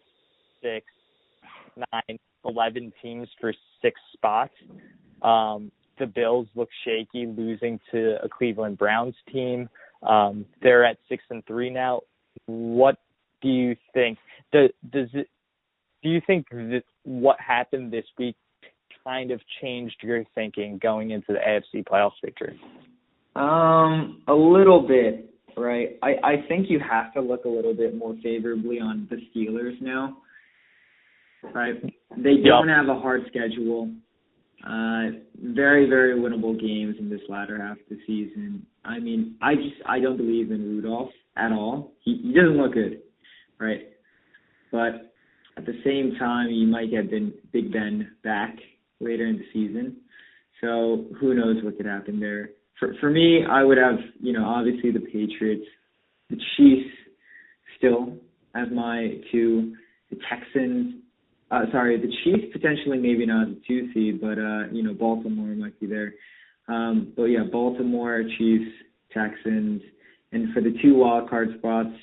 six, 0.64 0.88
nine, 1.94 2.18
eleven 2.44 2.92
teams 3.04 3.28
for 3.40 3.54
six 3.84 4.00
spots. 4.14 4.54
Um, 5.22 5.72
the 6.00 6.08
Bills 6.08 6.48
look 6.56 6.70
shaky, 6.84 7.28
losing 7.28 7.80
to 7.92 8.18
a 8.24 8.28
Cleveland 8.28 8.80
Browns 8.80 9.16
team. 9.32 9.70
Um, 10.02 10.46
they're 10.64 10.86
at 10.86 10.98
six 11.08 11.24
and 11.30 11.46
three 11.46 11.70
now. 11.70 12.02
What 12.48 12.98
do 13.44 13.48
you 13.48 13.76
think? 13.94 14.18
The, 14.52 14.70
does 14.92 15.10
it? 15.14 15.28
Do 16.06 16.12
you 16.12 16.22
think 16.28 16.48
that 16.52 16.84
what 17.02 17.36
happened 17.40 17.92
this 17.92 18.06
week 18.20 18.36
kind 19.04 19.32
of 19.32 19.42
changed 19.60 19.96
your 20.04 20.24
thinking 20.36 20.78
going 20.78 21.10
into 21.10 21.34
the 21.34 21.40
AFC 21.40 21.84
playoff 21.84 22.12
picture? 22.24 22.54
Um, 23.36 24.22
a 24.28 24.34
little 24.34 24.88
bit, 24.88 25.34
right? 25.58 25.98
I 26.04 26.10
I 26.24 26.36
think 26.48 26.68
you 26.70 26.80
have 26.80 27.12
to 27.16 27.22
look 27.22 27.46
a 27.46 27.50
little 27.50 27.74
bit 27.74 27.98
more 27.98 28.16
favorably 28.22 28.80
on 28.80 29.08
the 29.10 29.16
Steelers 29.34 29.82
now. 29.82 30.18
Right? 31.56 31.74
They 32.18 32.36
don't 32.36 32.68
yep. 32.68 32.78
have 32.78 32.96
a 32.96 33.00
hard 33.00 33.22
schedule. 33.28 33.92
Uh, 34.64 35.22
very, 35.42 35.90
very 35.90 36.20
winnable 36.20 36.54
games 36.54 36.98
in 37.00 37.10
this 37.10 37.22
latter 37.28 37.60
half 37.60 37.78
of 37.78 37.84
the 37.90 37.98
season. 38.06 38.64
I 38.84 39.00
mean, 39.00 39.38
I 39.42 39.56
just 39.56 39.78
I 39.88 40.00
don't 40.00 40.18
believe 40.18 40.52
in 40.52 40.62
Rudolph 40.70 41.10
at 41.36 41.52
all. 41.52 41.94
He 42.04 42.22
he 42.24 42.32
doesn't 42.32 42.58
look 42.58 42.76
good, 42.76 43.02
right? 43.60 43.90
But 44.72 45.15
at 45.58 45.66
the 45.66 45.80
same 45.84 46.16
time, 46.20 46.50
you 46.50 46.68
might 46.68 46.92
get 46.92 47.10
ben, 47.10 47.34
Big 47.52 47.72
Ben 47.72 48.12
back 48.24 48.56
later 49.00 49.26
in 49.26 49.38
the 49.38 49.46
season. 49.54 49.98
So 50.62 51.06
who 51.20 51.34
knows 51.34 51.64
what 51.64 51.78
could 51.78 51.86
happen 51.86 52.20
there. 52.20 52.50
For 52.80 52.94
for 53.00 53.10
me, 53.10 53.46
I 53.50 53.64
would 53.64 53.78
have 53.78 54.00
you 54.20 54.34
know 54.34 54.46
obviously 54.46 54.92
the 54.92 55.00
Patriots, 55.00 55.66
the 56.30 56.38
Chiefs 56.56 56.90
still 57.78 58.18
as 58.54 58.68
my 58.72 59.20
two, 59.32 59.76
the 60.10 60.18
Texans 60.30 60.96
uh, 61.52 61.66
sorry, 61.72 62.00
the 62.00 62.12
Chiefs 62.24 62.52
potentially 62.52 62.98
maybe 62.98 63.26
not 63.26 63.48
as 63.48 63.56
a 63.56 63.68
two 63.68 63.94
seed, 63.94 64.20
but 64.20 64.38
uh, 64.38 64.68
you 64.72 64.84
know 64.84 64.94
Baltimore 64.94 65.48
might 65.56 65.80
be 65.80 65.88
there. 65.88 66.14
Um, 66.68 67.14
but 67.16 67.26
yeah, 67.26 67.44
Baltimore, 67.52 68.24
Chiefs, 68.38 68.72
Texans, 69.14 69.82
and 70.32 70.54
for 70.54 70.62
the 70.62 70.76
two 70.82 70.96
wild 70.96 71.30
card 71.30 71.50
spots, 71.60 71.94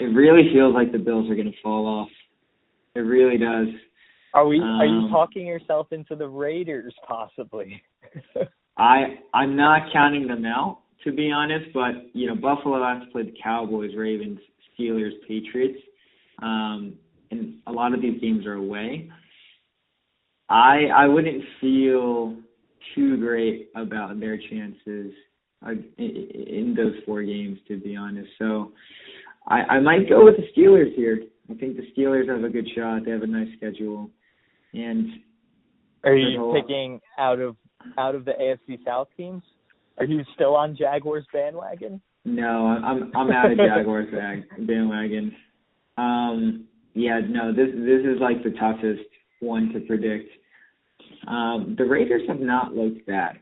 it 0.00 0.04
really 0.04 0.50
feels 0.52 0.74
like 0.74 0.92
the 0.92 0.98
Bills 0.98 1.30
are 1.30 1.34
going 1.34 1.50
to 1.50 1.62
fall 1.62 1.86
off. 1.86 2.08
It 2.94 3.00
really 3.00 3.38
does. 3.38 3.68
Are 4.34 4.46
we? 4.46 4.60
Um, 4.60 4.80
are 4.80 4.86
you 4.86 5.06
um, 5.06 5.10
talking 5.10 5.46
yourself 5.46 5.88
into 5.92 6.16
the 6.16 6.28
Raiders 6.28 6.94
possibly? 7.06 7.82
I 8.78 9.18
I'm 9.34 9.56
not 9.56 9.92
counting 9.92 10.26
them 10.26 10.44
out 10.44 10.78
to 11.04 11.12
be 11.12 11.30
honest, 11.30 11.66
but 11.74 11.92
you 12.14 12.26
know 12.26 12.34
Buffalo 12.34 12.82
has 12.82 13.06
to 13.06 13.12
play 13.12 13.22
the 13.24 13.34
Cowboys, 13.42 13.90
Ravens, 13.96 14.38
Steelers, 14.78 15.12
Patriots 15.26 15.78
um, 16.42 16.94
and 17.30 17.54
a 17.66 17.72
lot 17.72 17.94
of 17.94 18.02
these 18.02 18.20
games 18.20 18.46
are 18.46 18.54
away. 18.54 19.10
I 20.48 20.86
I 20.94 21.06
wouldn't 21.06 21.42
feel 21.60 22.36
too 22.94 23.16
great 23.16 23.70
about 23.76 24.18
their 24.18 24.36
chances 24.36 25.12
uh, 25.64 25.72
in 25.98 26.74
those 26.76 26.94
four 27.06 27.22
games, 27.22 27.58
to 27.68 27.78
be 27.78 27.96
honest. 27.96 28.28
So 28.38 28.72
I, 29.46 29.60
I 29.60 29.80
might 29.80 30.08
go 30.08 30.24
with 30.24 30.36
the 30.36 30.44
Steelers 30.56 30.94
here. 30.94 31.20
I 31.50 31.54
think 31.54 31.76
the 31.76 31.86
Steelers 31.92 32.28
have 32.28 32.44
a 32.44 32.48
good 32.48 32.68
shot. 32.76 33.04
They 33.04 33.10
have 33.10 33.22
a 33.22 33.26
nice 33.26 33.48
schedule, 33.56 34.10
and 34.72 35.06
are 36.04 36.16
you 36.16 36.54
picking 36.54 37.00
out 37.18 37.40
of 37.40 37.56
out 37.98 38.14
of 38.14 38.24
the 38.24 38.32
AFC 38.32 38.84
South 38.84 39.08
teams? 39.16 39.42
Are 39.98 40.04
you 40.04 40.22
still 40.34 40.54
on 40.54 40.76
Jaguars 40.76 41.26
bandwagon? 41.32 42.00
No, 42.24 42.66
I'm 42.66 43.12
I'm 43.14 43.30
out 43.30 43.50
of 43.50 43.58
Jaguars 43.58 44.08
bandwagon. 44.58 45.34
Um, 45.98 46.66
yeah, 46.94 47.20
no, 47.28 47.52
this 47.52 47.68
this 47.74 48.04
is 48.04 48.20
like 48.20 48.42
the 48.42 48.56
toughest 48.58 49.08
one 49.40 49.72
to 49.72 49.80
predict. 49.80 50.30
Um, 51.26 51.74
the 51.76 51.84
Raiders 51.84 52.22
have 52.28 52.40
not 52.40 52.74
looked 52.74 53.06
bad. 53.06 53.38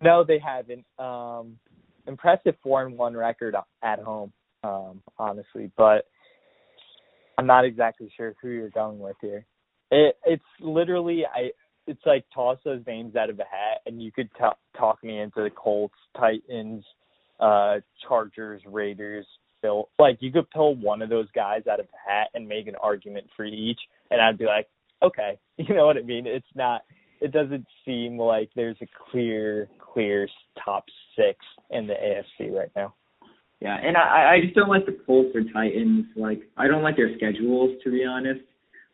No, 0.00 0.24
they 0.24 0.38
haven't. 0.38 0.84
Um, 0.98 1.58
impressive 2.06 2.54
four 2.62 2.84
and 2.84 2.96
one 2.96 3.16
record 3.16 3.54
at 3.82 3.98
home, 4.00 4.32
um, 4.62 5.02
honestly, 5.18 5.70
but 5.76 6.06
I'm 7.38 7.46
not 7.46 7.64
exactly 7.64 8.10
sure 8.16 8.34
who 8.40 8.48
you're 8.48 8.70
going 8.70 8.98
with 8.98 9.16
here. 9.20 9.46
It, 9.90 10.16
it's 10.24 10.42
literally 10.60 11.24
I. 11.26 11.50
It's 11.88 12.00
like 12.06 12.24
toss 12.32 12.58
those 12.64 12.82
names 12.86 13.16
out 13.16 13.28
of 13.28 13.40
a 13.40 13.44
hat, 13.44 13.80
and 13.86 14.00
you 14.00 14.12
could 14.12 14.30
t- 14.38 14.78
talk 14.78 15.02
me 15.02 15.18
into 15.18 15.42
the 15.42 15.50
Colts, 15.50 15.96
Titans, 16.16 16.84
uh, 17.40 17.80
Chargers, 18.06 18.62
Raiders, 18.64 19.26
fill 19.62 19.88
like 19.98 20.18
you 20.20 20.30
could 20.30 20.50
pull 20.50 20.74
one 20.74 21.00
of 21.00 21.08
those 21.08 21.28
guys 21.34 21.62
out 21.70 21.80
of 21.80 21.86
a 21.86 22.10
hat 22.10 22.28
and 22.34 22.46
make 22.46 22.66
an 22.66 22.74
argument 22.82 23.26
for 23.34 23.46
each 23.46 23.80
and 24.10 24.20
I'd 24.20 24.36
be 24.36 24.44
like, 24.44 24.68
okay, 25.02 25.38
you 25.56 25.74
know 25.74 25.86
what 25.86 25.96
I 25.96 26.02
mean? 26.02 26.26
It's 26.26 26.44
not 26.54 26.82
it 27.20 27.32
doesn't 27.32 27.66
seem 27.86 28.18
like 28.18 28.50
there's 28.54 28.76
a 28.82 28.86
clear 29.10 29.68
clear 29.78 30.28
top 30.62 30.84
6 31.16 31.38
in 31.70 31.86
the 31.86 31.94
AFC 31.94 32.52
right 32.52 32.70
now. 32.74 32.94
Yeah, 33.62 33.76
and 33.80 33.96
I 33.96 34.34
I 34.34 34.40
just 34.40 34.56
don't 34.56 34.68
like 34.68 34.86
the 34.86 34.98
Colts 35.06 35.36
or 35.36 35.42
Titans. 35.52 36.06
Like 36.16 36.40
I 36.56 36.66
don't 36.66 36.82
like 36.82 36.96
their 36.96 37.14
schedules 37.16 37.70
to 37.84 37.92
be 37.92 38.04
honest, 38.04 38.40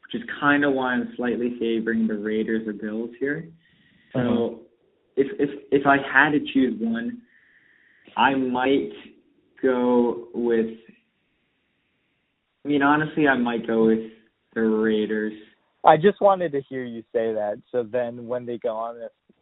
which 0.02 0.20
is 0.20 0.28
kind 0.38 0.62
of 0.62 0.74
why 0.74 0.92
I'm 0.92 1.10
slightly 1.16 1.56
favoring 1.58 2.06
the 2.06 2.18
Raiders 2.18 2.68
or 2.68 2.74
Bills 2.74 3.08
here. 3.18 3.48
So 4.12 4.18
mm-hmm. 4.18 4.62
if 5.16 5.26
if 5.40 5.50
if 5.72 5.86
I 5.86 5.96
had 6.12 6.32
to 6.32 6.40
choose 6.52 6.74
one, 6.78 7.22
I 8.14 8.34
might 8.34 8.90
go 9.62 10.28
with. 10.34 10.76
I 12.62 12.68
mean, 12.68 12.82
honestly, 12.82 13.26
I 13.26 13.38
might 13.38 13.66
go 13.66 13.86
with 13.86 14.10
the 14.54 14.60
Raiders. 14.60 15.32
I 15.82 15.96
just 15.96 16.20
wanted 16.20 16.52
to 16.52 16.60
hear 16.68 16.84
you 16.84 17.00
say 17.14 17.32
that. 17.32 17.62
So 17.72 17.84
then, 17.84 18.26
when 18.26 18.44
they 18.44 18.58
go 18.58 18.76
on 18.76 18.96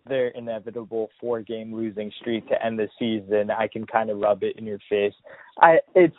their 0.09 0.29
inevitable 0.29 1.11
four-game 1.21 1.75
losing 1.75 2.13
streak 2.21 2.49
to 2.49 2.65
end 2.65 2.79
the 2.79 2.89
season, 2.99 3.51
I 3.51 3.69
can 3.69 3.87
kind 3.87 4.11
of 4.11 4.19
rub 4.19 4.43
it 4.43 4.57
in 4.59 4.65
your 4.65 4.79
face. 4.89 5.15
I 5.61 5.79
it's 5.95 6.17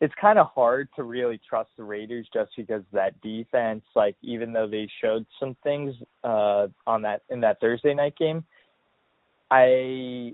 it's 0.00 0.14
kind 0.20 0.38
of 0.38 0.46
hard 0.54 0.88
to 0.96 1.02
really 1.02 1.40
trust 1.48 1.70
the 1.76 1.82
Raiders 1.82 2.28
just 2.32 2.50
because 2.56 2.82
that 2.92 3.20
defense. 3.22 3.82
Like, 3.96 4.16
even 4.22 4.52
though 4.52 4.68
they 4.68 4.88
showed 5.00 5.26
some 5.38 5.56
things 5.62 5.94
uh 6.24 6.68
on 6.86 7.02
that 7.02 7.22
in 7.30 7.40
that 7.40 7.60
Thursday 7.60 7.94
night 7.94 8.16
game, 8.16 8.44
I 9.50 10.32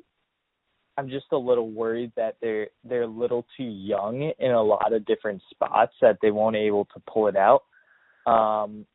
I'm 0.98 1.08
just 1.08 1.26
a 1.32 1.38
little 1.38 1.70
worried 1.70 2.12
that 2.16 2.36
they're 2.40 2.68
they're 2.84 3.02
a 3.02 3.06
little 3.06 3.46
too 3.56 3.64
young 3.64 4.32
in 4.38 4.50
a 4.50 4.62
lot 4.62 4.92
of 4.92 5.04
different 5.06 5.42
spots 5.50 5.92
that 6.00 6.18
they 6.22 6.30
won't 6.30 6.56
able 6.56 6.86
to 6.86 7.02
pull 7.12 7.28
it 7.28 7.36
out. 7.36 7.64
Um, 8.30 8.86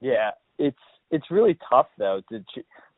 yeah, 0.00 0.30
it's 0.58 0.76
it's 1.10 1.30
really 1.30 1.58
tough 1.68 1.86
though. 1.98 2.22
To 2.30 2.44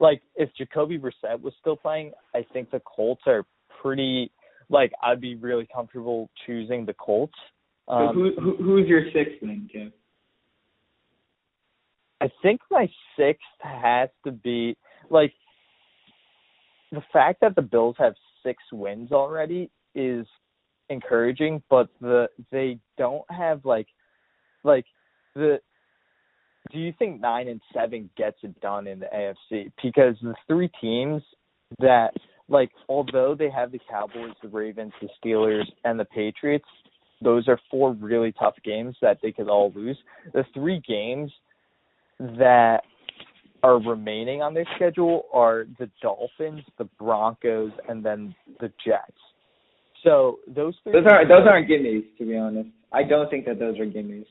like 0.03 0.20
if 0.34 0.50
Jacoby 0.59 0.98
Brissett 0.98 1.40
was 1.40 1.55
still 1.61 1.76
playing, 1.76 2.11
I 2.34 2.44
think 2.53 2.70
the 2.70 2.80
Colts 2.80 3.22
are 3.26 3.44
pretty. 3.80 4.32
Like 4.68 4.92
I'd 5.03 5.20
be 5.20 5.36
really 5.36 5.66
comfortable 5.72 6.28
choosing 6.44 6.84
the 6.84 6.94
Colts. 6.94 7.38
Um, 7.88 8.09
so 8.09 8.14
who, 8.14 8.32
who 8.40 8.57
who's 8.62 8.88
your 8.88 9.05
sixth 9.12 9.36
then, 9.40 9.70
Kev? 9.74 9.92
I 12.20 12.28
think 12.42 12.61
my 12.70 12.88
sixth 13.16 13.42
has 13.61 14.09
to 14.24 14.32
be 14.32 14.76
like 15.09 15.32
the 16.90 17.03
fact 17.12 17.40
that 17.40 17.55
the 17.55 17.62
Bills 17.62 17.96
have 17.98 18.14
six 18.44 18.62
wins 18.72 19.12
already 19.12 19.70
is 19.94 20.26
encouraging, 20.88 21.62
but 21.70 21.88
the 22.00 22.28
they 22.50 22.78
don't 22.98 23.30
have 23.30 23.64
like 23.64 23.86
like 24.64 24.84
the 25.34 25.61
do 26.73 26.79
you 26.79 26.93
think 26.99 27.20
nine 27.20 27.49
and 27.49 27.61
seven 27.75 28.09
gets 28.16 28.39
it 28.43 28.59
done 28.61 28.87
in 28.87 29.01
the 29.01 29.07
AFC? 29.14 29.73
Because 29.83 30.16
the 30.23 30.35
three 30.47 30.70
teams 30.81 31.23
that 31.79 32.12
like 32.49 32.70
although 32.89 33.35
they 33.39 33.51
have 33.51 33.73
the 33.73 33.81
Cowboys, 33.91 34.33
the 34.43 34.49
Ravens, 34.49 34.93
the 35.01 35.09
Steelers, 35.23 35.64
and 35.85 35.99
the 35.99 36.05
Patriots, 36.05 36.68
those 37.23 37.49
are 37.49 37.59
four 37.70 37.93
really 37.93 38.33
tough 38.33 38.57
games 38.64 38.97
that 39.01 39.18
they 39.23 39.33
could 39.33 39.49
all 39.49 39.73
lose. 39.75 39.99
The 40.33 40.45
three 40.55 40.83
games 40.87 41.33
that 42.18 42.83
are 43.62 43.81
remaining 43.81 44.43
on 44.43 44.55
their 44.55 44.66
schedule 44.77 45.27
are 45.33 45.66
the 45.79 45.89
Dolphins, 46.01 46.62
the 46.79 46.85
Broncos, 46.99 47.70
and 47.89 48.05
then 48.05 48.35
the 48.61 48.73
Jets. 48.85 49.12
So 50.03 50.41
those 50.49 50.75
three 50.83 50.93
those 50.93 51.07
aren't 51.11 51.29
those 51.29 51.47
aren't 51.49 51.68
gimmies 51.68 52.05
to 52.18 52.27
be 52.27 52.37
honest. 52.37 52.70
I 52.93 53.05
don't 53.05 53.31
think 53.31 53.47
that 53.47 53.59
those 53.59 53.79
are 53.79 53.87
gimmies. 53.87 54.27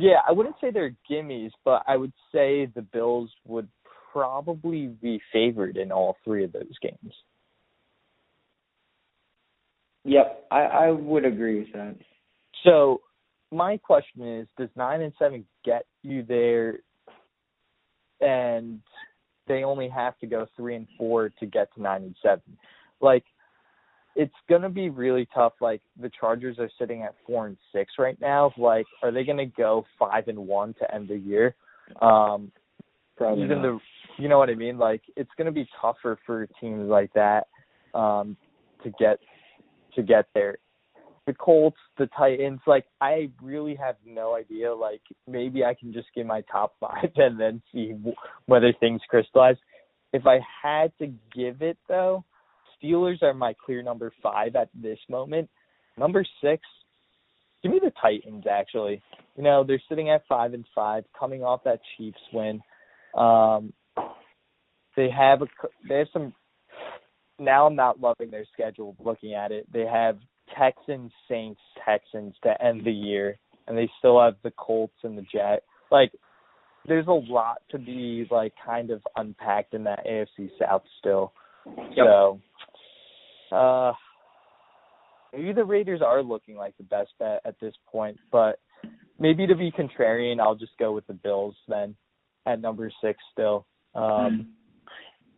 Yeah, 0.00 0.20
I 0.26 0.32
wouldn't 0.32 0.56
say 0.60 0.70
they're 0.70 0.96
gimmies, 1.10 1.50
but 1.62 1.82
I 1.86 1.96
would 1.96 2.12
say 2.32 2.66
the 2.74 2.80
Bills 2.80 3.30
would 3.46 3.68
probably 4.12 4.86
be 4.86 5.20
favored 5.30 5.76
in 5.76 5.92
all 5.92 6.16
three 6.24 6.42
of 6.42 6.52
those 6.52 6.72
games. 6.80 7.14
Yep, 10.04 10.46
I, 10.50 10.60
I 10.60 10.90
would 10.90 11.26
agree 11.26 11.58
with 11.58 11.72
that. 11.74 11.96
So 12.64 13.02
my 13.52 13.76
question 13.76 14.26
is, 14.38 14.48
does 14.58 14.70
nine 14.74 15.02
and 15.02 15.12
seven 15.18 15.44
get 15.64 15.84
you 16.02 16.22
there 16.22 16.78
and 18.22 18.80
they 19.48 19.64
only 19.64 19.88
have 19.88 20.18
to 20.20 20.26
go 20.26 20.46
three 20.56 20.76
and 20.76 20.86
four 20.96 21.28
to 21.40 21.46
get 21.46 21.72
to 21.74 21.82
nine 21.82 22.02
and 22.04 22.16
seven? 22.22 22.56
Like 23.02 23.24
it's 24.16 24.34
gonna 24.48 24.70
be 24.70 24.90
really 24.90 25.28
tough. 25.34 25.54
Like 25.60 25.80
the 26.00 26.10
Chargers 26.18 26.58
are 26.58 26.70
sitting 26.78 27.02
at 27.02 27.14
four 27.26 27.46
and 27.46 27.56
six 27.72 27.92
right 27.98 28.20
now. 28.20 28.52
Like, 28.56 28.86
are 29.02 29.10
they 29.12 29.24
gonna 29.24 29.46
go 29.46 29.86
five 29.98 30.28
and 30.28 30.38
one 30.46 30.74
to 30.74 30.94
end 30.94 31.08
the 31.08 31.16
year? 31.16 31.54
Um 32.00 32.52
Probably 33.16 33.44
even 33.44 33.62
not. 33.62 33.80
the 34.16 34.22
you 34.22 34.28
know 34.28 34.38
what 34.38 34.50
I 34.50 34.54
mean? 34.54 34.78
Like 34.78 35.02
it's 35.16 35.30
gonna 35.38 35.52
be 35.52 35.68
tougher 35.80 36.18
for 36.26 36.48
teams 36.60 36.88
like 36.88 37.12
that 37.14 37.48
um 37.94 38.36
to 38.82 38.90
get 38.98 39.18
to 39.94 40.02
get 40.02 40.26
there. 40.34 40.58
The 41.26 41.34
Colts, 41.34 41.76
the 41.98 42.08
Titans, 42.16 42.60
like 42.66 42.86
I 43.00 43.30
really 43.42 43.76
have 43.76 43.96
no 44.04 44.34
idea. 44.34 44.74
Like 44.74 45.02
maybe 45.28 45.64
I 45.64 45.74
can 45.74 45.92
just 45.92 46.08
give 46.14 46.26
my 46.26 46.42
top 46.50 46.74
five 46.80 47.10
and 47.16 47.38
then 47.38 47.62
see 47.72 47.94
whether 48.46 48.72
things 48.80 49.00
crystallize. 49.08 49.56
If 50.12 50.26
I 50.26 50.40
had 50.62 50.92
to 50.98 51.12
give 51.32 51.62
it 51.62 51.78
though, 51.88 52.24
Steelers 52.82 53.22
are 53.22 53.34
my 53.34 53.54
clear 53.64 53.82
number 53.82 54.12
five 54.22 54.56
at 54.56 54.68
this 54.74 54.98
moment. 55.08 55.48
Number 55.96 56.24
six, 56.42 56.62
give 57.62 57.72
me 57.72 57.80
the 57.82 57.92
Titans. 58.00 58.44
Actually, 58.50 59.02
you 59.36 59.42
know 59.42 59.64
they're 59.64 59.82
sitting 59.88 60.10
at 60.10 60.26
five 60.28 60.54
and 60.54 60.64
five, 60.74 61.04
coming 61.18 61.42
off 61.42 61.64
that 61.64 61.80
Chiefs 61.96 62.18
win. 62.32 62.60
Um, 63.16 63.72
they 64.96 65.08
have 65.10 65.42
a 65.42 65.46
they 65.88 65.98
have 65.98 66.08
some. 66.12 66.34
Now 67.38 67.66
I'm 67.66 67.76
not 67.76 68.00
loving 68.00 68.30
their 68.30 68.44
schedule. 68.52 68.96
Looking 68.98 69.34
at 69.34 69.50
it, 69.50 69.66
they 69.72 69.86
have 69.86 70.18
Texans, 70.58 71.12
Saints, 71.28 71.60
Texans 71.84 72.34
to 72.42 72.62
end 72.62 72.84
the 72.84 72.92
year, 72.92 73.38
and 73.66 73.76
they 73.76 73.88
still 73.98 74.20
have 74.20 74.34
the 74.42 74.52
Colts 74.52 74.96
and 75.02 75.16
the 75.16 75.24
Jet. 75.32 75.62
Like, 75.90 76.12
there's 76.86 77.06
a 77.06 77.12
lot 77.12 77.58
to 77.70 77.78
be 77.78 78.26
like 78.30 78.52
kind 78.64 78.90
of 78.90 79.02
unpacked 79.16 79.74
in 79.74 79.84
that 79.84 80.04
AFC 80.06 80.50
South 80.58 80.82
still. 80.98 81.32
Yep. 81.66 81.96
So, 81.96 82.40
uh, 83.52 83.92
maybe 85.32 85.52
the 85.52 85.64
Raiders 85.64 86.00
are 86.04 86.22
looking 86.22 86.56
like 86.56 86.76
the 86.76 86.84
best 86.84 87.10
bet 87.18 87.40
at 87.44 87.58
this 87.60 87.74
point, 87.90 88.18
but 88.32 88.58
maybe 89.18 89.46
to 89.46 89.54
be 89.54 89.70
contrarian, 89.72 90.40
I'll 90.40 90.54
just 90.54 90.76
go 90.78 90.92
with 90.92 91.06
the 91.06 91.14
Bills 91.14 91.54
then 91.68 91.94
at 92.46 92.60
number 92.60 92.90
six 93.02 93.18
still. 93.32 93.66
Um, 93.94 94.48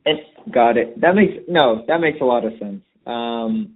And 0.05 0.19
got 0.53 0.77
it. 0.77 1.01
That 1.01 1.15
makes 1.15 1.33
no, 1.49 1.85
that 1.89 2.01
makes 2.01 2.19
a 2.21 2.25
lot 2.25 2.45
of 2.45 2.53
sense. 2.59 2.83
Um 3.07 3.75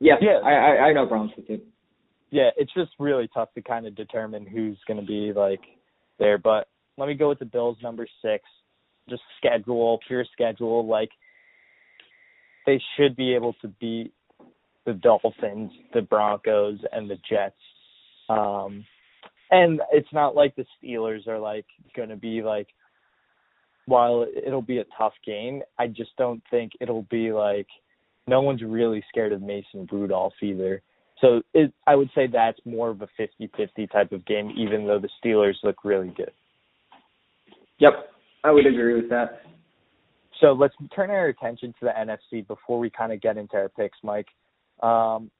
yeah, 0.00 0.14
Yeah. 0.20 0.40
I, 0.44 0.50
I 0.52 0.76
I 0.88 0.92
know 0.92 1.06
problems 1.06 1.32
with 1.36 1.48
it. 1.50 1.64
yeah, 2.30 2.50
it's 2.56 2.72
just 2.74 2.90
really 2.98 3.28
tough 3.34 3.52
to 3.54 3.62
kind 3.62 3.86
of 3.86 3.94
determine 3.94 4.46
who's 4.46 4.78
going 4.86 4.98
to 5.00 5.06
be 5.06 5.32
like 5.34 5.60
there. 6.18 6.38
But 6.38 6.68
let 6.98 7.06
me 7.08 7.14
go 7.14 7.28
with 7.28 7.38
the 7.38 7.44
Bills, 7.44 7.76
number 7.82 8.06
six. 8.20 8.44
Just 9.08 9.22
schedule, 9.38 9.98
pure 10.08 10.24
schedule. 10.32 10.86
Like 10.86 11.10
they 12.66 12.80
should 12.96 13.16
be 13.16 13.34
able 13.34 13.54
to 13.62 13.68
beat 13.80 14.12
the 14.86 14.94
Dolphins, 14.94 15.70
the 15.94 16.02
Broncos, 16.02 16.78
and 16.92 17.08
the 17.08 17.18
Jets. 17.28 17.54
Um, 18.28 18.84
and 19.50 19.80
it's 19.92 20.12
not 20.12 20.34
like 20.34 20.56
the 20.56 20.64
Steelers 20.82 21.26
are 21.28 21.38
like 21.38 21.66
going 21.96 22.08
to 22.08 22.16
be 22.16 22.42
like. 22.42 22.68
While 23.86 24.26
it'll 24.46 24.62
be 24.62 24.78
a 24.78 24.84
tough 24.96 25.14
game, 25.26 25.60
I 25.76 25.88
just 25.88 26.10
don't 26.16 26.40
think 26.52 26.70
it'll 26.80 27.06
be 27.10 27.32
like 27.32 27.66
no 28.26 28.40
one's 28.40 28.62
really 28.62 29.04
scared 29.08 29.32
of 29.32 29.42
Mason 29.42 29.88
Rudolph 29.90 30.34
either. 30.42 30.82
So 31.20 31.42
it, 31.54 31.72
I 31.86 31.94
would 31.94 32.10
say 32.14 32.26
that's 32.26 32.58
more 32.64 32.90
of 32.90 33.02
a 33.02 33.08
50-50 33.20 33.90
type 33.90 34.12
of 34.12 34.24
game, 34.26 34.52
even 34.56 34.86
though 34.86 34.98
the 34.98 35.08
Steelers 35.22 35.54
look 35.62 35.84
really 35.84 36.12
good. 36.16 36.32
Yep. 37.78 37.92
I 38.44 38.50
would 38.50 38.66
agree 38.66 38.94
with 38.94 39.08
that. 39.10 39.42
So 40.42 40.52
let's 40.52 40.74
turn 40.94 41.10
our 41.10 41.28
attention 41.28 41.72
to 41.78 41.86
the 41.86 41.92
NFC 41.96 42.46
before 42.46 42.80
we 42.80 42.90
kind 42.90 43.12
of 43.12 43.20
get 43.20 43.36
into 43.38 43.54
our 43.54 43.68
picks, 43.68 43.96
Mike. 44.02 44.26
Um, 44.82 45.30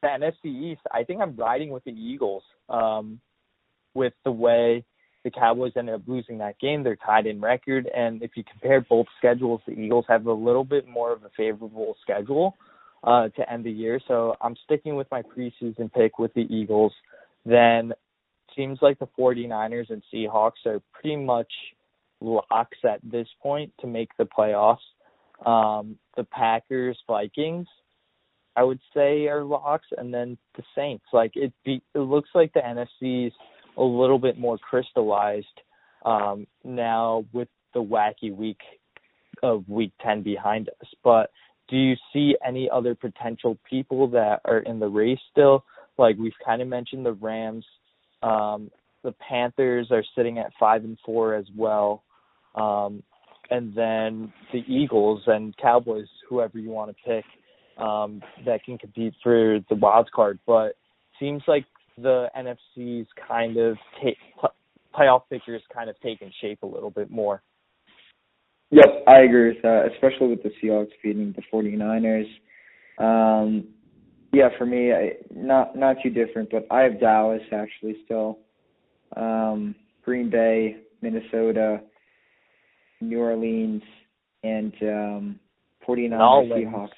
the 0.00 0.08
NFC 0.08 0.72
East, 0.72 0.80
I 0.90 1.04
think 1.04 1.20
I'm 1.20 1.36
riding 1.36 1.68
with 1.68 1.84
the 1.84 1.92
Eagles. 1.92 2.42
Um, 2.70 3.20
with 3.94 4.14
the 4.24 4.32
way 4.32 4.84
the 5.22 5.30
Cowboys 5.30 5.72
ended 5.76 5.94
up 5.94 6.02
losing 6.06 6.38
that 6.38 6.58
game, 6.58 6.82
they're 6.82 6.96
tied 6.96 7.26
in 7.26 7.40
record, 7.40 7.88
and 7.94 8.22
if 8.22 8.32
you 8.36 8.42
compare 8.50 8.80
both 8.80 9.06
schedules, 9.18 9.60
the 9.66 9.72
Eagles 9.72 10.04
have 10.08 10.26
a 10.26 10.32
little 10.32 10.64
bit 10.64 10.88
more 10.88 11.12
of 11.12 11.22
a 11.22 11.30
favorable 11.36 11.94
schedule 12.02 12.56
uh, 13.04 13.28
to 13.28 13.52
end 13.52 13.64
the 13.64 13.70
year. 13.70 14.00
So 14.08 14.34
I'm 14.40 14.56
sticking 14.64 14.96
with 14.96 15.06
my 15.10 15.22
preseason 15.22 15.92
pick 15.92 16.18
with 16.18 16.32
the 16.34 16.46
Eagles. 16.50 16.92
Then 17.44 17.92
seems 18.56 18.78
like 18.80 18.98
the 18.98 19.08
49ers 19.18 19.90
and 19.90 20.02
Seahawks 20.12 20.66
are 20.66 20.80
pretty 20.92 21.16
much 21.16 21.52
locks 22.24 22.78
at 22.84 23.00
this 23.02 23.28
point 23.42 23.72
to 23.80 23.86
make 23.86 24.10
the 24.18 24.24
playoffs. 24.26 24.78
Um, 25.44 25.98
the 26.16 26.24
Packers, 26.24 26.98
Vikings, 27.06 27.66
I 28.56 28.62
would 28.62 28.80
say 28.94 29.26
are 29.26 29.44
locks, 29.44 29.86
and 29.96 30.14
then 30.14 30.38
the 30.56 30.62
Saints. 30.76 31.04
Like 31.12 31.32
it, 31.34 31.52
be, 31.64 31.82
it 31.94 31.98
looks 31.98 32.30
like 32.34 32.52
the 32.52 32.60
NFC's 32.60 33.32
a 33.76 33.82
little 33.82 34.18
bit 34.18 34.38
more 34.38 34.58
crystallized 34.58 35.46
um, 36.04 36.46
now 36.62 37.24
with 37.32 37.48
the 37.74 37.82
wacky 37.82 38.34
week 38.34 38.60
of 39.42 39.68
Week 39.68 39.92
10 40.02 40.22
behind 40.22 40.68
us. 40.68 40.88
But 41.02 41.30
do 41.68 41.76
you 41.76 41.96
see 42.12 42.36
any 42.46 42.70
other 42.70 42.94
potential 42.94 43.58
people 43.68 44.08
that 44.08 44.40
are 44.44 44.60
in 44.60 44.78
the 44.78 44.88
race 44.88 45.18
still? 45.32 45.64
Like 45.98 46.16
we've 46.16 46.32
kind 46.44 46.62
of 46.62 46.68
mentioned 46.68 47.04
the 47.04 47.12
Rams, 47.12 47.64
um, 48.22 48.70
the 49.02 49.12
Panthers 49.12 49.88
are 49.90 50.04
sitting 50.16 50.38
at 50.38 50.52
five 50.58 50.84
and 50.84 50.98
four 51.04 51.34
as 51.34 51.46
well. 51.56 52.02
Um, 52.54 53.02
and 53.50 53.74
then 53.74 54.32
the 54.52 54.60
Eagles 54.68 55.22
and 55.26 55.56
Cowboys, 55.56 56.08
whoever 56.28 56.58
you 56.58 56.70
want 56.70 56.96
to 56.96 57.02
pick, 57.04 57.24
um, 57.82 58.22
that 58.46 58.64
can 58.64 58.78
compete 58.78 59.14
for 59.22 59.58
the 59.68 59.74
wild 59.74 60.10
card. 60.12 60.38
But 60.46 60.76
seems 61.18 61.42
like 61.46 61.66
the 61.98 62.28
NFC's 62.36 63.06
kind 63.28 63.56
of 63.56 63.76
ta- 64.02 64.48
playoff 64.96 65.22
picture 65.28 65.54
is 65.54 65.62
kind 65.72 65.90
of 65.90 65.96
taking 66.00 66.32
shape 66.40 66.62
a 66.62 66.66
little 66.66 66.90
bit 66.90 67.10
more. 67.10 67.42
Yep, 68.70 69.04
I 69.06 69.20
agree 69.20 69.48
with 69.48 69.62
that, 69.62 69.90
especially 69.92 70.28
with 70.28 70.42
the 70.42 70.50
Seahawks 70.62 70.90
beating 71.02 71.34
the 71.36 71.42
49ers. 71.52 72.26
Um, 72.98 73.68
yeah, 74.32 74.48
for 74.58 74.66
me, 74.66 74.92
I, 74.92 75.12
not 75.30 75.76
not 75.76 75.96
too 76.02 76.10
different, 76.10 76.50
but 76.50 76.66
I 76.70 76.80
have 76.82 76.98
Dallas 76.98 77.42
actually 77.52 77.96
still. 78.04 78.38
Um, 79.16 79.76
Green 80.04 80.28
Bay, 80.28 80.78
Minnesota, 81.02 81.80
New 83.08 83.20
Orleans, 83.20 83.82
and 84.42 84.72
um, 84.82 85.40
49ers 85.86 86.20
All 86.20 86.46
Seahawks. 86.46 86.88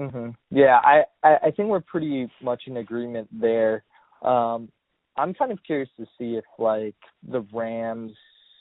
hmm 0.00 0.30
Yeah, 0.50 0.78
I, 0.82 1.02
I 1.22 1.36
I 1.46 1.50
think 1.50 1.68
we're 1.68 1.80
pretty 1.80 2.28
much 2.42 2.62
in 2.66 2.78
agreement 2.78 3.28
there. 3.32 3.84
Um, 4.22 4.70
I'm 5.16 5.34
kind 5.34 5.50
of 5.50 5.58
curious 5.64 5.88
to 5.98 6.06
see 6.18 6.36
if 6.36 6.44
like 6.58 6.94
the 7.28 7.44
Rams 7.52 8.12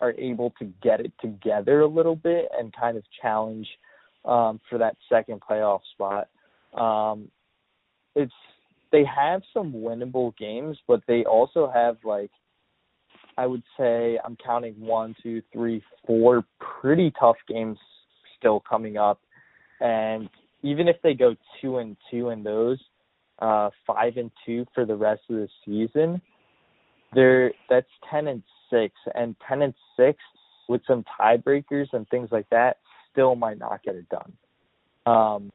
are 0.02 0.14
able 0.14 0.54
to 0.60 0.66
get 0.82 1.00
it 1.00 1.12
together 1.22 1.82
a 1.82 1.88
little 1.88 2.16
bit 2.16 2.48
and 2.58 2.74
kind 2.76 2.98
of 2.98 3.04
challenge 3.22 3.68
um, 4.26 4.60
for 4.70 4.78
that 4.78 4.96
second 5.10 5.42
playoff 5.48 5.80
spot. 5.94 6.28
Um, 6.80 7.30
it's 8.16 8.34
they 8.92 9.04
have 9.06 9.42
some 9.54 9.74
winnable 9.74 10.36
games, 10.38 10.78
but 10.88 11.02
they 11.08 11.24
also 11.26 11.70
have 11.74 11.98
like 12.04 12.32
I 13.38 13.46
would 13.46 13.64
say 13.78 14.20
I'm 14.26 14.36
counting 14.44 14.74
one, 14.80 15.16
two, 15.22 15.42
three, 15.54 15.84
four 16.06 16.44
pretty 16.60 17.14
tough 17.20 17.38
games 17.48 17.78
still 18.38 18.64
coming 18.68 18.98
up, 18.98 19.20
and 19.80 20.30
even 20.64 20.88
if 20.88 20.98
they 21.04 21.14
go 21.14 21.36
two 21.62 21.78
and 21.78 21.96
two 22.10 22.30
in 22.30 22.44
those, 22.44 22.80
uh, 23.40 23.70
five 23.86 24.18
and 24.18 24.32
two 24.46 24.66
for 24.74 24.86
the 24.86 24.96
rest 24.96 25.22
of 25.30 25.36
the 25.36 25.48
season, 25.66 26.22
they're 27.14 27.52
that's 27.70 27.88
ten 28.10 28.28
and 28.28 28.44
six, 28.70 28.94
and 29.16 29.36
ten 29.48 29.62
and 29.62 29.74
six 29.96 30.20
with 30.68 30.82
some 30.88 31.04
tiebreakers 31.20 31.88
and 31.94 32.08
things 32.10 32.30
like 32.32 32.50
that 32.50 32.78
still 33.12 33.36
might 33.36 33.60
not 33.60 33.84
get 33.84 33.96
it 33.96 34.06
done. 34.10 34.34
Um, 35.06 35.52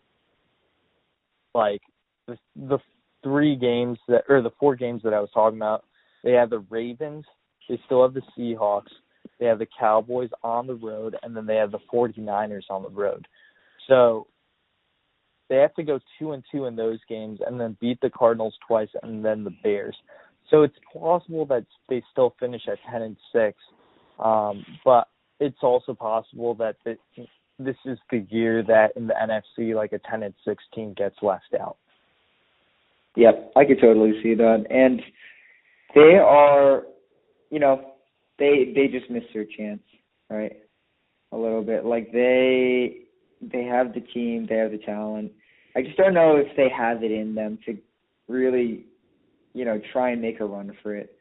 like 1.54 1.82
the 2.26 2.38
the 2.56 2.78
three 3.22 3.56
games 3.56 3.98
that 4.08 4.24
or 4.28 4.42
the 4.42 4.52
four 4.58 4.76
games 4.76 5.02
that 5.04 5.14
I 5.14 5.20
was 5.20 5.30
talking 5.34 5.58
about, 5.58 5.84
they 6.24 6.32
have 6.32 6.50
the 6.50 6.64
Ravens, 6.70 7.24
they 7.68 7.80
still 7.86 8.02
have 8.02 8.14
the 8.14 8.22
Seahawks, 8.36 8.90
they 9.38 9.46
have 9.46 9.58
the 9.58 9.68
Cowboys 9.78 10.30
on 10.42 10.66
the 10.66 10.74
road, 10.74 11.16
and 11.22 11.36
then 11.36 11.46
they 11.46 11.56
have 11.56 11.72
the 11.72 11.80
49ers 11.92 12.70
on 12.70 12.82
the 12.82 12.90
road. 12.90 13.26
So 13.88 14.26
they 15.48 15.56
have 15.56 15.74
to 15.74 15.82
go 15.82 16.00
two 16.18 16.32
and 16.32 16.42
two 16.50 16.66
in 16.66 16.76
those 16.76 16.98
games 17.08 17.40
and 17.46 17.60
then 17.60 17.76
beat 17.80 18.00
the 18.00 18.10
Cardinals 18.10 18.54
twice 18.66 18.88
and 19.02 19.24
then 19.24 19.44
the 19.44 19.54
Bears. 19.62 19.96
So 20.50 20.62
it's 20.62 20.76
possible 20.92 21.46
that 21.46 21.64
they 21.88 22.02
still 22.10 22.34
finish 22.38 22.62
at 22.68 22.78
ten 22.90 23.02
and 23.02 23.16
six, 23.32 23.56
um, 24.18 24.64
but 24.84 25.08
it's 25.40 25.62
also 25.62 25.94
possible 25.94 26.54
that 26.56 26.76
the, 26.84 26.96
this 27.58 27.76
is 27.84 27.98
the 28.10 28.26
year 28.30 28.62
that 28.62 28.96
in 28.96 29.06
the 29.06 29.14
NFC 29.14 29.74
like 29.74 29.92
a 29.92 29.98
ten 29.98 30.22
and 30.22 30.34
six 30.44 30.62
team 30.74 30.94
gets 30.94 31.16
left 31.22 31.54
out. 31.58 31.76
Yep, 33.16 33.52
I 33.56 33.64
could 33.64 33.80
totally 33.80 34.12
see 34.22 34.34
that. 34.34 34.64
And 34.70 35.02
they 35.94 36.16
are, 36.18 36.82
you 37.52 37.60
know, 37.60 37.92
they 38.38 38.72
they 38.74 38.88
just 38.88 39.08
missed 39.10 39.26
their 39.32 39.44
chance, 39.44 39.82
right? 40.28 40.56
A 41.30 41.36
little 41.36 41.62
bit. 41.62 41.84
Like 41.84 42.10
they 42.10 43.02
they 43.40 43.64
have 43.64 43.94
the 43.94 44.00
team, 44.00 44.46
they 44.48 44.56
have 44.56 44.72
the 44.72 44.78
talent. 44.78 45.30
I 45.76 45.82
just 45.82 45.96
don't 45.96 46.14
know 46.14 46.36
if 46.36 46.48
they 46.56 46.68
have 46.68 47.04
it 47.04 47.12
in 47.12 47.34
them 47.34 47.58
to 47.66 47.76
really, 48.26 48.86
you 49.52 49.64
know, 49.64 49.80
try 49.92 50.10
and 50.10 50.22
make 50.22 50.40
a 50.40 50.46
run 50.46 50.72
for 50.82 50.96
it. 50.96 51.14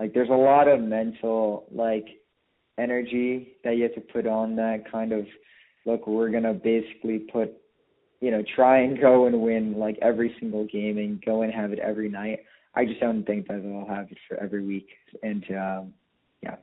Like 0.00 0.14
there's 0.14 0.30
a 0.30 0.32
lot 0.32 0.66
of 0.66 0.80
mental 0.80 1.66
like 1.70 2.06
energy 2.78 3.52
that 3.62 3.76
you 3.76 3.84
have 3.84 3.94
to 3.94 4.00
put 4.00 4.26
on 4.26 4.56
that 4.56 4.90
kind 4.90 5.12
of 5.12 5.26
look, 5.84 6.06
we're 6.06 6.30
gonna 6.30 6.54
basically 6.54 7.18
put 7.18 7.54
you 8.20 8.30
know, 8.30 8.42
try 8.54 8.80
and 8.80 8.98
go 8.98 9.26
and 9.26 9.40
win 9.42 9.78
like 9.78 9.98
every 10.00 10.34
single 10.40 10.64
game 10.64 10.96
and 10.96 11.22
go 11.22 11.42
and 11.42 11.52
have 11.52 11.72
it 11.72 11.78
every 11.78 12.08
night. 12.08 12.40
I 12.74 12.84
just 12.84 13.00
don't 13.00 13.24
think 13.24 13.48
that 13.48 13.62
they'll 13.62 13.86
have 13.86 14.10
it 14.10 14.18
for 14.28 14.36
every 14.38 14.64
week. 14.64 14.88
And 15.22 15.44
um 15.50 15.92
yeah. 16.42 16.56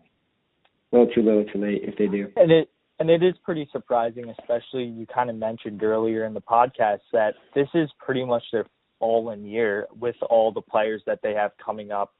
Little 0.91 1.07
too 1.13 1.21
little 1.21 1.45
too 1.45 1.59
late 1.59 1.81
if 1.83 1.97
they 1.97 2.07
do. 2.07 2.31
And 2.35 2.51
it 2.51 2.69
and 2.99 3.09
it 3.09 3.23
is 3.23 3.33
pretty 3.43 3.67
surprising, 3.71 4.33
especially 4.39 4.85
you 4.85 5.05
kind 5.07 5.29
of 5.29 5.35
mentioned 5.35 5.83
earlier 5.83 6.25
in 6.25 6.33
the 6.33 6.41
podcast 6.41 6.99
that 7.11 7.33
this 7.55 7.67
is 7.73 7.89
pretty 7.99 8.23
much 8.23 8.43
their 8.51 8.65
all 8.99 9.31
in 9.31 9.45
year 9.45 9.87
with 9.99 10.15
all 10.29 10.51
the 10.51 10.61
players 10.61 11.01
that 11.05 11.19
they 11.21 11.33
have 11.33 11.51
coming 11.63 11.91
up 11.91 12.13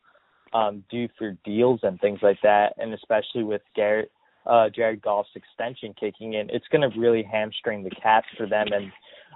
um 0.54 0.84
due 0.90 1.08
for 1.18 1.38
deals 1.46 1.80
and 1.84 2.00
things 2.02 2.20
like 2.22 2.38
that 2.44 2.74
and 2.78 2.94
especially 2.94 3.44
with 3.44 3.62
Garrett 3.76 4.12
uh 4.46 4.70
Jared 4.70 5.02
Goff's 5.02 5.30
extension 5.36 5.96
kicking 5.98 6.34
in, 6.34 6.50
it's 6.50 6.68
gonna 6.72 6.90
really 6.98 7.24
hamstring 7.24 7.84
the 7.84 7.90
cap 7.92 8.26
for 8.38 8.48
them 8.48 8.68
and 8.74 8.92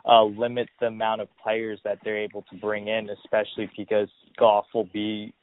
uh, 0.08 0.24
limit 0.24 0.70
the 0.80 0.88
amount 0.88 1.22
of 1.22 1.28
players 1.41 1.80
that 1.84 2.00
they're 2.04 2.18
able 2.18 2.43
to 2.43 2.56
bring 2.58 2.88
in, 2.88 3.10
especially 3.10 3.70
because 3.78 4.08
Goff 4.38 4.66
will 4.74 4.89
be 4.93 5.34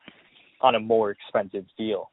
on 0.64 0.74
a 0.74 0.80
more 0.80 1.10
expensive 1.10 1.66
deal. 1.76 2.10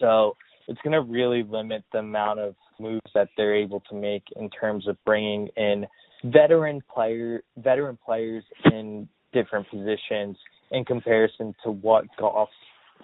So 0.00 0.36
it's 0.66 0.80
going 0.82 0.92
to 0.92 1.00
really 1.00 1.44
limit 1.44 1.84
the 1.92 2.00
amount 2.00 2.40
of 2.40 2.56
moves 2.80 3.10
that 3.14 3.28
they're 3.36 3.54
able 3.54 3.80
to 3.88 3.94
make 3.94 4.24
in 4.34 4.50
terms 4.50 4.88
of 4.88 4.96
bringing 5.04 5.48
in 5.56 5.86
veteran 6.24 6.82
player 6.92 7.42
veteran 7.56 7.96
players 8.04 8.42
in 8.72 9.08
different 9.32 9.70
positions 9.70 10.36
in 10.72 10.84
comparison 10.84 11.54
to 11.62 11.70
what 11.70 12.04
Goff's 12.18 12.50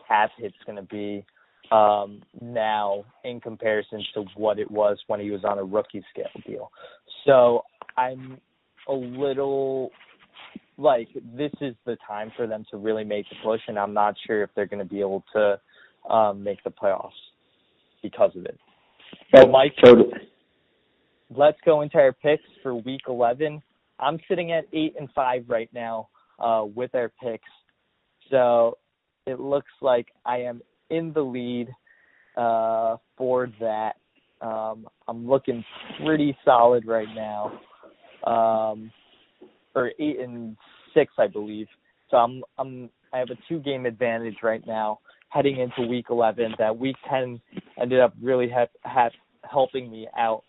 cap 0.08 0.30
hit's 0.36 0.56
going 0.66 0.76
to 0.76 0.82
be 0.82 1.24
um, 1.70 2.20
now 2.42 3.04
in 3.22 3.40
comparison 3.40 4.02
to 4.14 4.24
what 4.34 4.58
it 4.58 4.68
was 4.68 4.98
when 5.06 5.20
he 5.20 5.30
was 5.30 5.44
on 5.44 5.58
a 5.58 5.64
rookie 5.64 6.04
scale 6.10 6.26
deal. 6.44 6.70
So 7.24 7.62
I'm 7.96 8.40
a 8.88 8.92
little 8.92 9.90
like 10.76 11.08
this 11.36 11.52
is 11.60 11.74
the 11.86 11.96
time 12.06 12.32
for 12.36 12.46
them 12.46 12.64
to 12.70 12.76
really 12.76 13.04
make 13.04 13.28
the 13.28 13.36
push, 13.44 13.60
and 13.68 13.78
I'm 13.78 13.94
not 13.94 14.14
sure 14.26 14.42
if 14.42 14.50
they're 14.54 14.66
going 14.66 14.82
to 14.82 14.88
be 14.88 15.00
able 15.00 15.24
to 15.34 15.60
um, 16.12 16.42
make 16.42 16.62
the 16.64 16.70
playoffs 16.70 17.10
because 18.02 18.32
of 18.36 18.44
it. 18.44 18.58
So, 19.34 19.46
Mike, 19.46 19.74
totally. 19.82 20.12
let's 21.30 21.58
go 21.64 21.82
into 21.82 21.96
our 21.96 22.12
picks 22.12 22.42
for 22.62 22.74
Week 22.74 23.02
11. 23.08 23.62
I'm 24.00 24.18
sitting 24.28 24.52
at 24.52 24.64
eight 24.72 24.94
and 24.98 25.08
five 25.14 25.44
right 25.48 25.70
now 25.72 26.08
uh, 26.38 26.64
with 26.74 26.94
our 26.94 27.10
picks, 27.22 27.48
so 28.30 28.78
it 29.26 29.40
looks 29.40 29.70
like 29.80 30.08
I 30.26 30.38
am 30.38 30.60
in 30.90 31.12
the 31.12 31.22
lead 31.22 31.68
uh, 32.36 32.96
for 33.16 33.48
that. 33.60 33.92
Um, 34.40 34.88
I'm 35.08 35.28
looking 35.28 35.64
pretty 36.04 36.36
solid 36.44 36.86
right 36.86 37.08
now 37.14 37.60
um, 38.24 38.90
or 39.74 39.92
eight 39.98 40.20
and 40.20 40.56
six, 40.92 41.12
I 41.18 41.26
believe. 41.26 41.66
So 42.10 42.16
I'm 42.16 42.42
I'm 42.58 42.90
I 43.12 43.18
have 43.18 43.30
a 43.30 43.36
two 43.48 43.60
game 43.60 43.86
advantage 43.86 44.36
right 44.42 44.64
now 44.66 44.98
heading 45.34 45.58
into 45.58 45.88
week 45.88 46.06
11. 46.10 46.54
That 46.58 46.78
week 46.78 46.96
10 47.10 47.40
ended 47.80 48.00
up 48.00 48.14
really 48.22 48.48
ha- 48.48 48.66
ha- 48.84 49.10
helping 49.50 49.90
me 49.90 50.08
out. 50.16 50.44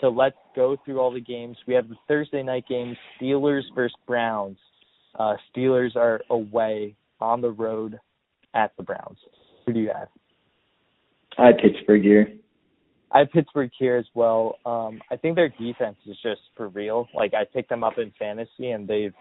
So 0.00 0.08
let's 0.08 0.36
go 0.56 0.76
through 0.84 0.98
all 0.98 1.12
the 1.12 1.20
games. 1.20 1.56
We 1.66 1.74
have 1.74 1.88
the 1.88 1.94
Thursday 2.08 2.42
night 2.42 2.64
game, 2.68 2.96
Steelers 3.20 3.62
versus 3.74 3.96
Browns. 4.06 4.58
Uh, 5.18 5.34
Steelers 5.54 5.94
are 5.94 6.20
away 6.30 6.96
on 7.20 7.40
the 7.40 7.50
road 7.50 8.00
at 8.54 8.72
the 8.76 8.82
Browns. 8.82 9.18
Who 9.66 9.72
do 9.72 9.80
you 9.80 9.90
have? 9.96 10.08
I 11.38 11.52
Pittsburgh 11.52 12.02
here. 12.02 12.32
I 13.14 13.20
have 13.20 13.30
Pittsburgh 13.30 13.70
here 13.78 13.96
as 13.96 14.06
well. 14.14 14.58
Um, 14.66 15.00
I 15.08 15.16
think 15.16 15.36
their 15.36 15.48
defense 15.48 15.96
is 16.04 16.16
just 16.20 16.40
for 16.56 16.68
real. 16.68 17.06
Like 17.14 17.32
I 17.32 17.44
picked 17.44 17.68
them 17.68 17.84
up 17.84 17.96
in 17.96 18.12
fantasy, 18.18 18.72
and 18.72 18.88
they've 18.88 19.14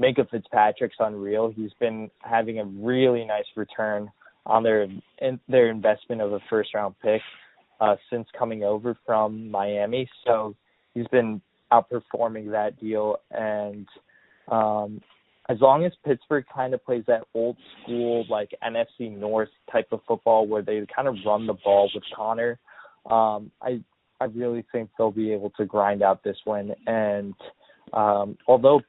Minkah 0.00 0.30
Fitzpatrick's 0.30 0.96
unreal. 0.98 1.52
He's 1.54 1.72
been 1.78 2.10
having 2.20 2.58
a 2.58 2.64
really 2.64 3.26
nice 3.26 3.44
return 3.54 4.10
on 4.46 4.62
their 4.62 4.88
in, 5.18 5.38
their 5.46 5.68
investment 5.68 6.22
of 6.22 6.32
a 6.32 6.40
first 6.48 6.72
round 6.72 6.94
pick 7.02 7.20
uh, 7.80 7.96
since 8.10 8.26
coming 8.36 8.64
over 8.64 8.96
from 9.04 9.50
Miami. 9.50 10.08
So 10.26 10.56
he's 10.94 11.06
been 11.08 11.42
outperforming 11.70 12.50
that 12.52 12.80
deal, 12.80 13.16
and 13.30 13.86
um, 14.50 15.02
as 15.50 15.60
long 15.60 15.84
as 15.84 15.92
Pittsburgh 16.02 16.46
kind 16.54 16.72
of 16.72 16.82
plays 16.82 17.04
that 17.08 17.24
old 17.34 17.58
school 17.82 18.24
like 18.30 18.54
NFC 18.66 19.14
North 19.14 19.50
type 19.70 19.88
of 19.92 20.00
football 20.08 20.46
where 20.46 20.62
they 20.62 20.86
kind 20.94 21.08
of 21.08 21.16
run 21.26 21.46
the 21.46 21.56
ball 21.62 21.90
with 21.94 22.04
Conner 22.16 22.58
um, 23.08 23.50
I 23.62 23.80
I 24.20 24.24
really 24.24 24.64
think 24.72 24.90
they'll 24.98 25.10
be 25.10 25.32
able 25.32 25.50
to 25.50 25.64
grind 25.64 26.02
out 26.02 26.22
this 26.24 26.36
win. 26.46 26.74
And 26.86 27.34
um, 27.92 28.36
although 28.46 28.80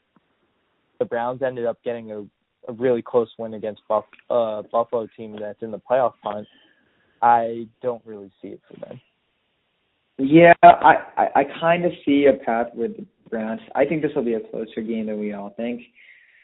the 0.98 1.06
Browns 1.06 1.42
ended 1.42 1.66
up 1.66 1.78
getting 1.84 2.12
a, 2.12 2.20
a 2.68 2.74
really 2.74 3.02
close 3.02 3.30
win 3.38 3.54
against 3.54 3.82
Buff, 3.88 4.06
uh, 4.30 4.64
Buffalo 4.72 5.08
team 5.16 5.38
that's 5.40 5.62
in 5.62 5.72
the 5.72 5.80
playoff 5.80 6.14
hunt, 6.24 6.48
I 7.22 7.68
don't 7.82 8.02
really 8.06 8.32
see 8.42 8.50
it 8.50 8.62
for 8.68 8.80
them. 8.86 9.00
Yeah, 10.18 10.54
I 10.64 10.96
I, 11.18 11.28
I 11.36 11.44
kind 11.60 11.86
of 11.86 11.92
see 12.06 12.26
a 12.26 12.34
path 12.44 12.68
with 12.74 12.98
the 12.98 13.06
Browns. 13.30 13.62
I 13.76 13.86
think 13.86 14.02
this 14.02 14.12
will 14.16 14.26
be 14.26 14.34
a 14.34 14.40
closer 14.40 14.82
game 14.82 15.06
than 15.06 15.20
we 15.20 15.34
all 15.34 15.54
think. 15.56 15.82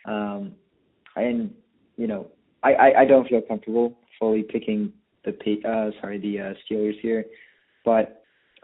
Um, 0.05 0.53
and 1.15 1.53
you 1.97 2.07
know, 2.07 2.27
I, 2.63 2.73
I, 2.73 3.01
I 3.01 3.05
don't 3.05 3.27
feel 3.27 3.41
comfortable 3.41 3.97
fully 4.19 4.43
picking 4.43 4.93
the 5.25 5.31
uh 5.67 5.91
sorry 5.99 6.19
the 6.19 6.39
uh, 6.39 6.53
Steelers 6.63 6.99
here. 7.01 7.25
But 7.85 8.23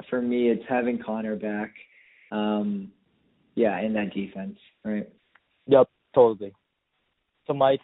for 0.10 0.22
me, 0.22 0.50
it's 0.50 0.64
having 0.68 1.00
Conner 1.02 1.36
back. 1.36 1.72
Um, 2.32 2.92
yeah, 3.56 3.80
in 3.82 3.94
that 3.94 4.14
defense, 4.14 4.58
right? 4.84 5.08
Yep, 5.68 5.90
totally. 6.16 6.54
So, 7.46 7.54
Mike, 7.54 7.82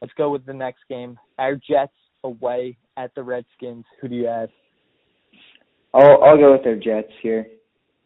let's 0.00 0.14
go 0.14 0.30
with 0.30 0.46
the 0.46 0.54
next 0.54 0.80
game. 0.88 1.18
Our 1.38 1.56
Jets 1.56 1.92
away 2.24 2.76
at 2.96 3.14
the 3.14 3.22
Redskins. 3.22 3.84
Who 4.00 4.08
do 4.08 4.14
you 4.14 4.26
have? 4.26 4.50
I'll 5.94 6.22
I'll 6.22 6.38
go 6.38 6.52
with 6.52 6.66
our 6.66 6.76
Jets 6.76 7.12
here. 7.22 7.46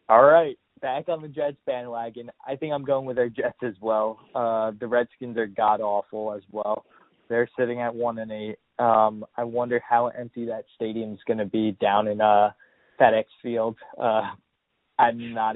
All 0.09 0.23
right, 0.23 0.57
back 0.81 1.09
on 1.09 1.21
the 1.21 1.27
Jets 1.27 1.57
bandwagon. 1.65 2.31
I 2.45 2.55
think 2.55 2.73
I'm 2.73 2.83
going 2.83 3.05
with 3.05 3.17
our 3.17 3.29
Jets 3.29 3.59
as 3.63 3.75
well. 3.81 4.19
Uh, 4.35 4.71
the 4.79 4.87
Redskins 4.87 5.37
are 5.37 5.47
god 5.47 5.81
awful 5.81 6.33
as 6.33 6.41
well. 6.51 6.85
They're 7.29 7.49
sitting 7.57 7.81
at 7.81 7.93
one 7.93 8.19
and 8.19 8.31
eight. 8.31 8.57
Um, 8.79 9.25
I 9.35 9.43
wonder 9.43 9.81
how 9.87 10.07
empty 10.07 10.45
that 10.45 10.65
stadium 10.75 11.13
is 11.13 11.19
going 11.27 11.39
to 11.39 11.45
be 11.45 11.71
down 11.81 12.07
in 12.07 12.21
uh, 12.21 12.51
FedEx 12.99 13.25
Field. 13.41 13.75
Uh, 13.99 14.31
I'm 14.99 15.33
not 15.33 15.55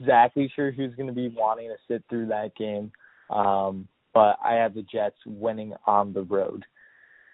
exactly 0.00 0.50
sure 0.54 0.70
who's 0.70 0.94
going 0.94 1.08
to 1.08 1.12
be 1.12 1.28
wanting 1.28 1.68
to 1.68 1.76
sit 1.86 2.02
through 2.08 2.26
that 2.26 2.56
game, 2.56 2.90
um, 3.30 3.86
but 4.14 4.38
I 4.44 4.54
have 4.54 4.74
the 4.74 4.82
Jets 4.82 5.16
winning 5.26 5.74
on 5.86 6.12
the 6.12 6.22
road. 6.22 6.64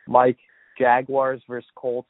Mike, 0.07 0.39
Jaguars 0.79 1.41
versus 1.49 1.69
Colts, 1.75 2.09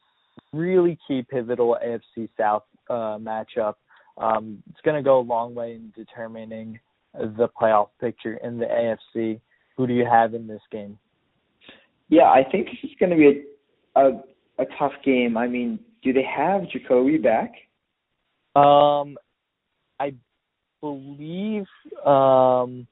really 0.52 0.98
key 1.06 1.22
pivotal 1.22 1.76
AFC 1.84 2.28
South 2.36 2.64
uh, 2.88 3.18
matchup. 3.18 3.74
Um, 4.16 4.62
it's 4.70 4.80
going 4.84 4.96
to 4.96 5.02
go 5.02 5.18
a 5.18 5.20
long 5.20 5.54
way 5.54 5.72
in 5.72 5.92
determining 5.96 6.78
the 7.14 7.48
playoff 7.60 7.88
picture 8.00 8.38
in 8.42 8.58
the 8.58 8.66
AFC. 8.66 9.40
Who 9.76 9.86
do 9.86 9.92
you 9.92 10.06
have 10.06 10.34
in 10.34 10.46
this 10.46 10.62
game? 10.70 10.98
Yeah, 12.08 12.30
I 12.30 12.44
think 12.50 12.66
this 12.66 12.90
is 12.90 12.96
going 12.98 13.10
to 13.10 13.16
be 13.16 13.44
a, 13.96 14.00
a 14.00 14.22
a 14.58 14.66
tough 14.78 14.92
game. 15.04 15.36
I 15.36 15.48
mean, 15.48 15.78
do 16.02 16.12
they 16.12 16.24
have 16.24 16.68
Jacoby 16.68 17.18
back? 17.18 17.52
Um, 18.54 19.16
I 19.98 20.14
believe 20.80 21.64
um, 22.04 22.86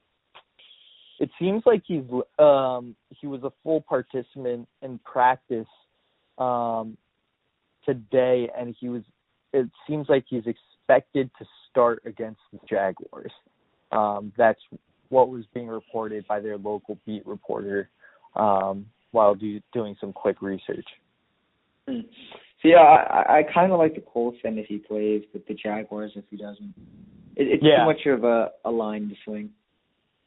it 1.21 1.31
seems 1.39 1.63
like 1.67 1.83
he's 1.87 2.03
um, 2.39 2.97
he 3.11 3.27
was 3.27 3.43
a 3.45 3.53
full 3.63 3.81
participant 3.83 4.69
in 4.81 4.99
practice 5.05 5.69
um, 6.39 6.97
today, 7.85 8.51
and 8.57 8.75
he 8.79 8.89
was. 8.89 9.03
It 9.53 9.69
seems 9.87 10.09
like 10.09 10.25
he's 10.29 10.47
expected 10.47 11.31
to 11.39 11.45
start 11.71 12.03
against 12.07 12.41
the 12.53 12.59
Jaguars. 12.69 13.33
Um, 13.93 14.33
that's 14.39 14.61
what 15.11 15.29
was 15.29 15.45
being 15.53 15.69
reported 15.69 16.27
by 16.27 16.41
their 16.41 16.57
local 16.57 16.99
beat 17.05 17.27
reporter 17.27 17.91
um, 18.35 18.87
while 19.13 19.35
do, 19.35 19.61
doing 19.73 19.97
some 20.01 20.13
quick 20.13 20.43
research. 20.43 20.87
So 21.87 22.69
yeah, 22.69 22.79
I, 22.79 23.39
I 23.39 23.43
kind 23.55 23.73
of 23.73 23.79
like 23.79 23.95
the 23.95 24.01
Colts 24.01 24.39
then 24.43 24.59
if 24.59 24.67
he 24.67 24.79
plays, 24.79 25.23
but 25.33 25.47
the 25.47 25.55
Jaguars 25.55 26.13
if 26.17 26.25
he 26.31 26.37
doesn't. 26.37 26.75
It, 27.37 27.49
it's 27.49 27.63
yeah. 27.65 27.79
too 27.79 27.87
much 27.87 28.07
of 28.07 28.25
a, 28.25 28.51
a 28.65 28.71
line 28.71 29.09
to 29.09 29.15
swing. 29.25 29.51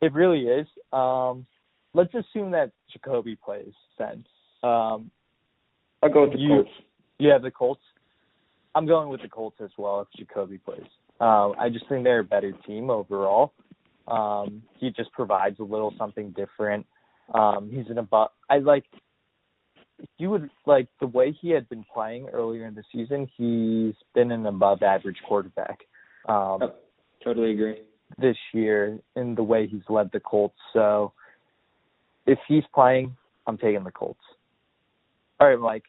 It 0.01 0.13
really 0.13 0.41
is. 0.41 0.67
Um, 0.91 1.45
let's 1.93 2.13
assume 2.13 2.51
that 2.51 2.71
Jacoby 2.91 3.37
plays 3.37 3.73
then. 3.97 4.25
Um, 4.63 5.11
I'll 6.03 6.11
go 6.11 6.23
with 6.23 6.33
the 6.33 6.39
you, 6.39 6.49
Colts. 6.49 6.69
You 7.19 7.29
have 7.29 7.41
the 7.41 7.51
Colts. 7.51 7.81
I'm 8.75 8.85
going 8.85 9.09
with 9.09 9.21
the 9.21 9.29
Colts 9.29 9.57
as 9.63 9.69
well 9.77 10.01
if 10.01 10.07
Jacoby 10.17 10.57
plays. 10.57 10.81
Um, 11.21 11.55
I 11.57 11.69
just 11.71 11.87
think 11.87 12.03
they're 12.03 12.19
a 12.19 12.23
better 12.23 12.51
team 12.67 12.89
overall. 12.89 13.53
Um, 14.07 14.61
he 14.77 14.91
just 14.91 15.11
provides 15.13 15.59
a 15.59 15.63
little 15.63 15.93
something 15.97 16.31
different. 16.31 16.85
Um, 17.33 17.69
he's 17.71 17.89
an 17.89 17.97
above. 17.97 18.29
I 18.49 18.59
like. 18.59 18.85
You 20.17 20.29
would 20.29 20.49
like 20.65 20.87
the 20.99 21.07
way 21.07 21.31
he 21.31 21.49
had 21.49 21.69
been 21.69 21.85
playing 21.93 22.27
earlier 22.29 22.65
in 22.65 22.75
the 22.75 22.83
season. 22.91 23.29
He's 23.37 23.95
been 24.13 24.31
an 24.31 24.45
above 24.45 24.83
average 24.83 25.17
quarterback. 25.25 25.79
Um, 26.27 26.59
oh, 26.61 26.75
totally 27.23 27.51
agree. 27.51 27.81
This 28.17 28.35
year, 28.53 28.99
in 29.15 29.35
the 29.35 29.43
way 29.43 29.67
he's 29.67 29.81
led 29.89 30.11
the 30.11 30.19
Colts, 30.19 30.57
so 30.73 31.13
if 32.27 32.37
he's 32.47 32.63
playing, 32.73 33.15
I'm 33.47 33.57
taking 33.57 33.83
the 33.83 33.91
Colts. 33.91 34.19
All 35.39 35.47
right, 35.47 35.59
Mike. 35.59 35.83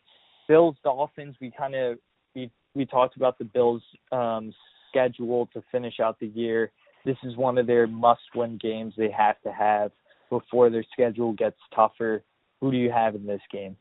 Bills 0.48 0.76
Dolphins. 0.84 1.36
We 1.40 1.50
kind 1.56 1.74
of 1.74 1.98
we 2.34 2.50
we 2.74 2.86
talked 2.86 3.16
about 3.16 3.38
the 3.38 3.44
Bills 3.44 3.82
um, 4.12 4.54
schedule 4.88 5.48
to 5.52 5.62
finish 5.72 6.00
out 6.00 6.18
the 6.20 6.28
year. 6.28 6.70
This 7.04 7.16
is 7.22 7.36
one 7.36 7.58
of 7.58 7.66
their 7.66 7.86
must-win 7.86 8.58
games 8.60 8.94
they 8.96 9.10
have 9.10 9.40
to 9.42 9.52
have 9.52 9.92
before 10.30 10.70
their 10.70 10.84
schedule 10.92 11.32
gets 11.32 11.58
tougher. 11.74 12.22
Who 12.60 12.70
do 12.70 12.76
you 12.76 12.90
have 12.90 13.14
in 13.14 13.26
this 13.26 13.40
game? 13.52 13.76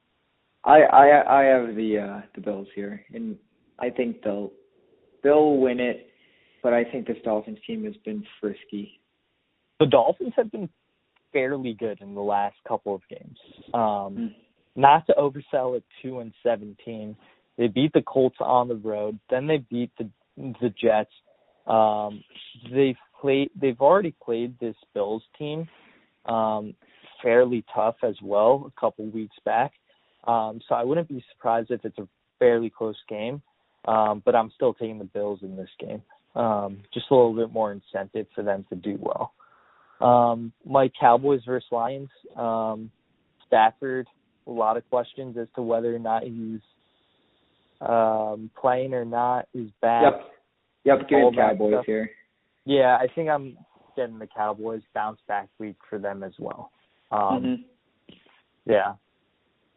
I 0.64 0.82
I 0.82 1.42
I 1.42 1.44
have 1.46 1.76
the 1.76 2.00
uh 2.00 2.22
the 2.34 2.42
Bills 2.42 2.68
here, 2.76 3.06
and 3.14 3.38
I 3.80 3.90
think 3.90 4.22
they'll 4.24 4.52
they'll 5.24 5.58
win 5.58 5.80
it, 5.80 6.10
but 6.64 6.74
I 6.74 6.84
think 6.84 7.08
this 7.08 7.18
Dolphins 7.24 7.60
team 7.66 7.86
has 7.86 7.96
been 8.04 8.24
frisky. 8.42 9.00
The 9.80 9.86
Dolphins 9.86 10.34
have 10.36 10.52
been 10.52 10.70
fairly 11.32 11.74
good 11.74 12.00
in 12.02 12.16
the 12.16 12.22
last 12.22 12.56
couple 12.68 12.96
of 12.96 13.02
games. 13.10 13.38
Um, 13.74 13.82
mm. 13.82 14.36
Not 14.76 15.06
to 15.08 15.14
oversell 15.14 15.78
a 15.78 15.84
two 16.02 16.20
and 16.20 16.34
seventeen, 16.42 17.16
they 17.58 17.68
beat 17.68 17.94
the 17.94 18.02
Colts 18.02 18.38
on 18.40 18.68
the 18.68 18.76
road, 18.76 19.20
then 19.30 19.48
they 19.48 19.58
beat 19.58 19.92
the 19.98 20.10
the 20.36 20.74
Jets. 20.82 21.12
Um, 21.68 22.24
they've 22.74 22.98
played. 23.22 23.52
They've 23.60 23.80
already 23.80 24.16
played 24.24 24.60
this 24.60 24.76
Bills 24.94 25.24
team 25.38 25.68
um, 26.26 26.74
fairly 27.22 27.64
tough 27.74 27.96
as 28.04 28.16
well 28.22 28.72
a 28.76 28.80
couple 28.80 29.06
weeks 29.06 29.36
back. 29.46 29.74
Um, 30.26 30.60
so 30.68 30.76
I 30.76 30.84
wouldn't 30.84 31.08
be 31.08 31.24
surprised 31.34 31.72
if 31.72 31.86
it's 31.86 31.98
a 31.98 32.08
fairly 32.40 32.70
close 32.70 32.98
game. 33.08 33.42
Um, 33.88 34.24
but 34.26 34.36
I'm 34.36 34.52
still 34.56 34.74
taking 34.74 34.98
the 34.98 35.06
Bills 35.06 35.40
in 35.44 35.56
this 35.56 35.70
game. 35.80 36.02
Um, 36.36 36.80
just 36.94 37.06
a 37.12 37.16
little 37.16 37.36
bit 37.36 37.52
more 37.52 37.72
incentive 37.72 38.28
for 38.34 38.44
them 38.44 38.66
to 38.70 38.76
do 38.76 38.98
well. 39.00 39.34
Um, 40.02 40.52
my 40.66 40.90
Cowboys 41.00 41.42
versus 41.46 41.68
Lions. 41.72 42.10
Um, 42.36 42.92
Stafford, 43.48 44.08
a 44.48 44.52
lot 44.52 44.76
of 44.76 44.90
questions 44.90 45.38
as 45.38 45.48
to 45.56 45.62
whether 45.62 45.96
or 45.96 46.00
not 46.00 46.24
he's 46.24 46.60
um, 47.82 48.50
playing 48.60 48.94
or 48.94 49.06
not. 49.06 49.48
He's 49.54 49.70
back. 49.82 50.04
Yep. 50.84 51.00
Yep. 51.00 51.10
Give 51.10 51.36
Cowboys 51.36 51.86
here. 51.86 52.10
Yeah, 52.66 52.98
I 53.00 53.08
think 53.14 53.30
I'm 53.30 53.58
getting 53.96 54.20
the 54.20 54.28
Cowboys 54.28 54.82
bounce 54.94 55.20
back 55.28 55.50
week 55.60 55.78
for 55.90 56.00
them 56.00 56.24
as 56.24 56.34
well. 56.40 56.72
Um, 57.12 57.20
mm-hmm. 57.20 58.14
Yeah, 58.66 58.94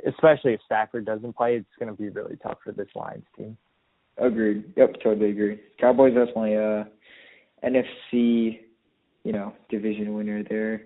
especially 0.07 0.55
if 0.55 0.61
Stafford 0.65 1.05
doesn't 1.05 1.37
play, 1.37 1.57
it's 1.57 1.67
going 1.79 1.95
to 1.95 2.01
be 2.01 2.09
really 2.09 2.37
tough 2.43 2.59
for 2.65 2.73
this 2.73 2.89
Lions 2.95 3.25
team. 3.37 3.57
Agreed. 4.17 4.65
Yep, 4.77 4.97
totally 5.03 5.31
agree. 5.31 5.61
Cowboys 5.81 6.15
definitely 6.15 6.57
uh 6.57 6.85
NFC, 7.65 8.61
you 9.25 9.33
know, 9.33 9.53
division 9.69 10.15
winner 10.15 10.43
there. 10.49 10.83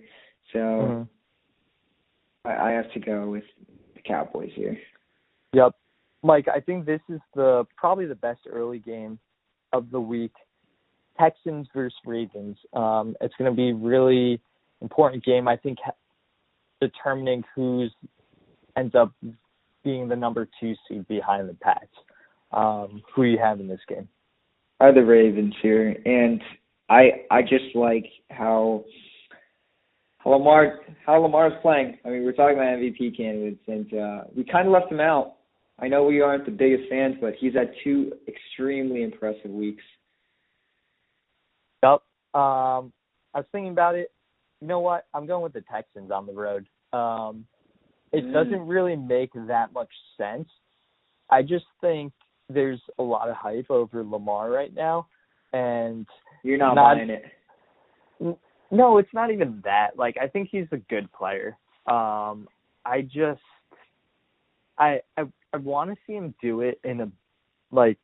So 0.53 0.59
mm-hmm. 0.59 2.49
I, 2.49 2.69
I 2.69 2.71
have 2.73 2.93
to 2.93 3.01
go 3.01 3.29
with 3.29 3.45
the 3.95 4.03
Cowboys 4.03 4.51
here. 4.55 4.77
Yep. 5.55 5.73
Mike, 6.23 6.47
I 6.55 6.61
think 6.61 6.87
this 6.87 7.01
is 7.09 7.21
the 7.35 7.65
probably 7.77 8.07
the 8.07 8.15
best 8.15 8.41
early 8.51 8.79
game 8.79 9.19
of 9.73 9.91
the 9.91 10.01
week. 10.01 10.33
Texans 11.19 11.67
versus 11.75 11.97
Ravens. 12.05 12.57
Um, 12.73 13.17
it's 13.21 13.35
going 13.39 13.51
to 13.51 13.57
be 13.57 13.73
really 13.73 14.41
important 14.81 15.25
game. 15.25 15.49
I 15.49 15.57
think 15.57 15.79
determining 16.81 17.45
who's 17.55 17.93
ends 18.77 18.95
up 18.95 19.13
being 19.85 20.09
the 20.09 20.17
number 20.17 20.49
two 20.61 20.75
seed 20.89 21.07
behind 21.09 21.49
the 21.49 21.55
Pats. 21.55 21.87
Um, 22.53 23.03
who 23.15 23.23
you 23.23 23.39
have 23.39 23.61
in 23.61 23.69
this 23.69 23.81
game? 23.89 24.09
Are 24.81 24.93
the 24.93 25.01
Ravens 25.01 25.55
here, 25.63 25.97
and 26.05 26.43
I 26.91 27.23
I 27.31 27.41
just 27.41 27.75
like 27.75 28.05
how 28.31 28.85
how 30.19 30.31
Lamar 30.31 30.81
how 31.07 31.19
Lamar's 31.21 31.55
playing. 31.63 31.99
I 32.05 32.11
mean, 32.11 32.25
we're 32.25 32.33
talking 32.33 32.57
about 32.57 32.79
MVP 32.79 33.17
candidates, 33.17 33.63
and 33.69 33.95
uh, 33.95 34.25
we 34.37 34.45
kind 34.45 34.67
of 34.67 34.73
left 34.73 34.93
him 34.93 35.01
out. 35.01 35.37
I 35.79 35.89
know 35.89 36.05
we 36.05 36.21
aren't 36.21 36.45
the 36.45 36.51
biggest 36.51 36.91
fans, 36.91 37.17
but 37.21 37.35
he's 37.39 37.55
had 37.55 37.73
two 37.83 38.13
extremely 38.29 39.03
impressive 39.03 39.51
weeks. 39.51 39.83
Um, 42.35 42.93
I 43.35 43.39
was 43.39 43.47
thinking 43.53 43.73
about 43.73 43.95
it. 43.95 44.11
You 44.61 44.69
know 44.69 44.81
what? 44.81 45.07
I'm 45.15 45.27
going 45.27 45.43
with 45.43 45.53
the 45.53 45.65
Texans 45.73 46.11
on 46.11 46.27
the 46.27 46.33
road. 46.33 46.67
Um, 46.93 47.47
it 48.13 48.25
mm. 48.25 48.33
doesn't 48.33 48.67
really 48.67 48.97
make 48.97 49.31
that 49.35 49.73
much 49.73 49.91
sense. 50.17 50.49
I 51.31 51.43
just 51.43 51.65
think 51.81 52.13
there's 52.49 52.81
a 52.99 53.03
lot 53.03 53.29
of 53.29 53.37
hype 53.37 53.71
over 53.71 54.05
Lamar 54.05 54.51
right 54.51 54.73
now, 54.75 55.07
and 55.53 56.07
you're 56.43 56.59
not, 56.59 56.75
not 56.75 56.97
buying 56.97 57.11
it. 57.11 57.25
No, 58.71 58.99
it's 58.99 59.13
not 59.13 59.31
even 59.31 59.61
that. 59.65 59.91
Like 59.97 60.17
I 60.21 60.29
think 60.29 60.49
he's 60.51 60.67
a 60.73 60.77
good 60.77 61.11
player. 61.13 61.57
Um, 61.87 62.49
I 62.85 63.03
just 63.03 63.41
I 64.79 65.01
I 65.17 65.25
I 65.53 65.57
want 65.59 65.91
to 65.91 65.97
see 66.07 66.15
him 66.15 66.35
do 66.41 66.61
it 66.61 66.81
in 66.85 67.01
a 67.01 67.11
like 67.71 67.99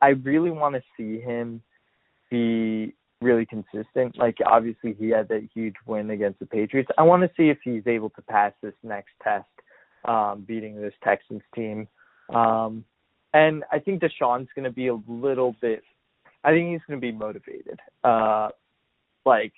I 0.00 0.08
really 0.08 0.50
want 0.50 0.74
to 0.74 0.82
see 0.96 1.20
him 1.20 1.62
be 2.30 2.94
really 3.20 3.46
consistent. 3.46 4.18
Like 4.18 4.38
obviously 4.44 4.94
he 4.98 5.10
had 5.10 5.28
that 5.28 5.48
huge 5.54 5.74
win 5.86 6.10
against 6.10 6.38
the 6.38 6.46
Patriots. 6.46 6.90
I 6.98 7.02
want 7.02 7.22
to 7.22 7.30
see 7.36 7.48
if 7.48 7.58
he's 7.64 7.86
able 7.86 8.10
to 8.10 8.22
pass 8.22 8.52
this 8.62 8.74
next 8.82 9.12
test, 9.22 9.46
um, 10.04 10.44
beating 10.46 10.80
this 10.80 10.94
Texans 11.02 11.42
team. 11.54 11.88
Um, 12.34 12.84
and 13.32 13.64
I 13.72 13.78
think 13.78 14.02
Deshaun's 14.02 14.48
going 14.54 14.64
to 14.64 14.70
be 14.70 14.88
a 14.88 14.98
little 15.06 15.54
bit. 15.60 15.82
I 16.44 16.50
think 16.50 16.70
he's 16.70 16.80
going 16.86 17.00
to 17.00 17.04
be 17.04 17.12
motivated. 17.12 17.80
Uh, 18.04 18.48
like 19.24 19.52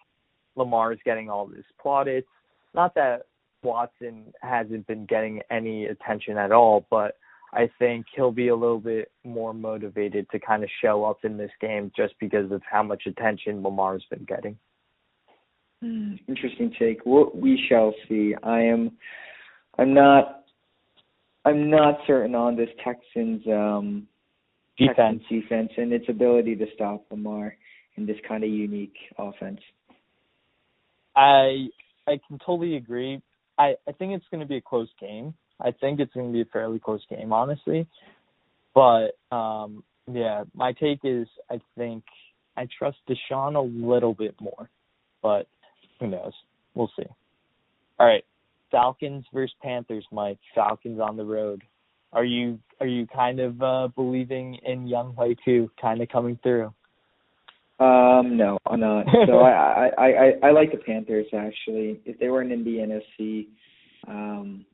Lamar's 0.56 0.98
getting 1.04 1.28
all 1.30 1.46
this 1.46 1.64
plaudits. 1.80 2.26
Not 2.74 2.94
that 2.94 3.22
Watson 3.62 4.32
hasn't 4.40 4.86
been 4.86 5.06
getting 5.06 5.42
any 5.50 5.86
attention 5.86 6.38
at 6.38 6.52
all, 6.52 6.86
but 6.90 7.16
I 7.52 7.70
think 7.78 8.06
he'll 8.14 8.32
be 8.32 8.48
a 8.48 8.56
little 8.56 8.80
bit 8.80 9.10
more 9.24 9.54
motivated 9.54 10.28
to 10.30 10.38
kind 10.38 10.62
of 10.62 10.68
show 10.82 11.04
up 11.04 11.24
in 11.24 11.36
this 11.36 11.50
game 11.60 11.90
just 11.96 12.14
because 12.20 12.50
of 12.52 12.62
how 12.70 12.82
much 12.82 13.04
attention 13.06 13.62
Lamar's 13.62 14.04
been 14.10 14.24
getting. 14.24 14.58
Hmm, 15.82 16.14
interesting 16.26 16.74
take. 16.78 17.00
We 17.06 17.64
shall 17.68 17.94
see. 18.08 18.34
I 18.42 18.60
am. 18.60 18.92
I'm 19.78 19.94
not. 19.94 20.44
I'm 21.44 21.70
not 21.70 21.98
certain 22.06 22.34
on 22.34 22.56
this 22.56 22.68
Texans 22.84 23.42
um, 23.46 24.06
defense. 24.76 24.96
Texans 24.96 25.22
defense 25.30 25.70
and 25.76 25.92
its 25.92 26.06
ability 26.08 26.56
to 26.56 26.66
stop 26.74 27.04
Lamar 27.10 27.56
in 27.96 28.06
this 28.06 28.16
kind 28.26 28.44
of 28.44 28.50
unique 28.50 28.96
offense. 29.18 29.60
I 31.16 31.68
I 32.06 32.18
can 32.26 32.38
totally 32.44 32.76
agree. 32.76 33.22
I 33.56 33.74
I 33.86 33.92
think 33.92 34.12
it's 34.12 34.26
going 34.30 34.40
to 34.40 34.46
be 34.46 34.56
a 34.56 34.60
close 34.60 34.88
game. 35.00 35.32
I 35.60 35.72
think 35.72 36.00
it's 36.00 36.12
going 36.12 36.26
to 36.28 36.32
be 36.32 36.42
a 36.42 36.52
fairly 36.52 36.78
close 36.78 37.04
game, 37.10 37.32
honestly. 37.32 37.86
But 38.74 39.16
um 39.34 39.82
yeah, 40.10 40.44
my 40.54 40.72
take 40.72 41.00
is 41.04 41.26
I 41.50 41.60
think 41.76 42.04
I 42.56 42.66
trust 42.78 42.98
Deshaun 43.08 43.56
a 43.56 43.60
little 43.60 44.14
bit 44.14 44.34
more, 44.40 44.70
but 45.22 45.46
who 46.00 46.08
knows? 46.08 46.32
We'll 46.74 46.90
see. 46.96 47.06
All 47.98 48.06
right, 48.06 48.24
Falcons 48.70 49.24
versus 49.32 49.54
Panthers, 49.62 50.06
Mike. 50.12 50.38
Falcons 50.54 51.00
on 51.00 51.16
the 51.16 51.24
road. 51.24 51.62
Are 52.12 52.24
you 52.24 52.58
are 52.80 52.86
you 52.86 53.06
kind 53.06 53.40
of 53.40 53.60
uh 53.60 53.88
believing 53.94 54.58
in 54.64 54.86
Young 54.86 55.14
Younghoe 55.14 55.36
Koo, 55.44 55.70
kind 55.80 56.00
of 56.00 56.08
coming 56.08 56.38
through? 56.42 56.72
Um, 57.80 58.36
no, 58.36 58.58
I'm 58.66 58.80
not. 58.80 59.06
So 59.26 59.38
I, 59.40 59.90
I, 59.98 60.06
I, 60.06 60.32
I 60.44 60.50
like 60.50 60.72
the 60.72 60.78
Panthers 60.78 61.26
actually. 61.32 62.00
If 62.04 62.18
they 62.18 62.28
were 62.28 62.42
in 62.42 62.48
the 62.48 63.00
NFC, 63.20 63.46
um, 64.08 64.64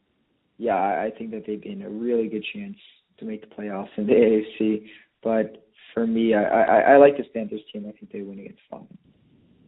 yeah, 0.59 0.77
I, 0.77 1.11
think 1.17 1.31
that 1.33 1.45
they'd 1.47 1.61
be 1.61 1.73
in 1.73 1.83
a 1.83 1.91
really 1.91 2.29
good 2.29 2.45
chance 2.55 2.77
to 3.19 3.25
make 3.25 3.41
the 3.41 3.55
playoffs 3.55 3.89
in 3.97 4.07
the 4.07 4.13
AFC. 4.63 4.87
But 5.23 5.67
for 5.93 6.07
me, 6.07 6.35
I, 6.35 6.43
I, 6.45 6.79
I 6.93 6.97
like 6.97 7.17
this 7.17 7.27
Panthers 7.35 7.61
team. 7.73 7.87
I 7.89 7.93
think 7.93 8.13
they 8.13 8.23
win 8.23 8.39
against 8.39 8.61
Falcons. 8.71 8.99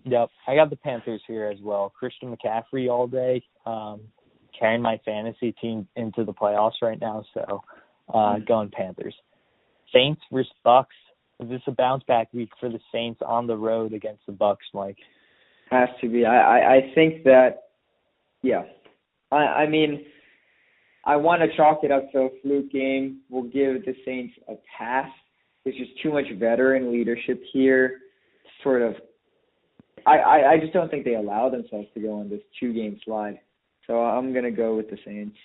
Yep, 0.04 0.28
I 0.46 0.54
got 0.54 0.70
the 0.70 0.76
Panthers 0.76 1.20
here 1.26 1.46
as 1.46 1.58
well. 1.60 1.92
Christian 1.98 2.34
McCaffrey 2.34 2.88
all 2.88 3.08
day, 3.08 3.42
um, 3.64 4.00
carrying 4.56 4.80
my 4.80 5.00
fantasy 5.04 5.52
team 5.60 5.88
into 5.96 6.24
the 6.24 6.32
playoffs 6.32 6.80
right 6.80 7.00
now. 7.00 7.24
So, 7.34 7.62
uh, 8.08 8.16
mm-hmm. 8.16 8.44
going 8.44 8.70
Panthers. 8.70 9.14
Saints 9.92 10.20
versus 10.32 10.52
Bucs. 10.64 10.86
Is 11.40 11.48
this 11.48 11.60
a 11.66 11.72
bounce 11.72 12.04
back 12.04 12.32
week 12.32 12.50
for 12.60 12.68
the 12.68 12.78
Saints 12.92 13.20
on 13.26 13.46
the 13.48 13.56
road 13.56 13.92
against 13.92 14.24
the 14.26 14.32
Bucs, 14.32 14.56
Mike? 14.72 14.96
Has 15.70 15.88
to 16.00 16.08
be. 16.08 16.24
I 16.24 16.36
I, 16.36 16.74
I 16.76 16.92
think 16.94 17.24
that. 17.24 17.64
Yeah, 18.42 18.62
I 19.32 19.36
I 19.36 19.68
mean, 19.68 20.04
I 21.06 21.14
want 21.14 21.40
to 21.40 21.56
chalk 21.56 21.80
it 21.84 21.92
up 21.92 22.10
to 22.12 22.18
a 22.18 22.28
fluke 22.42 22.70
game. 22.72 23.20
We'll 23.30 23.44
give 23.44 23.84
the 23.84 23.94
Saints 24.04 24.34
a 24.48 24.54
pass. 24.76 25.08
There's 25.64 25.76
just 25.76 25.92
too 26.02 26.12
much 26.12 26.24
veteran 26.38 26.92
leadership 26.92 27.40
here. 27.52 28.00
Sort 28.62 28.82
of. 28.82 28.94
I, 30.04 30.18
I 30.18 30.52
I 30.52 30.58
just 30.58 30.72
don't 30.72 30.90
think 30.90 31.04
they 31.04 31.14
allow 31.14 31.48
themselves 31.48 31.86
to 31.94 32.00
go 32.00 32.20
on 32.20 32.28
this 32.28 32.40
two 32.58 32.72
game 32.72 32.98
slide. 33.04 33.38
So 33.86 34.00
I'm 34.00 34.34
gonna 34.34 34.50
go 34.50 34.76
with 34.76 34.90
the 34.90 34.98
Saints. 35.04 35.36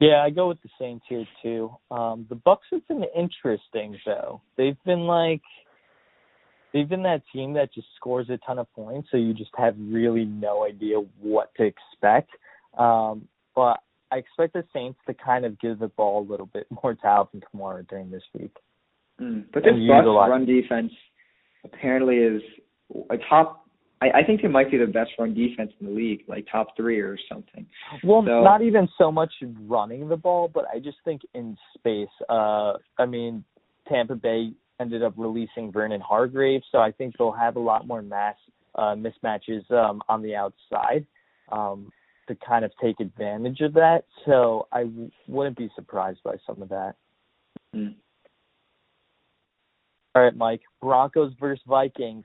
Yeah, 0.00 0.22
I 0.22 0.30
go 0.30 0.48
with 0.48 0.60
the 0.62 0.68
Saints 0.78 1.04
here 1.08 1.24
too. 1.42 1.70
Um, 1.90 2.26
the 2.28 2.36
Bucs 2.36 2.68
have 2.72 2.86
been 2.86 3.04
interesting 3.16 3.98
though. 4.04 4.42
They've 4.56 4.76
been 4.84 5.06
like 5.06 5.42
they've 6.74 6.88
been 6.88 7.04
that 7.04 7.22
team 7.32 7.54
that 7.54 7.72
just 7.72 7.86
scores 7.96 8.28
a 8.28 8.38
ton 8.46 8.58
of 8.58 8.70
points, 8.74 9.08
so 9.10 9.16
you 9.16 9.32
just 9.32 9.52
have 9.56 9.76
really 9.78 10.26
no 10.26 10.66
idea 10.66 10.96
what 11.20 11.54
to 11.56 11.64
expect. 11.64 12.30
Um, 12.76 13.28
but 13.54 13.80
I 14.12 14.16
expect 14.16 14.52
the 14.52 14.64
Saints 14.72 14.98
to 15.06 15.14
kind 15.14 15.44
of 15.44 15.58
give 15.60 15.78
the 15.78 15.88
ball 15.88 16.20
a 16.20 16.26
little 16.30 16.46
bit 16.46 16.66
more 16.82 16.94
to 16.94 17.06
Alvin 17.06 17.40
Kamara 17.40 17.86
during 17.88 18.10
this 18.10 18.22
week. 18.38 18.56
Mm, 19.20 19.44
but 19.52 19.62
this 19.62 19.72
Bucs 19.72 20.28
run 20.28 20.44
defense 20.44 20.92
apparently 21.64 22.16
is 22.16 22.42
a 23.10 23.16
top 23.28 23.64
I, 24.04 24.18
I 24.18 24.24
think 24.24 24.42
it 24.42 24.50
might 24.50 24.70
be 24.70 24.76
the 24.76 24.86
best 24.86 25.12
run 25.18 25.34
defense 25.34 25.72
in 25.80 25.86
the 25.86 25.92
league, 25.92 26.24
like 26.28 26.46
top 26.50 26.76
three 26.76 27.00
or 27.00 27.16
something. 27.30 27.64
Well, 28.02 28.22
so, 28.26 28.42
not 28.42 28.60
even 28.60 28.88
so 28.98 29.10
much 29.10 29.32
running 29.66 30.08
the 30.08 30.16
ball, 30.16 30.50
but 30.52 30.66
I 30.72 30.78
just 30.78 30.98
think 31.04 31.22
in 31.34 31.56
space. 31.74 32.08
Uh, 32.28 32.74
I 32.98 33.06
mean, 33.06 33.44
Tampa 33.88 34.16
Bay 34.16 34.52
ended 34.80 35.02
up 35.02 35.14
releasing 35.16 35.72
Vernon 35.72 36.00
Hargreaves, 36.00 36.64
so 36.70 36.78
I 36.78 36.90
think 36.90 37.14
they'll 37.16 37.32
have 37.32 37.56
a 37.56 37.60
lot 37.60 37.86
more 37.86 38.02
mass 38.02 38.36
uh, 38.74 38.94
mismatches 38.94 39.70
um, 39.70 40.02
on 40.08 40.20
the 40.22 40.34
outside 40.34 41.06
um, 41.52 41.90
to 42.28 42.36
kind 42.36 42.64
of 42.64 42.72
take 42.82 43.00
advantage 43.00 43.60
of 43.60 43.74
that. 43.74 44.04
So 44.24 44.66
I 44.72 44.84
w- 44.84 45.10
wouldn't 45.28 45.56
be 45.56 45.70
surprised 45.74 46.20
by 46.24 46.36
some 46.46 46.62
of 46.62 46.68
that. 46.70 46.94
Mm. 47.74 47.94
All 50.14 50.22
right, 50.22 50.36
Mike. 50.36 50.62
Broncos 50.80 51.32
versus 51.40 51.62
Vikings. 51.66 52.24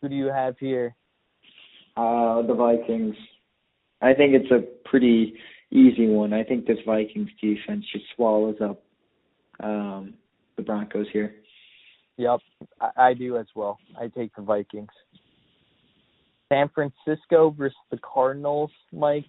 Who 0.00 0.08
do 0.08 0.14
you 0.14 0.26
have 0.26 0.58
here? 0.58 0.94
Uh, 1.96 2.42
the 2.42 2.54
Vikings. 2.54 3.16
I 4.00 4.14
think 4.14 4.34
it's 4.34 4.50
a 4.50 4.64
pretty 4.88 5.34
easy 5.70 6.08
one. 6.08 6.32
I 6.32 6.44
think 6.44 6.66
this 6.66 6.78
Vikings 6.86 7.30
defense 7.40 7.84
just 7.92 8.04
swallows 8.14 8.56
up 8.62 8.82
um, 9.62 10.14
the 10.56 10.62
Broncos 10.62 11.06
here. 11.12 11.34
Yep, 12.16 12.40
I, 12.80 12.90
I 12.96 13.14
do 13.14 13.38
as 13.38 13.46
well. 13.54 13.78
I 14.00 14.08
take 14.08 14.34
the 14.36 14.42
Vikings. 14.42 14.90
San 16.54 16.68
Francisco 16.68 17.50
versus 17.50 17.76
the 17.90 17.98
Cardinals, 17.98 18.70
Mike. 18.92 19.26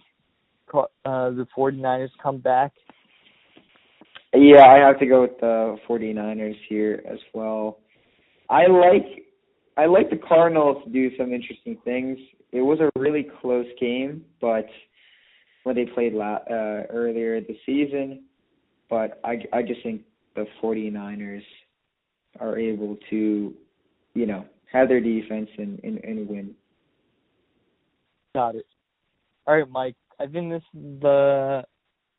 Uh, 0.72 0.86
the 1.04 1.46
49ers 1.56 2.08
come 2.22 2.38
back. 2.38 2.72
Yeah, 4.34 4.66
I 4.66 4.78
have 4.78 4.98
to 4.98 5.06
go 5.06 5.22
with 5.22 5.38
the 5.40 5.76
49ers 5.88 6.56
here 6.68 7.02
as 7.10 7.18
well. 7.32 7.78
I 8.50 8.66
like 8.66 9.24
I 9.76 9.86
like 9.86 10.10
the 10.10 10.16
Cardinals 10.16 10.82
to 10.84 10.90
do 10.90 11.16
some 11.16 11.32
interesting 11.32 11.78
things. 11.84 12.18
It 12.52 12.60
was 12.60 12.78
a 12.80 12.90
really 12.98 13.26
close 13.40 13.66
game, 13.80 14.24
but 14.40 14.66
when 15.64 15.76
they 15.76 15.84
played 15.84 16.14
la- 16.14 16.44
uh, 16.50 16.84
earlier 16.90 17.40
this 17.40 17.56
season, 17.64 18.24
but 18.88 19.20
I 19.24 19.38
I 19.52 19.62
just 19.62 19.82
think 19.82 20.02
the 20.34 20.46
49ers 20.62 21.42
are 22.40 22.58
able 22.58 22.96
to, 23.10 23.54
you 24.14 24.26
know, 24.26 24.44
have 24.72 24.88
their 24.88 25.00
defense 25.00 25.48
and 25.58 25.80
and, 25.82 25.98
and 26.04 26.28
win. 26.28 26.54
Got 28.36 28.54
it. 28.54 28.66
All 29.46 29.56
right, 29.56 29.66
Mike. 29.70 29.96
I 30.20 30.26
think 30.26 30.52
this 30.52 30.62
is 30.74 31.00
the 31.00 31.62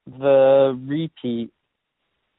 the 0.08 0.76
repeat 0.88 1.52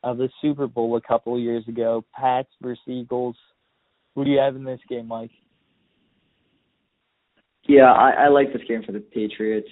of 0.03 0.19
the 0.19 0.29
Super 0.43 0.67
Bowl 0.67 0.97
a 0.97 1.01
couple 1.01 1.37
of 1.37 1.41
years 1.41 1.63
ago, 1.69 2.05
Pats 2.13 2.49
versus 2.61 2.83
Eagles. 2.89 3.37
Who 4.17 4.25
do 4.25 4.33
you 4.33 4.41
have 4.41 4.57
in 4.57 4.65
this 4.65 4.81
game, 4.89 5.07
Mike? 5.07 5.31
Yeah, 7.69 7.93
I, 7.93 8.25
I 8.25 8.29
like 8.31 8.53
this 8.53 8.63
game 8.67 8.83
for 8.85 8.91
the 8.91 8.99
Patriots. 8.99 9.69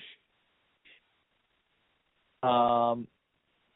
Um, 2.44 3.09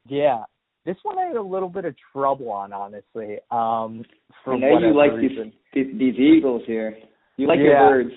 yeah, 0.06 0.44
this 0.86 0.96
one 1.02 1.18
I 1.18 1.24
had 1.24 1.36
a 1.36 1.42
little 1.42 1.68
bit 1.68 1.86
of 1.86 1.96
trouble 2.12 2.52
on, 2.52 2.72
honestly. 2.72 3.38
Um, 3.50 4.04
for 4.44 4.54
I 4.54 4.58
know 4.58 4.78
you 4.78 4.96
like 4.96 5.10
reason. 5.10 5.52
these, 5.74 5.88
these 5.98 6.14
Eagles 6.14 6.62
here. 6.68 6.96
You 7.36 7.48
like 7.48 7.58
yeah, 7.58 7.64
your 7.64 8.04
birds. 8.04 8.14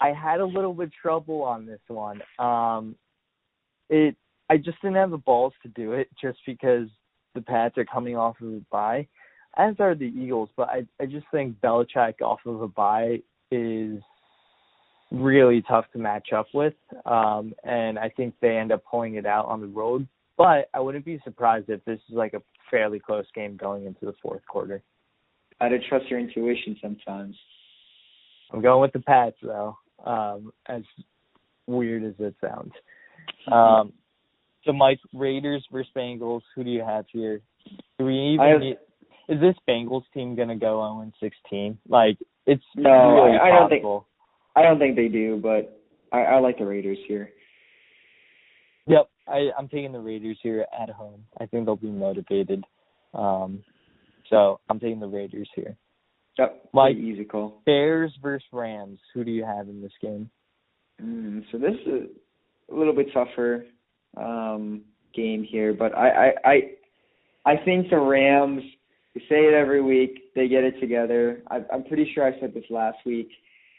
I 0.00 0.12
had 0.12 0.40
a 0.40 0.46
little 0.46 0.74
bit 0.74 0.86
of 0.86 0.92
trouble 0.94 1.42
on 1.42 1.66
this 1.66 1.80
one. 1.88 2.22
Um, 2.38 2.96
it 3.88 4.16
I 4.48 4.56
just 4.56 4.80
didn't 4.82 4.96
have 4.96 5.10
the 5.10 5.18
balls 5.18 5.52
to 5.62 5.68
do 5.68 5.92
it, 5.92 6.08
just 6.20 6.38
because 6.46 6.88
the 7.34 7.40
Pats 7.40 7.78
are 7.78 7.84
coming 7.84 8.16
off 8.16 8.40
of 8.40 8.48
a 8.48 8.60
bye 8.70 9.06
as 9.56 9.74
are 9.78 9.94
the 9.94 10.06
Eagles. 10.06 10.48
But 10.56 10.68
I 10.68 10.86
I 11.00 11.06
just 11.06 11.26
think 11.30 11.60
Belichick 11.60 12.20
off 12.22 12.40
of 12.46 12.62
a 12.62 12.68
bye 12.68 13.20
is 13.50 14.00
really 15.10 15.62
tough 15.62 15.86
to 15.92 15.98
match 15.98 16.32
up 16.32 16.46
with, 16.54 16.74
um, 17.04 17.52
and 17.64 17.98
I 17.98 18.10
think 18.10 18.34
they 18.40 18.56
end 18.56 18.72
up 18.72 18.84
pulling 18.88 19.16
it 19.16 19.26
out 19.26 19.46
on 19.46 19.60
the 19.60 19.66
road. 19.66 20.06
But 20.36 20.70
I 20.72 20.80
wouldn't 20.80 21.04
be 21.04 21.20
surprised 21.24 21.68
if 21.68 21.84
this 21.84 21.98
is 22.08 22.14
like 22.14 22.34
a 22.34 22.42
fairly 22.70 23.00
close 23.00 23.26
game 23.34 23.56
going 23.56 23.86
into 23.86 24.06
the 24.06 24.14
fourth 24.22 24.46
quarter. 24.46 24.82
I 25.60 25.68
to 25.68 25.78
trust 25.88 26.08
your 26.08 26.18
intuition 26.18 26.76
sometimes. 26.80 27.36
I'm 28.52 28.62
going 28.62 28.80
with 28.80 28.92
the 28.92 29.00
Pats 29.00 29.36
though, 29.42 29.76
um, 30.04 30.52
as 30.66 30.82
weird 31.66 32.04
as 32.04 32.14
it 32.18 32.34
sounds. 32.40 32.72
Mm-hmm. 33.48 33.52
Um, 33.52 33.92
so 34.64 34.72
Mike, 34.72 35.00
Raiders 35.12 35.64
versus 35.72 35.90
Bengals. 35.96 36.42
Who 36.54 36.64
do 36.64 36.70
you 36.70 36.82
have 36.82 37.06
here? 37.12 37.40
Do 37.98 38.04
we 38.04 38.14
even 38.14 38.46
have, 38.46 38.60
need, 38.60 38.76
is 39.28 39.40
this 39.40 39.54
Bengals 39.68 40.02
team 40.12 40.34
gonna 40.34 40.56
go 40.56 40.80
0 40.80 41.00
and 41.00 41.12
16? 41.20 41.78
Like 41.88 42.18
it's 42.46 42.64
no, 42.76 42.90
really 42.90 43.38
I, 43.38 43.48
I 43.48 43.58
don't 43.58 43.68
think 43.68 43.84
I 44.56 44.62
don't 44.62 44.78
think 44.78 44.96
they 44.96 45.08
do, 45.08 45.38
but 45.42 45.80
I, 46.12 46.22
I 46.22 46.40
like 46.40 46.58
the 46.58 46.66
Raiders 46.66 46.98
here. 47.06 47.30
Yep, 48.86 49.08
I, 49.28 49.50
I'm 49.56 49.68
taking 49.68 49.92
the 49.92 50.00
Raiders 50.00 50.38
here 50.42 50.66
at 50.78 50.90
home. 50.90 51.24
I 51.40 51.46
think 51.46 51.64
they'll 51.64 51.76
be 51.76 51.90
motivated. 51.90 52.64
Um, 53.14 53.62
so 54.28 54.60
I'm 54.68 54.80
taking 54.80 55.00
the 55.00 55.06
Raiders 55.06 55.48
here. 55.54 55.76
Yep, 56.40 56.70
Mike, 56.72 56.96
easy 56.96 57.24
call. 57.24 57.60
Bears 57.66 58.12
versus 58.22 58.48
Rams. 58.50 58.98
Who 59.12 59.24
do 59.24 59.30
you 59.30 59.44
have 59.44 59.68
in 59.68 59.82
this 59.82 59.92
game? 60.00 60.30
Mm, 61.02 61.44
so 61.52 61.58
this 61.58 61.74
is 61.86 62.08
a 62.72 62.74
little 62.74 62.94
bit 62.94 63.08
tougher 63.12 63.66
um, 64.16 64.80
game 65.14 65.44
here, 65.44 65.74
but 65.74 65.94
I, 65.94 66.08
I 66.08 66.32
I 66.44 66.60
I 67.44 67.56
think 67.64 67.90
the 67.90 67.98
Rams 67.98 68.62
we 69.14 69.20
say 69.22 69.40
it 69.40 69.52
every 69.54 69.82
week. 69.82 70.32
They 70.34 70.48
get 70.48 70.64
it 70.64 70.80
together. 70.80 71.42
I, 71.50 71.58
I'm 71.70 71.84
pretty 71.84 72.10
sure 72.14 72.26
I 72.26 72.38
said 72.40 72.54
this 72.54 72.64
last 72.70 72.98
week. 73.04 73.28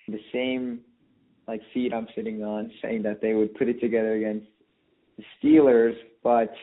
The 0.07 0.19
same 0.31 0.81
like 1.47 1.61
feet 1.73 1.93
I'm 1.93 2.07
sitting 2.15 2.43
on, 2.43 2.71
saying 2.79 3.01
that 3.03 3.21
they 3.21 3.33
would 3.33 3.55
put 3.55 3.69
it 3.69 3.79
together 3.79 4.13
against 4.13 4.47
the 5.17 5.23
Steelers, 5.41 5.95
but 6.23 6.53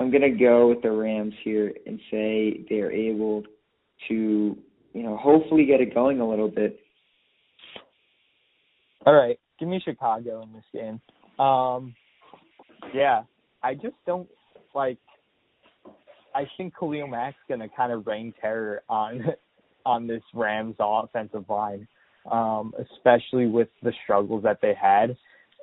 I'm 0.00 0.10
gonna 0.10 0.30
go 0.36 0.68
with 0.68 0.82
the 0.82 0.90
Rams 0.90 1.34
here 1.44 1.72
and 1.86 2.00
say 2.10 2.64
they're 2.68 2.90
able 2.90 3.44
to, 4.08 4.56
you 4.92 5.02
know, 5.02 5.16
hopefully 5.16 5.64
get 5.64 5.80
it 5.80 5.94
going 5.94 6.20
a 6.20 6.28
little 6.28 6.48
bit. 6.48 6.78
All 9.04 9.14
right, 9.14 9.38
give 9.58 9.68
me 9.68 9.80
Chicago 9.84 10.42
in 10.42 10.52
this 10.52 10.64
game. 10.72 11.00
Um, 11.44 11.94
Yeah, 12.94 13.22
I 13.62 13.74
just 13.74 13.96
don't 14.06 14.28
like. 14.74 14.98
I 16.34 16.46
think 16.56 16.74
Khalil 16.78 17.06
Mack's 17.06 17.36
gonna 17.48 17.68
kind 17.76 17.92
of 17.92 18.06
reign 18.06 18.32
terror 18.40 18.82
on 18.88 19.24
on 19.86 20.06
this 20.06 20.22
Rams 20.34 20.76
offensive 20.78 21.44
line, 21.48 21.86
um, 22.30 22.72
especially 22.78 23.46
with 23.46 23.68
the 23.82 23.92
struggles 24.04 24.42
that 24.44 24.58
they 24.62 24.74
had 24.80 25.16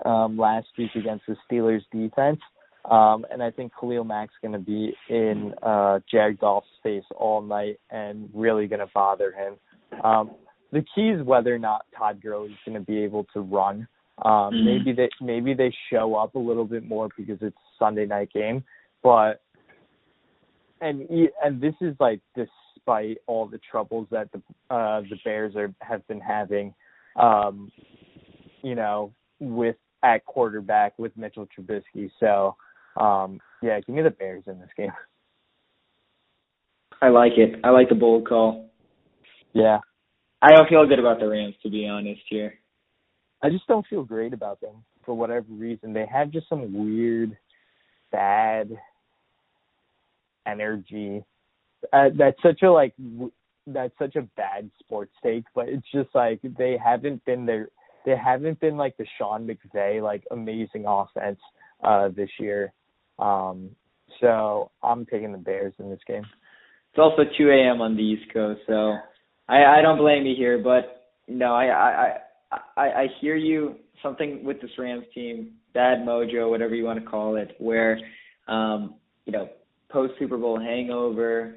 um, 0.06 0.38
last 0.38 0.68
week 0.78 0.92
against 0.96 1.26
the 1.28 1.36
Steelers 1.50 1.82
defense. 1.92 2.40
Um, 2.86 3.26
and 3.32 3.44
I 3.44 3.52
think 3.52 3.74
Khalil 3.80 4.04
Mack's 4.04 4.34
going 4.42 4.54
to 4.54 4.60
be 4.60 4.96
in 5.10 5.54
uh, 5.62 6.00
Jared 6.10 6.40
Goff's 6.40 6.68
face 6.82 7.04
all 7.16 7.42
night 7.42 7.80
and 7.90 8.30
really 8.34 8.68
going 8.68 8.80
to 8.80 8.90
bother 8.94 9.32
him. 9.32 10.02
Um, 10.04 10.32
the 10.72 10.84
key 10.96 11.10
is 11.10 11.22
whether 11.24 11.54
or 11.54 11.60
not 11.60 11.86
Todd 11.98 12.22
Gurley 12.22 12.50
is 12.52 12.58
going 12.66 12.80
to 12.80 12.86
be 12.86 13.00
able 13.04 13.26
to 13.34 13.42
run. 13.42 13.88
Um, 14.24 14.54
Mhm. 14.54 14.66
Maybe 14.66 14.92
they 14.94 15.10
maybe 15.22 15.54
they 15.54 15.74
show 15.90 16.16
up 16.16 16.36
a 16.36 16.40
little 16.40 16.66
bit 16.66 16.84
more 16.84 17.10
because 17.16 17.38
it's 17.42 17.56
a 17.56 17.78
Sunday 17.78 18.06
night 18.06 18.32
game, 18.34 18.64
but 19.02 19.42
and 20.82 21.08
and 21.44 21.62
this 21.62 21.76
is 21.82 21.96
like 22.00 22.20
despite 22.36 23.20
all 23.28 23.46
the 23.46 23.60
troubles 23.60 24.08
that 24.12 24.30
the 24.32 24.42
uh, 24.74 25.02
the 25.02 25.18
Bears 25.24 25.56
are 25.56 25.74
have 25.82 26.06
been 26.08 26.20
having, 26.20 26.74
um, 27.16 27.72
you 28.62 28.76
know, 28.76 29.14
with 29.40 29.78
at 30.04 30.26
quarterback 30.26 30.98
with 31.00 31.16
Mitchell 31.18 31.48
Trubisky. 31.48 32.12
So 32.20 32.56
um, 32.98 33.40
yeah, 33.62 33.80
give 33.80 33.96
me 33.96 34.02
the 34.02 34.10
Bears 34.10 34.44
in 34.48 34.60
this 34.60 34.70
game. 34.78 34.92
I 37.02 37.10
like 37.10 37.34
it. 37.38 37.60
I 37.64 37.70
like 37.70 37.90
the 37.90 37.96
bold 37.96 38.28
call. 38.28 38.70
Yeah, 39.54 39.80
I 40.42 40.52
don't 40.52 40.70
feel 40.70 40.86
good 40.88 41.00
about 41.00 41.20
the 41.20 41.28
Rams 41.28 41.56
to 41.64 41.70
be 41.70 41.88
honest 41.88 42.22
here. 42.30 42.56
I 43.42 43.50
just 43.50 43.68
don't 43.68 43.88
feel 43.88 44.04
great 44.04 44.34
about 44.34 44.60
them 44.60 44.84
for 45.06 45.16
whatever 45.16 45.46
reason. 45.50 45.94
They 45.94 46.06
have 46.06 46.32
just 46.32 46.50
some 46.50 46.74
weird, 46.74 47.38
bad 48.12 48.70
energy. 50.46 51.24
Uh, 51.94 52.10
that's 52.18 52.42
such 52.44 52.62
a 52.64 52.72
like 52.72 52.94
w- 52.98 53.32
that's 53.66 53.98
such 53.98 54.16
a 54.16 54.24
bad 54.36 54.70
sports 54.80 55.14
take, 55.24 55.46
but 55.56 55.70
it's 55.70 55.88
just 55.94 56.10
like 56.14 56.40
they 56.58 56.78
haven't 56.84 57.24
been 57.26 57.46
there. 57.46 57.70
They 58.06 58.16
haven't 58.18 58.60
been 58.60 58.78
like 58.78 58.98
the 58.98 59.06
Sean 59.18 59.48
McVay 59.48 60.02
like 60.02 60.24
amazing 60.32 60.86
offense 60.86 61.40
uh 61.84 62.10
this 62.10 62.30
year. 62.40 62.74
Um 63.20 63.72
so 64.20 64.72
I'm 64.84 65.06
taking 65.06 65.32
the 65.32 65.38
Bears 65.38 65.74
in 65.80 65.90
this 65.90 66.00
game. 66.08 66.24
It's 66.92 67.00
also 67.00 67.24
2 67.38 67.50
a.m. 67.50 67.82
on 67.82 67.96
the 67.96 68.02
East 68.02 68.34
Coast, 68.34 68.62
so 68.68 68.96
I 69.48 69.80
I 69.80 69.82
don't 69.82 69.98
blame 69.98 70.26
you 70.26 70.36
here, 70.36 70.58
but 70.58 71.12
no, 71.28 71.54
I 71.54 71.66
I 71.66 72.18
I 72.76 72.84
I 72.84 73.08
hear 73.22 73.36
you. 73.36 73.76
Something 74.02 74.46
with 74.46 74.62
this 74.62 74.72
Rams 74.78 75.04
team, 75.14 75.52
bad 75.74 76.00
mojo, 76.00 76.50
whatever 76.50 76.74
you 76.74 76.86
want 76.86 77.04
to 77.04 77.06
call 77.06 77.36
it, 77.36 77.56
where 77.60 78.00
um 78.48 78.96
you 79.26 79.34
know 79.34 79.50
post 79.90 80.14
Super 80.20 80.38
Bowl 80.38 80.60
hangover. 80.60 81.56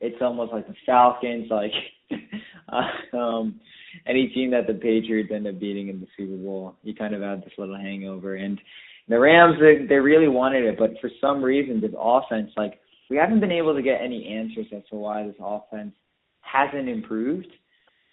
It's 0.00 0.20
almost 0.20 0.52
like 0.52 0.66
the 0.66 0.74
Falcons, 0.84 1.46
like 1.50 1.72
um 3.12 3.60
any 4.06 4.28
team 4.28 4.50
that 4.50 4.66
the 4.66 4.74
Patriots 4.74 5.30
end 5.32 5.46
up 5.46 5.58
beating 5.58 5.88
in 5.88 6.00
the 6.00 6.06
Super 6.16 6.36
Bowl. 6.36 6.76
You 6.82 6.94
kind 6.94 7.14
of 7.14 7.22
have 7.22 7.42
this 7.42 7.52
little 7.56 7.76
hangover, 7.76 8.34
and 8.34 8.60
the 9.08 9.18
Rams 9.18 9.56
they, 9.60 9.86
they 9.86 9.96
really 9.96 10.28
wanted 10.28 10.64
it, 10.64 10.78
but 10.78 10.90
for 11.00 11.10
some 11.20 11.42
reason 11.42 11.80
this 11.80 11.92
offense 11.98 12.50
like 12.56 12.80
we 13.10 13.16
haven't 13.16 13.40
been 13.40 13.52
able 13.52 13.74
to 13.74 13.82
get 13.82 14.00
any 14.02 14.26
answers 14.26 14.66
as 14.74 14.82
to 14.90 14.96
why 14.96 15.26
this 15.26 15.36
offense 15.40 15.92
hasn't 16.40 16.88
improved, 16.88 17.48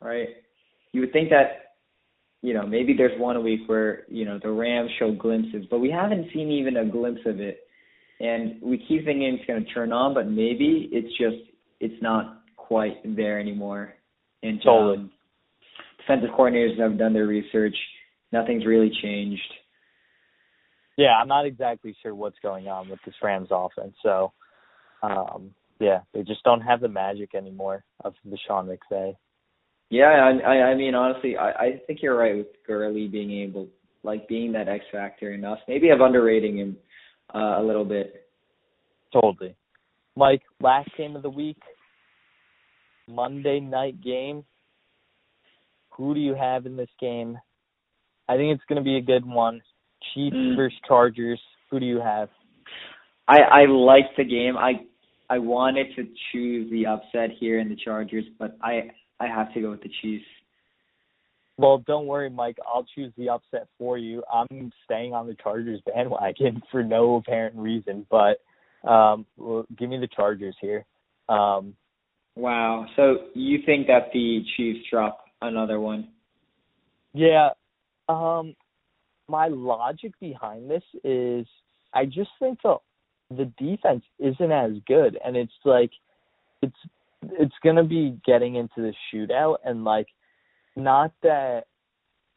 right? 0.02 0.28
You 0.92 1.02
would 1.02 1.14
think 1.14 1.30
that, 1.30 1.76
you 2.42 2.54
know, 2.54 2.66
maybe 2.66 2.94
there's 2.98 3.20
one 3.20 3.42
week 3.44 3.62
where, 3.68 4.04
you 4.10 4.26
know, 4.26 4.40
the 4.42 4.52
Rams 4.52 4.90
show 5.00 5.14
glimpses, 5.14 5.66
but 5.70 5.80
we 5.80 5.90
haven't 5.90 6.28
seen 6.34 6.52
even 6.52 6.78
a 6.78 6.86
glimpse 6.86 7.22
of 7.26 7.40
it. 7.40 7.60
And 8.20 8.62
we 8.62 8.78
keep 8.78 9.06
thinking 9.06 9.24
it's 9.24 9.46
going 9.46 9.64
to 9.64 9.74
turn 9.74 9.92
on, 9.92 10.14
but 10.14 10.28
maybe 10.28 10.90
it's 10.92 11.18
just, 11.18 11.52
it's 11.80 12.02
not 12.02 12.44
quite 12.58 12.98
there 13.16 13.40
anymore. 13.40 13.94
And 14.44 14.62
Totally. 14.64 14.98
um, 14.98 15.12
defensive 16.00 16.30
coordinators 16.38 16.80
have 16.80 16.98
done 16.98 17.14
their 17.14 17.28
research. 17.28 17.76
Nothing's 18.32 18.66
really 18.66 18.92
changed. 19.02 19.42
Yeah, 20.98 21.16
I'm 21.20 21.28
not 21.28 21.46
exactly 21.46 21.96
sure 22.02 22.14
what's 22.14 22.40
going 22.42 22.68
on 22.68 22.90
with 22.90 23.00
this 23.06 23.16
Rams 23.22 23.50
offense. 23.52 23.96
So, 24.04 24.34
um, 25.02 25.52
yeah, 25.80 26.02
they 26.14 26.24
just 26.24 26.44
don't 26.44 26.62
have 26.62 26.82
the 26.82 26.88
magic 26.88 27.34
anymore 27.34 27.84
of 28.04 28.14
the 28.24 28.38
Sean 28.48 28.68
McVay. 28.68 29.16
Yeah, 29.90 30.06
I, 30.06 30.50
I 30.50 30.56
I 30.70 30.76
mean 30.76 30.96
honestly, 30.96 31.38
I 31.38 31.50
I 31.52 31.82
think 31.86 32.02
you're 32.02 32.18
right 32.18 32.38
with 32.38 32.48
Gurley 32.66 33.08
being 33.08 33.32
able, 33.32 33.68
like 34.04 34.28
being 34.28 34.54
that 34.54 34.70
X 34.70 34.86
factor 34.92 35.34
in 35.34 35.44
us. 35.44 35.60
Maybe 35.68 35.92
I'm 35.92 36.02
underrating 36.02 36.58
him 36.58 36.78
uh, 37.34 37.60
a 37.60 37.64
little 37.64 37.86
bit. 37.86 38.28
Totally. 39.12 39.56
Mike, 40.16 40.44
last 40.62 40.90
game 40.98 41.16
of 41.16 41.24
the 41.24 41.30
week, 41.30 41.62
Monday 43.08 43.60
night 43.60 44.02
game. 44.02 44.46
Who 45.98 46.14
do 46.14 46.20
you 46.20 46.36
have 46.36 46.66
in 46.66 46.78
this 46.78 46.90
game? 47.00 47.38
I 48.30 48.38
think 48.38 48.56
it's 48.56 48.64
going 48.70 48.78
to 48.78 48.84
be 48.84 48.98
a 48.98 49.02
good 49.02 49.26
one. 49.26 49.62
Chiefs 50.14 50.36
Mm. 50.36 50.56
versus 50.56 50.78
Chargers. 50.88 51.42
Who 51.70 51.80
do 51.80 51.86
you 51.86 52.00
have? 52.00 52.30
I 53.28 53.40
I 53.42 53.66
like 53.66 54.16
the 54.18 54.24
game. 54.24 54.58
I 54.58 54.86
I 55.30 55.38
wanted 55.40 55.96
to 55.96 56.08
choose 56.32 56.70
the 56.72 56.86
upset 56.88 57.32
here 57.32 57.60
in 57.60 57.70
the 57.70 57.76
Chargers, 57.76 58.26
but 58.40 58.58
I 58.62 58.92
I 59.20 59.28
have 59.28 59.54
to 59.54 59.62
go 59.62 59.72
with 59.72 59.82
the 59.82 59.92
Chiefs. 60.02 60.26
Well, 61.58 61.78
don't 61.86 62.08
worry, 62.08 62.30
Mike. 62.30 62.58
I'll 62.66 62.86
choose 62.96 63.14
the 63.18 63.30
upset 63.30 63.68
for 63.78 63.98
you. 63.98 64.24
I'm 64.34 64.72
staying 64.84 65.14
on 65.14 65.28
the 65.28 65.36
Chargers 65.36 65.80
bandwagon 65.86 66.62
for 66.72 66.84
no 66.84 67.16
apparent 67.18 67.56
reason, 67.56 68.06
but 68.10 68.42
um, 68.84 69.28
well, 69.38 69.66
give 69.78 69.90
me 69.90 69.98
the 70.00 70.08
Chargers 70.08 70.56
here. 70.60 70.86
Um, 71.30 71.76
Wow. 72.36 72.88
So 72.96 73.28
you 73.34 73.60
think 73.66 73.88
that 73.88 74.10
the 74.14 74.44
Chiefs 74.56 74.88
drop 74.90 75.26
another 75.42 75.80
one? 75.82 76.08
Yeah. 77.14 77.50
Um 78.08 78.56
my 79.32 79.48
logic 79.48 80.12
behind 80.20 80.70
this 80.70 80.84
is 81.04 81.48
I 81.94 82.06
just 82.06 82.30
think 82.40 82.60
the 82.62 82.78
the 83.30 83.46
defense 83.58 84.04
isn't 84.20 84.52
as 84.52 84.74
good 84.86 85.18
and 85.24 85.38
it's 85.38 85.54
like 85.66 85.92
it's 86.62 86.76
it's 87.24 87.56
gonna 87.64 87.84
be 87.84 88.20
getting 88.26 88.56
into 88.56 88.76
the 88.78 88.94
shootout 89.12 89.58
and 89.66 89.84
like 89.84 90.08
not 90.76 91.14
that 91.24 91.64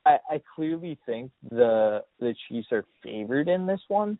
I, 0.06 0.18
I 0.30 0.42
clearly 0.54 0.98
think 1.06 1.30
the 1.50 2.04
the 2.20 2.34
Chiefs 2.48 2.68
are 2.72 2.84
favored 3.02 3.48
in 3.48 3.66
this 3.66 3.80
one, 3.88 4.18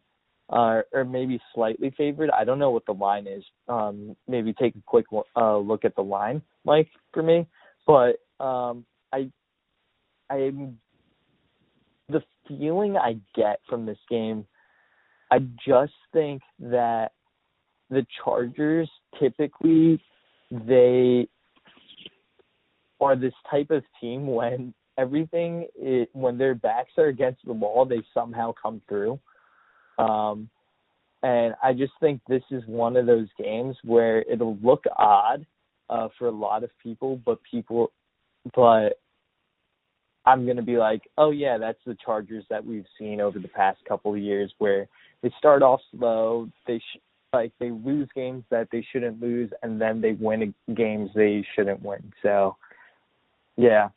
uh, 0.51 0.83
or 0.93 1.05
maybe 1.05 1.41
slightly 1.55 1.93
favored. 1.97 2.31
I 2.31 2.45
don't 2.45 2.59
know 2.59 2.71
what 2.71 2.87
the 2.87 2.95
line 2.95 3.27
is. 3.27 3.45
Um, 3.69 4.17
maybe 4.27 4.53
take 4.55 4.75
a 4.77 4.83
quick 4.87 5.07
uh, 5.37 5.59
look 5.59 5.85
at 5.85 5.95
the 5.95 6.03
line, 6.03 6.43
Mike, 6.65 6.89
for 7.13 7.23
me. 7.23 7.47
But 7.87 8.17
um, 8.43 8.87
I 9.13 9.31
I'm 10.31 10.79
feeling 12.49 12.97
I 12.97 13.17
get 13.35 13.61
from 13.69 13.87
this 13.87 13.99
game. 14.09 14.47
I 15.31 15.41
just 15.67 15.93
think 16.13 16.43
that 16.61 17.13
the 17.91 18.07
Chargers 18.23 18.91
typically 19.19 20.03
they 20.51 21.29
are 23.01 23.17
this 23.17 23.35
type 23.51 23.71
of 23.71 23.83
team 24.01 24.27
when 24.27 24.73
everything 24.99 25.67
it, 25.77 26.09
when 26.13 26.39
their 26.39 26.55
backs 26.55 26.93
are 26.99 27.07
against 27.07 27.45
the 27.45 27.53
wall 27.53 27.85
they 27.85 28.03
somehow 28.13 28.53
come 28.61 28.81
through 28.89 29.19
um 29.99 30.49
and 31.23 31.55
i 31.63 31.73
just 31.73 31.93
think 32.01 32.21
this 32.29 32.43
is 32.51 32.63
one 32.67 32.97
of 32.97 33.07
those 33.07 33.29
games 33.39 33.77
where 33.83 34.23
it'll 34.23 34.57
look 34.63 34.85
odd 34.97 35.45
uh 35.91 36.09
for 36.19 36.29
a 36.29 36.33
lot 36.33 36.63
of 36.63 36.71
people 36.83 37.21
but 37.25 37.39
people 37.49 37.91
but 38.55 39.01
i'm 40.27 40.45
going 40.45 40.57
to 40.57 40.63
be 40.63 40.77
like 40.77 41.03
oh 41.19 41.31
yeah 41.31 41.59
that's 41.59 41.79
the 41.87 41.97
chargers 42.05 42.45
that 42.51 42.65
we've 42.65 42.87
seen 42.99 43.21
over 43.21 43.39
the 43.39 43.49
past 43.49 43.79
couple 43.89 44.13
of 44.13 44.19
years 44.19 44.53
where 44.59 44.87
they 45.23 45.31
start 45.39 45.63
off 45.63 45.81
slow 45.97 46.49
they 46.67 46.79
sh- 46.79 46.99
like 47.33 47.53
they 47.59 47.71
lose 47.71 48.09
games 48.15 48.45
that 48.51 48.69
they 48.71 48.87
shouldn't 48.93 49.21
lose 49.21 49.51
and 49.63 49.81
then 49.81 50.01
they 50.01 50.13
win 50.13 50.55
games 50.77 51.11
they 51.15 51.45
shouldn't 51.55 51.83
win 51.83 52.13
so 52.23 52.57
yeah 53.57 53.89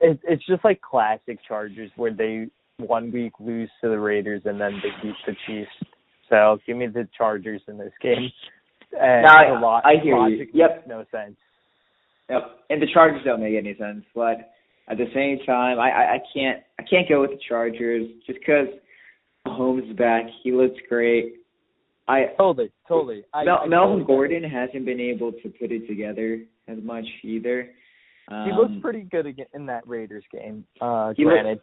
it, 0.00 0.18
it's 0.24 0.44
just 0.46 0.64
like 0.64 0.80
classic 0.80 1.38
Chargers 1.46 1.90
where 1.96 2.12
they 2.12 2.46
one 2.78 3.12
week 3.12 3.32
lose 3.38 3.68
to 3.82 3.90
the 3.90 3.98
Raiders 3.98 4.40
and 4.46 4.58
then 4.58 4.80
they 4.82 4.88
beat 5.02 5.14
the 5.26 5.34
Chiefs. 5.46 5.90
So 6.30 6.58
give 6.66 6.78
me 6.78 6.86
the 6.86 7.06
Chargers 7.18 7.60
in 7.68 7.76
this 7.76 7.92
game. 8.00 8.30
And 8.98 9.22
No, 9.24 9.28
I- 9.28 9.60
lo- 9.60 9.80
I 9.84 9.96
hear 10.02 10.16
you. 10.28 10.46
Yep. 10.54 10.86
no 10.86 11.04
sense. 11.10 11.36
Yep. 12.30 12.42
And 12.70 12.80
the 12.80 12.86
Chargers 12.94 13.20
don't 13.26 13.40
make 13.42 13.54
any 13.56 13.76
sense, 13.76 14.04
but 14.14 14.52
at 14.90 14.98
the 14.98 15.06
same 15.14 15.38
time, 15.46 15.78
I 15.78 15.90
I, 15.90 16.14
I 16.14 16.18
can't 16.34 16.62
I 16.78 16.82
can't 16.82 17.08
go 17.08 17.20
with 17.22 17.30
the 17.30 17.38
Chargers 17.48 18.06
just 18.26 18.38
because 18.40 18.66
Mahomes 19.46 19.90
is 19.90 19.96
back. 19.96 20.24
He 20.42 20.52
looks 20.52 20.76
great. 20.88 21.34
I 22.08 22.26
Totally, 22.36 22.70
totally. 22.88 23.22
I, 23.32 23.44
Mel, 23.44 23.60
I 23.62 23.66
Melvin 23.68 24.00
totally- 24.00 24.06
Gordon 24.16 24.42
hasn't 24.50 24.84
been 24.84 25.00
able 25.00 25.30
to 25.32 25.48
put 25.60 25.70
it 25.70 25.86
together 25.86 26.42
as 26.66 26.78
much 26.82 27.04
either. 27.22 27.70
Um, 28.28 28.46
He 28.46 28.52
looked 28.52 28.82
pretty 28.82 29.02
good 29.02 29.26
in 29.54 29.66
that 29.66 29.86
Raiders 29.86 30.24
game. 30.32 30.64
Uh, 30.80 31.12
granted, 31.12 31.60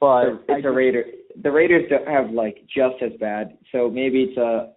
but 0.00 0.26
it's, 0.26 0.42
it's 0.48 0.66
a 0.66 0.70
Raider. 0.70 1.04
The 1.42 1.50
Raiders 1.50 1.84
don't 1.90 2.08
have 2.08 2.30
like 2.30 2.56
just 2.66 2.96
as 3.02 3.12
bad, 3.20 3.56
so 3.72 3.88
maybe 3.88 4.22
it's 4.24 4.36
a 4.38 4.72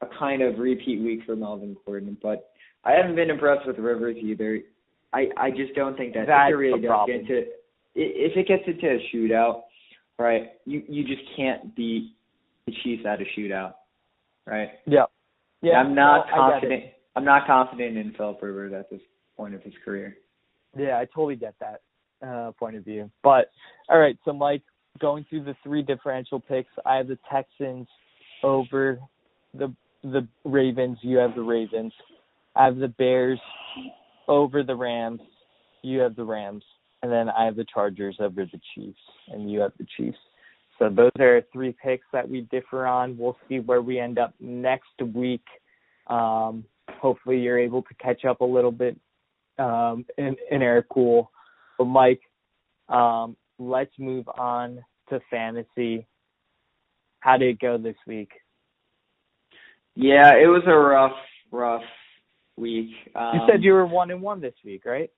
a 0.00 0.06
kind 0.18 0.42
of 0.42 0.58
repeat 0.58 1.00
week 1.02 1.20
for 1.26 1.34
Melvin 1.36 1.76
Gordon. 1.84 2.16
But 2.22 2.50
I 2.84 2.92
haven't 2.92 3.16
been 3.16 3.30
impressed 3.30 3.66
with 3.66 3.78
Rivers 3.78 4.16
either. 4.16 4.60
I 5.12 5.26
I 5.36 5.50
just 5.50 5.74
don't 5.74 5.96
think 5.96 6.14
that 6.14 6.26
That's 6.26 6.50
if 6.50 6.54
it 6.54 6.56
really 6.56 6.80
does 6.80 6.88
problem. 6.88 7.18
get 7.18 7.30
into 7.30 7.42
if 7.94 8.36
it 8.36 8.46
gets 8.46 8.62
into 8.66 8.86
a 8.86 8.98
shootout, 9.14 9.62
right? 10.18 10.50
You 10.64 10.82
you 10.88 11.04
just 11.04 11.22
can't 11.36 11.74
beat 11.74 12.14
the 12.66 12.72
Chiefs 12.82 13.04
at 13.06 13.20
a 13.20 13.24
shootout, 13.38 13.74
right? 14.46 14.70
yeah, 14.86 15.04
yeah. 15.62 15.74
I'm 15.74 15.94
not 15.94 16.26
no, 16.26 16.42
I 16.42 16.48
get 16.50 16.56
it. 16.56 16.60
confident. 16.60 16.84
I'm 17.16 17.24
not 17.24 17.46
confident 17.46 17.96
in 17.96 18.12
Philip 18.12 18.38
Rivers 18.42 18.72
at 18.72 18.90
this 18.90 19.00
point 19.36 19.54
of 19.54 19.62
his 19.62 19.74
career. 19.84 20.16
Yeah, 20.76 20.98
I 20.98 21.06
totally 21.06 21.36
get 21.36 21.54
that 21.60 21.80
uh, 22.26 22.52
point 22.52 22.76
of 22.76 22.84
view. 22.84 23.10
But 23.22 23.50
all 23.88 23.98
right, 23.98 24.16
so 24.24 24.32
Mike, 24.32 24.62
going 25.00 25.24
through 25.28 25.44
the 25.44 25.56
three 25.64 25.82
differential 25.82 26.38
picks, 26.40 26.70
I 26.84 26.96
have 26.96 27.08
the 27.08 27.18
Texans 27.32 27.88
over 28.42 29.00
the 29.54 29.74
the 30.04 30.28
Ravens. 30.44 30.98
You 31.00 31.16
have 31.18 31.34
the 31.34 31.42
Ravens. 31.42 31.92
I 32.54 32.66
have 32.66 32.76
the 32.76 32.88
Bears 32.88 33.40
over 34.28 34.62
the 34.62 34.76
Rams. 34.76 35.20
You 35.82 36.00
have 36.00 36.16
the 36.16 36.24
Rams, 36.24 36.64
and 37.02 37.10
then 37.10 37.28
I 37.28 37.44
have 37.44 37.56
the 37.56 37.66
Chargers 37.72 38.16
over 38.20 38.44
the 38.44 38.60
Chiefs, 38.74 38.98
and 39.28 39.50
you 39.50 39.60
have 39.60 39.72
the 39.78 39.86
Chiefs. 39.96 40.18
So 40.78 40.88
those 40.88 41.10
are 41.18 41.42
three 41.52 41.74
picks 41.82 42.06
that 42.12 42.28
we 42.28 42.42
differ 42.42 42.86
on. 42.86 43.16
We'll 43.18 43.36
see 43.48 43.58
where 43.58 43.82
we 43.82 43.98
end 43.98 44.18
up 44.18 44.34
next 44.38 45.00
week. 45.14 45.44
Um, 46.06 46.64
hopefully, 46.88 47.38
you're 47.40 47.58
able 47.58 47.82
to 47.82 47.94
catch 47.94 48.24
up 48.24 48.40
a 48.40 48.44
little 48.44 48.70
bit 48.70 48.96
um, 49.58 50.06
in, 50.16 50.36
in 50.50 50.62
air 50.62 50.84
cool. 50.92 51.30
But 51.78 51.86
Mike, 51.86 52.20
um, 52.88 53.36
let's 53.58 53.92
move 53.98 54.28
on 54.28 54.84
to 55.08 55.20
fantasy. 55.30 56.06
How 57.20 57.36
did 57.36 57.48
it 57.48 57.60
go 57.60 57.76
this 57.76 57.96
week? 58.06 58.30
Yeah, 59.96 60.34
it 60.34 60.46
was 60.46 60.62
a 60.66 60.76
rough, 60.76 61.16
rough 61.50 61.82
week. 62.58 62.90
Um, 63.14 63.34
You 63.34 63.40
said 63.50 63.62
you 63.62 63.72
were 63.72 63.86
one 63.86 64.10
and 64.10 64.22
one 64.22 64.40
this 64.40 64.54
week, 64.64 64.84
right? 64.84 65.10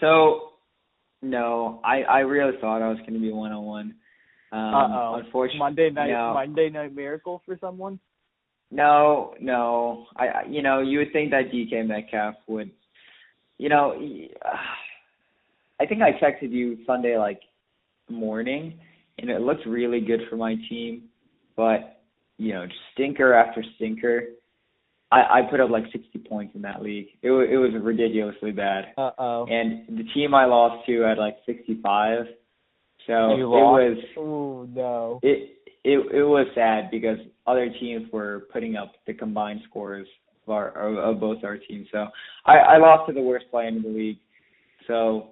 So, 0.00 0.50
no, 1.22 1.80
I 1.84 2.02
I 2.02 2.18
really 2.20 2.56
thought 2.60 2.82
I 2.82 2.88
was 2.88 2.98
going 3.00 3.14
to 3.14 3.20
be 3.20 3.32
one 3.32 3.52
on 3.52 3.64
one. 3.64 3.94
Um, 4.52 4.74
uh 4.74 4.88
oh. 4.88 5.20
Unfortunately, 5.24 5.58
Monday 5.58 5.90
night 5.90 6.10
no. 6.10 6.34
Monday 6.34 6.70
night 6.70 6.94
miracle 6.94 7.42
for 7.44 7.56
someone. 7.60 8.00
No, 8.70 9.34
no. 9.40 10.06
I, 10.16 10.26
I 10.26 10.42
you 10.48 10.62
know, 10.62 10.80
you 10.80 10.98
would 10.98 11.12
think 11.12 11.30
that 11.30 11.50
DK 11.52 11.86
Metcalf 11.86 12.36
would, 12.46 12.70
you 13.58 13.68
know, 13.68 13.94
I 15.80 15.86
think 15.86 16.02
I 16.02 16.12
texted 16.12 16.50
you 16.50 16.78
Sunday 16.86 17.16
like 17.16 17.40
morning, 18.08 18.78
and 19.18 19.30
it 19.30 19.40
looked 19.40 19.66
really 19.66 20.00
good 20.00 20.20
for 20.28 20.36
my 20.36 20.56
team, 20.68 21.04
but 21.56 22.00
you 22.38 22.54
know, 22.54 22.66
stinker 22.92 23.34
after 23.34 23.62
stinker. 23.76 24.24
I 25.12 25.38
I 25.38 25.42
put 25.50 25.60
up 25.60 25.70
like 25.70 25.84
60 25.92 26.18
points 26.28 26.54
in 26.54 26.62
that 26.62 26.82
league. 26.82 27.08
It 27.22 27.30
it 27.30 27.56
was 27.58 27.70
ridiculously 27.80 28.52
bad, 28.52 28.92
Uh 28.96 29.10
oh. 29.18 29.46
and 29.46 29.98
the 29.98 30.04
team 30.14 30.34
I 30.34 30.44
lost 30.46 30.86
to 30.86 31.00
had 31.02 31.18
like 31.18 31.36
65. 31.46 32.26
So 33.06 33.34
You 33.36 33.44
it 33.44 33.46
lost? 33.46 33.82
was 33.82 33.98
Oh 34.18 34.68
no. 34.72 35.20
it 35.22 35.56
it 35.84 35.98
it 36.14 36.22
was 36.22 36.46
sad 36.54 36.90
because 36.90 37.18
other 37.46 37.68
teams 37.80 38.10
were 38.12 38.46
putting 38.52 38.76
up 38.76 38.92
the 39.06 39.14
combined 39.14 39.60
scores 39.68 40.06
of 40.46 40.52
our 40.52 40.68
of, 40.70 40.96
of 40.98 41.20
both 41.20 41.42
our 41.44 41.56
teams. 41.58 41.88
So 41.90 42.06
I 42.46 42.58
I 42.58 42.76
lost 42.78 43.08
to 43.08 43.12
the 43.14 43.22
worst 43.22 43.50
player 43.50 43.68
in 43.68 43.82
the 43.82 43.88
league. 43.88 44.18
So 44.86 45.30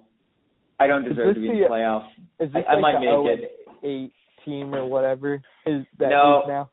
I 0.79 0.87
don't 0.87 1.03
deserve 1.07 1.35
to 1.35 1.41
be 1.41 1.49
in 1.49 1.59
the- 1.61 1.67
playoffs. 1.67 2.09
Is 2.39 2.51
this 2.53 2.63
I- 2.67 2.73
I 2.73 2.79
might 2.79 2.93
the 2.93 2.99
make 2.99 3.09
0 3.09 3.27
it. 3.27 3.51
8 3.83 4.13
team 4.45 4.73
or 4.73 4.85
whatever? 4.85 5.41
Is 5.65 5.85
that 5.99 6.09
No. 6.09 6.43
now? 6.47 6.69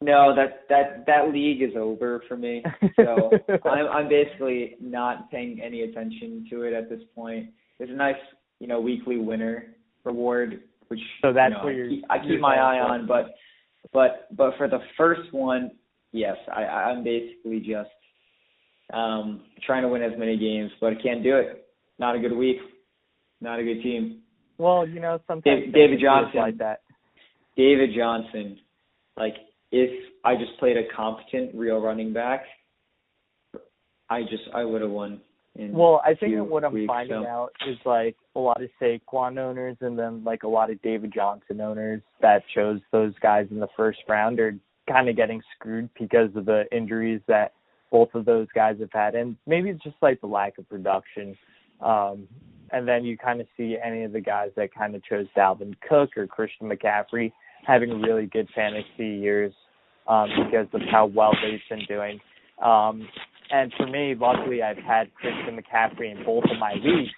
No, 0.00 0.34
that 0.36 0.62
that 0.68 1.04
that 1.06 1.32
league 1.32 1.60
is 1.60 1.72
over 1.76 2.22
for 2.28 2.36
me. 2.36 2.62
So 2.96 3.30
I'm 3.68 3.86
I'm 3.88 4.08
basically 4.08 4.76
not 4.80 5.30
paying 5.30 5.60
any 5.60 5.82
attention 5.82 6.46
to 6.50 6.62
it 6.62 6.72
at 6.72 6.88
this 6.88 7.00
point. 7.14 7.50
There's 7.78 7.90
a 7.90 7.94
nice, 7.94 8.14
you 8.60 8.68
know, 8.68 8.80
weekly 8.80 9.18
winner 9.18 9.74
reward, 10.04 10.60
which 10.86 11.00
So 11.22 11.32
that's 11.32 11.52
you 11.52 11.58
know, 11.58 11.64
what 11.64 11.72
I 11.74 11.88
keep, 11.88 12.04
I 12.10 12.28
keep 12.28 12.40
my 12.40 12.54
eye 12.56 12.78
for. 12.86 12.92
on, 12.94 13.06
but 13.08 13.34
but 13.92 14.28
but 14.36 14.56
for 14.56 14.68
the 14.68 14.78
first 14.96 15.32
one, 15.32 15.72
yes, 16.12 16.36
I 16.54 16.62
I'm 16.62 17.02
basically 17.02 17.58
just 17.58 17.90
um 18.92 19.42
trying 19.66 19.82
to 19.82 19.88
win 19.88 20.02
as 20.02 20.12
many 20.16 20.36
games, 20.38 20.70
but 20.80 20.92
I 20.92 21.02
can't 21.02 21.24
do 21.24 21.36
it. 21.36 21.66
Not 21.98 22.14
a 22.14 22.20
good 22.20 22.36
week. 22.36 22.58
Not 23.40 23.58
a 23.58 23.64
good 23.64 23.82
team. 23.82 24.20
Well, 24.58 24.86
you 24.86 25.00
know, 25.00 25.20
sometimes 25.26 25.44
David- 25.44 25.72
David 25.74 26.00
Johnson. 26.00 26.40
like 26.40 26.58
that. 26.58 26.82
David 27.56 27.90
Johnson, 27.96 28.58
like 29.16 29.34
if 29.70 29.90
I 30.24 30.34
just 30.36 30.58
played 30.58 30.76
a 30.76 30.84
competent 30.94 31.54
real 31.54 31.80
running 31.80 32.12
back, 32.12 32.44
I 34.10 34.22
just 34.22 34.44
I 34.54 34.64
would 34.64 34.82
have 34.82 34.90
won. 34.90 35.20
In 35.54 35.72
Well, 35.72 36.00
I 36.04 36.14
think 36.14 36.34
what 36.48 36.64
I'm 36.64 36.72
weeks, 36.72 36.86
finding 36.86 37.22
so. 37.24 37.28
out 37.28 37.50
is 37.68 37.76
like 37.84 38.16
a 38.36 38.38
lot 38.38 38.62
of 38.62 38.70
Saquon 38.80 39.38
owners 39.38 39.76
and 39.80 39.98
then 39.98 40.22
like 40.24 40.44
a 40.44 40.48
lot 40.48 40.70
of 40.70 40.80
David 40.82 41.12
Johnson 41.12 41.60
owners 41.60 42.02
that 42.20 42.42
chose 42.54 42.80
those 42.92 43.12
guys 43.20 43.46
in 43.50 43.58
the 43.58 43.68
first 43.76 43.98
round 44.08 44.38
are 44.40 44.54
kind 44.88 45.08
of 45.08 45.16
getting 45.16 45.42
screwed 45.54 45.90
because 45.98 46.30
of 46.36 46.46
the 46.46 46.64
injuries 46.72 47.20
that 47.28 47.52
both 47.90 48.08
of 48.14 48.24
those 48.24 48.46
guys 48.54 48.76
have 48.80 48.92
had, 48.92 49.14
and 49.14 49.36
maybe 49.46 49.70
it's 49.70 49.82
just 49.82 49.96
like 50.02 50.20
the 50.20 50.26
lack 50.26 50.58
of 50.58 50.68
production. 50.68 51.36
Um, 51.80 52.28
and 52.70 52.86
then 52.86 53.04
you 53.04 53.16
kind 53.16 53.40
of 53.40 53.46
see 53.56 53.76
any 53.82 54.04
of 54.04 54.12
the 54.12 54.20
guys 54.20 54.50
that 54.56 54.74
kind 54.74 54.94
of 54.94 55.02
chose 55.02 55.26
Dalvin 55.36 55.74
Cook 55.88 56.16
or 56.16 56.26
Christian 56.26 56.68
McCaffrey 56.68 57.32
having 57.66 58.00
really 58.00 58.26
good 58.26 58.48
fantasy 58.54 59.18
years 59.20 59.52
um, 60.06 60.28
because 60.44 60.66
of 60.72 60.80
how 60.90 61.06
well 61.06 61.32
they've 61.42 61.60
been 61.68 61.86
doing. 61.86 62.20
Um, 62.62 63.06
and 63.50 63.72
for 63.76 63.86
me, 63.86 64.14
luckily, 64.18 64.62
I've 64.62 64.78
had 64.78 65.14
Christian 65.14 65.58
McCaffrey 65.58 66.16
in 66.16 66.24
both 66.24 66.44
of 66.44 66.58
my 66.58 66.74
leagues, 66.74 67.10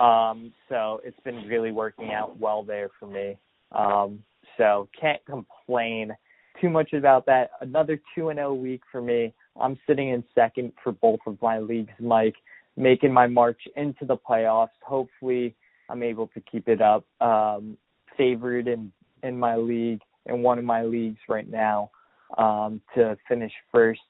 um, 0.00 0.52
so 0.68 1.00
it's 1.04 1.18
been 1.20 1.46
really 1.46 1.72
working 1.72 2.12
out 2.12 2.38
well 2.38 2.62
there 2.62 2.90
for 2.98 3.06
me. 3.06 3.36
Um, 3.72 4.22
so 4.58 4.88
can't 5.00 5.24
complain 5.24 6.12
too 6.60 6.68
much 6.68 6.92
about 6.92 7.26
that. 7.26 7.50
Another 7.60 8.00
two 8.14 8.28
and 8.28 8.38
zero 8.38 8.54
week 8.54 8.82
for 8.90 9.00
me. 9.00 9.32
I'm 9.60 9.78
sitting 9.86 10.10
in 10.10 10.24
second 10.34 10.72
for 10.82 10.92
both 10.92 11.20
of 11.26 11.40
my 11.42 11.58
leagues, 11.58 11.92
Mike, 12.00 12.36
making 12.76 13.12
my 13.12 13.26
march 13.26 13.60
into 13.76 14.04
the 14.04 14.16
playoffs. 14.16 14.68
Hopefully, 14.86 15.54
I'm 15.88 16.02
able 16.02 16.28
to 16.28 16.40
keep 16.40 16.68
it 16.68 16.80
up. 16.80 17.04
Um, 17.20 17.76
favored 18.16 18.68
in 18.68 18.92
in 19.22 19.38
my 19.38 19.56
league 19.56 20.00
in 20.26 20.42
one 20.42 20.58
of 20.58 20.64
my 20.64 20.82
leagues 20.82 21.18
right 21.28 21.48
now 21.50 21.90
um, 22.38 22.80
to 22.94 23.16
finish 23.28 23.52
first 23.70 24.00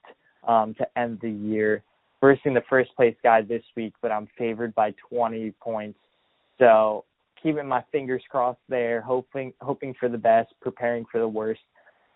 um, 0.47 0.73
to 0.75 0.99
end 0.99 1.19
the 1.21 1.29
year. 1.29 1.83
Versing 2.21 2.53
the 2.53 2.63
first 2.69 2.95
place 2.95 3.15
guy 3.23 3.41
this 3.41 3.63
week, 3.75 3.93
but 4.01 4.11
I'm 4.11 4.27
favored 4.37 4.73
by 4.75 4.93
20 5.09 5.51
points. 5.61 5.99
So 6.57 7.03
keeping 7.41 7.67
my 7.67 7.83
fingers 7.91 8.23
crossed 8.29 8.61
there, 8.69 9.01
hoping 9.01 9.53
hoping 9.61 9.93
for 9.99 10.07
the 10.07 10.17
best, 10.17 10.53
preparing 10.61 11.05
for 11.11 11.19
the 11.19 11.27
worst. 11.27 11.61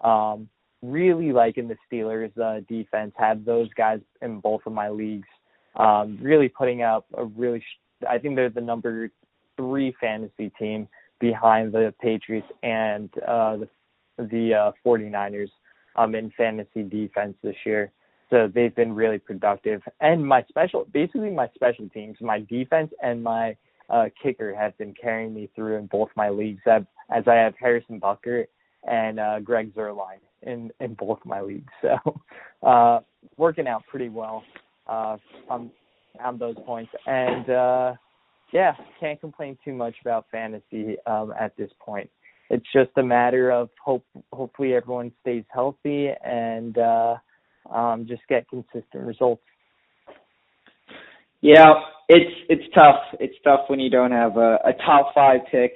Um, 0.01 0.47
really 0.81 1.31
liking 1.33 1.67
the 1.67 1.75
Steelers 1.91 2.37
uh, 2.37 2.61
defense. 2.69 3.13
Have 3.17 3.43
those 3.43 3.67
guys 3.73 3.99
in 4.21 4.39
both 4.39 4.61
of 4.65 4.73
my 4.73 4.89
leagues. 4.89 5.27
Um, 5.75 6.17
really 6.21 6.47
putting 6.47 6.83
up 6.83 7.05
a 7.17 7.25
really. 7.25 7.59
Sh- 7.59 8.05
I 8.09 8.17
think 8.17 8.35
they're 8.35 8.49
the 8.49 8.61
number 8.61 9.09
three 9.57 9.93
fantasy 9.99 10.51
team 10.57 10.87
behind 11.19 11.73
the 11.73 11.93
Patriots 12.01 12.47
and 12.63 13.09
uh, 13.27 13.57
the 13.57 13.69
the 14.17 14.53
uh, 14.53 14.71
49ers 14.85 15.49
um, 15.95 16.15
in 16.15 16.31
fantasy 16.37 16.83
defense 16.83 17.35
this 17.43 17.55
year. 17.65 17.91
So 18.29 18.51
they've 18.53 18.75
been 18.75 18.93
really 18.93 19.19
productive. 19.19 19.81
And 20.01 20.25
my 20.25 20.43
special, 20.49 20.85
basically 20.91 21.29
my 21.29 21.49
special 21.55 21.87
teams, 21.89 22.17
my 22.19 22.39
defense 22.41 22.91
and 23.01 23.23
my 23.23 23.55
uh, 23.89 24.05
kicker 24.21 24.53
have 24.53 24.77
been 24.77 24.93
carrying 24.99 25.33
me 25.33 25.49
through 25.55 25.77
in 25.77 25.85
both 25.87 26.09
my 26.15 26.29
leagues. 26.29 26.61
As, 26.65 26.83
as 27.09 27.23
I 27.27 27.35
have 27.35 27.53
Harrison 27.59 28.01
Butker 28.01 28.45
and 28.87 29.19
uh, 29.19 29.39
Greg 29.39 29.73
Zuerlein 29.73 30.19
in 30.43 30.71
in 30.79 30.93
both 30.93 31.19
my 31.25 31.41
leagues. 31.41 31.71
So 31.81 32.67
uh, 32.67 32.99
working 33.37 33.67
out 33.67 33.83
pretty 33.87 34.09
well 34.09 34.43
uh, 34.87 35.17
on 35.49 35.71
on 36.23 36.37
those 36.37 36.55
points. 36.65 36.91
And 37.05 37.49
uh, 37.49 37.93
yeah, 38.53 38.73
can't 38.99 39.19
complain 39.19 39.57
too 39.63 39.73
much 39.73 39.95
about 40.01 40.25
fantasy 40.31 40.95
um, 41.05 41.33
at 41.39 41.55
this 41.57 41.71
point. 41.79 42.09
It's 42.49 42.65
just 42.71 42.91
a 42.97 43.03
matter 43.03 43.51
of 43.51 43.69
hope. 43.83 44.05
Hopefully, 44.31 44.73
everyone 44.73 45.11
stays 45.21 45.43
healthy 45.49 46.09
and 46.23 46.77
uh, 46.77 47.15
um, 47.73 48.05
just 48.07 48.21
get 48.29 48.47
consistent 48.49 49.05
results. 49.05 49.43
Yeah, 51.41 51.73
it's 52.07 52.35
it's 52.49 52.73
tough. 52.73 53.01
It's 53.19 53.35
tough 53.43 53.61
when 53.67 53.79
you 53.79 53.89
don't 53.89 54.11
have 54.11 54.37
a, 54.37 54.59
a 54.63 54.73
top 54.85 55.13
five 55.13 55.41
pick. 55.51 55.73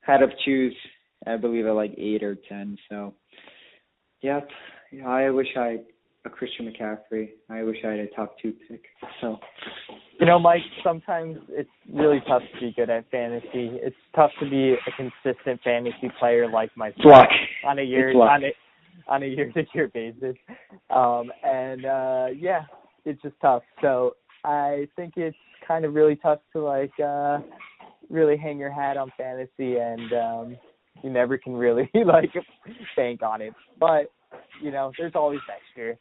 Had 0.00 0.18
to 0.18 0.28
choose, 0.44 0.74
I 1.26 1.36
believe, 1.36 1.66
at 1.66 1.74
like 1.74 1.94
eight 1.98 2.22
or 2.22 2.36
ten. 2.48 2.78
So, 2.88 3.14
yep. 4.22 4.48
Yeah, 4.90 5.06
I 5.06 5.30
wish 5.30 5.46
I 5.56 5.78
a 6.24 6.30
Christian 6.30 6.66
McCaffrey. 6.66 7.30
I 7.48 7.62
wish 7.62 7.76
I 7.84 7.90
had 7.90 8.00
a 8.00 8.06
top 8.08 8.36
two 8.40 8.52
pick. 8.68 8.82
So, 9.20 9.38
You 10.20 10.26
know, 10.26 10.38
Mike, 10.38 10.60
sometimes 10.84 11.38
it's 11.48 11.70
really 11.90 12.20
tough 12.28 12.42
to 12.54 12.60
be 12.60 12.74
good 12.76 12.90
at 12.90 13.10
fantasy. 13.10 13.48
It's 13.82 13.96
tough 14.14 14.30
to 14.40 14.50
be 14.50 14.74
a 14.74 14.90
consistent 14.94 15.62
fantasy 15.64 16.12
player 16.18 16.46
like 16.46 16.76
myself 16.76 17.06
luck. 17.06 17.28
on 17.64 17.78
a 17.78 17.82
year 17.82 18.14
on 18.14 18.44
a 18.44 18.52
on 19.08 19.22
a 19.22 19.26
year 19.26 19.50
to 19.50 19.64
year 19.74 19.88
basis. 19.88 20.36
Um 20.90 21.32
and 21.42 21.86
uh 21.86 22.26
yeah, 22.36 22.64
it's 23.06 23.20
just 23.22 23.34
tough. 23.40 23.62
So 23.80 24.16
I 24.44 24.88
think 24.94 25.14
it's 25.16 25.36
kind 25.66 25.86
of 25.86 25.94
really 25.94 26.16
tough 26.16 26.40
to 26.52 26.60
like 26.60 26.92
uh 27.02 27.38
really 28.10 28.36
hang 28.36 28.58
your 28.58 28.70
hat 28.70 28.98
on 28.98 29.10
fantasy 29.16 29.76
and 29.78 30.12
um 30.12 30.56
you 31.02 31.08
never 31.08 31.38
can 31.38 31.54
really 31.54 31.90
like 31.94 32.30
bank 32.94 33.22
on 33.22 33.40
it. 33.40 33.54
But, 33.78 34.12
you 34.62 34.70
know, 34.70 34.92
there's 34.98 35.14
always 35.14 35.40
next 35.48 35.74
year. 35.76 35.96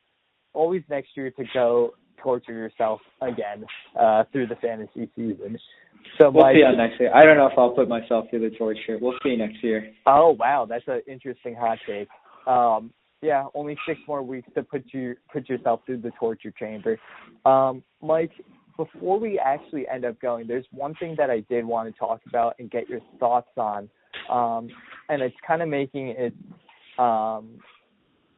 Always 0.54 0.84
next 0.90 1.10
year 1.16 1.32
to 1.32 1.44
go 1.54 1.94
torture 2.22 2.54
yourself 2.54 3.00
again 3.22 3.66
uh 4.00 4.24
through 4.32 4.48
the 4.48 4.56
fantasy 4.56 5.10
season. 5.16 5.58
So 6.18 6.30
We'll 6.30 6.44
Mike, 6.44 6.56
see 6.56 6.64
on 6.64 6.78
next 6.78 7.00
year. 7.00 7.12
I 7.14 7.24
don't 7.24 7.38
know 7.38 7.48
if 7.48 7.58
I'll 7.58 7.72
put 7.72 7.90
myself 7.90 8.26
through 8.30 8.50
the 8.50 8.56
torture. 8.56 8.98
We'll 9.02 9.18
see 9.24 9.36
next 9.36 9.64
year. 9.64 9.92
Oh 10.06 10.36
wow, 10.40 10.66
that's 10.68 10.86
an 10.88 11.02
interesting 11.08 11.56
hot 11.56 11.78
take. 11.88 12.08
Um, 12.48 12.92
yeah, 13.22 13.46
only 13.54 13.78
six 13.88 14.00
more 14.08 14.24
weeks 14.24 14.48
to 14.56 14.64
put 14.64 14.86
you 14.94 15.16
put 15.32 15.50
yourself 15.50 15.82
through 15.86 16.02
the 16.02 16.12
torture 16.20 16.54
chamber. 16.58 16.98
Um, 17.46 17.84
Mike, 18.02 18.32
before 18.78 19.20
we 19.20 19.38
actually 19.38 19.86
end 19.94 20.06
up 20.06 20.20
going, 20.22 20.48
there's 20.48 20.66
one 20.72 20.96
thing 20.96 21.16
that 21.18 21.30
I 21.30 21.42
did 21.50 21.66
want 21.66 21.94
to 21.94 22.00
talk 22.00 22.22
about 22.28 22.56
and 22.60 22.72
get 22.72 22.88
your 22.88 23.02
thoughts 23.20 23.50
on, 23.58 23.90
um, 24.30 24.70
and 25.10 25.22
it's 25.22 25.36
kind 25.46 25.62
of 25.62 25.68
making 25.68 26.10
it 26.18 26.34
um, 26.98 27.60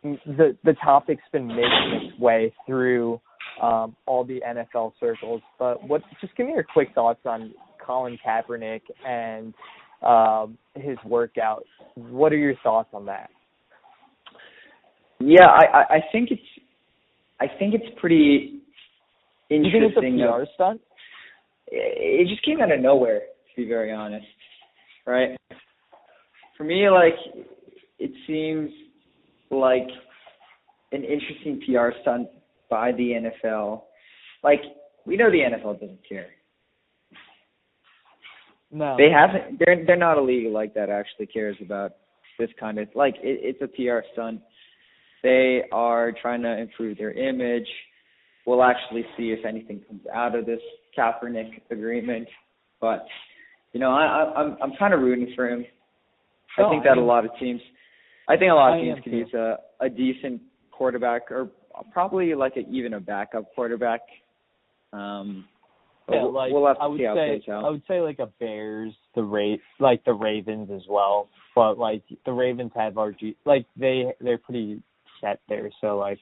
the 0.03 0.58
the 0.64 0.74
topic's 0.84 1.22
been 1.32 1.48
making 1.48 2.02
its 2.10 2.20
way 2.20 2.53
through 2.66 3.22
um, 3.62 3.96
all 4.06 4.24
the 4.24 4.42
NFL 4.48 4.94
circles. 5.00 5.42
But 5.60 5.88
what? 5.88 6.02
Just 6.20 6.36
give 6.36 6.48
me 6.48 6.54
your 6.54 6.64
quick 6.64 6.90
thoughts 6.94 7.22
on 7.26 7.54
Colin 7.86 8.18
Kaepernick 8.26 8.82
and 9.08 9.54
um, 10.02 10.58
his 10.76 10.98
workout. 11.06 11.64
What 11.96 12.34
are 12.34 12.38
your 12.38 12.56
thoughts 12.64 12.90
on 12.94 13.06
that? 13.06 13.30
Yeah, 15.20 15.46
I, 15.46 15.66
I, 15.66 15.82
I 15.96 16.00
think 16.12 16.32
it's 16.32 16.42
I 17.40 17.46
think 17.60 17.74
it's 17.74 18.00
pretty 18.00 18.62
interesting. 19.50 19.82
You 19.82 19.92
think 19.92 20.18
it's 20.18 20.24
a. 20.24 20.40
PR 20.40 20.46
stunt? 20.56 20.82
it 21.72 22.28
just 22.28 22.44
came 22.44 22.62
out 22.62 22.72
of 22.72 22.80
nowhere, 22.80 23.20
to 23.20 23.62
be 23.62 23.68
very 23.68 23.92
honest. 23.92 24.26
Right? 25.06 25.38
For 26.58 26.64
me, 26.64 26.90
like 26.90 27.16
it 28.00 28.12
seems 28.28 28.70
like 29.50 29.88
an 30.92 31.04
interesting 31.04 31.62
PR 31.66 31.90
stunt 32.02 32.28
by 32.72 32.91
the 32.93 33.30
NFL. 33.43 33.84
Like 34.43 34.61
we 35.06 35.18
know 35.18 35.30
the 35.30 35.39
NFL 35.39 35.80
doesn't 35.80 36.07
care. 36.10 36.30
No. 38.72 38.95
They 38.98 39.10
haven't. 39.11 39.60
They're 39.60 39.85
they're 39.85 39.98
not 39.98 40.18
a 40.18 40.22
league 40.22 40.52
like 40.52 40.73
that 40.73 40.89
actually 40.89 41.27
cares 41.27 41.57
about 41.61 41.91
this 42.39 42.49
kind 42.60 42.80
of 42.80 42.88
like 42.95 43.15
it, 43.22 43.39
it's 43.43 43.61
a 43.61 43.68
PR 43.68 44.06
stunt. 44.14 44.41
They 45.22 45.64
are 45.72 46.14
trying 46.19 46.41
to 46.43 46.57
improve 46.57 46.98
their 46.98 47.11
image. 47.11 47.68
We'll 48.48 48.64
actually 48.64 49.06
see 49.18 49.31
if 49.31 49.45
anything 49.45 49.81
comes 49.88 50.02
out 50.11 50.35
of 50.35 50.45
this 50.45 50.61
Kaepernick 50.98 51.61
agreement, 51.69 52.27
but 52.80 53.06
you 53.73 53.80
know 53.80 53.91
I, 53.91 54.06
I 54.06 54.41
I'm 54.41 54.57
I'm 54.64 54.72
kind 54.80 54.93
of 54.93 55.02
rooting 55.02 55.34
for 55.35 55.49
him. 55.49 55.65
I 56.57 56.69
think 56.69 56.85
I 56.85 56.95
that 56.95 56.98
a 56.98 57.02
lot 57.02 57.26
of 57.26 57.31
teams, 57.39 57.61
I 58.27 58.38
think 58.38 58.52
a 58.52 58.56
lot 58.56 58.77
of 58.77 58.84
teams 58.84 58.98
am 58.98 59.03
could 59.03 59.14
use 59.14 59.34
a 59.34 59.57
a 59.81 59.89
decent 59.89 60.41
quarterback 60.72 61.30
or 61.30 61.49
probably 61.91 62.34
like 62.35 62.57
a, 62.57 62.61
even 62.69 62.93
a 62.93 62.99
backup 62.99 63.53
quarterback. 63.56 64.02
Um, 64.93 65.45
yeah, 66.10 66.23
like 66.23 66.52
we'll 66.52 66.68
I 66.68 66.88
would 66.88 66.99
say. 66.99 67.41
I 67.49 67.69
would 67.69 67.84
say 67.88 68.02
like 68.02 68.19
a 68.19 68.27
Bears, 68.39 68.93
the 69.15 69.23
Ra- 69.23 69.57
like 69.80 70.03
the 70.03 70.14
Ravens 70.14 70.69
as 70.73 70.81
well. 70.89 71.30
But 71.56 71.77
like 71.77 72.03
the 72.26 72.31
Ravens 72.31 72.72
have 72.76 72.93
RG, 72.93 73.35
like 73.45 73.65
they 73.77 74.14
they're 74.19 74.38
pretty 74.38 74.81
set 75.22 75.39
there, 75.48 75.69
so 75.80 75.98
like 75.98 76.19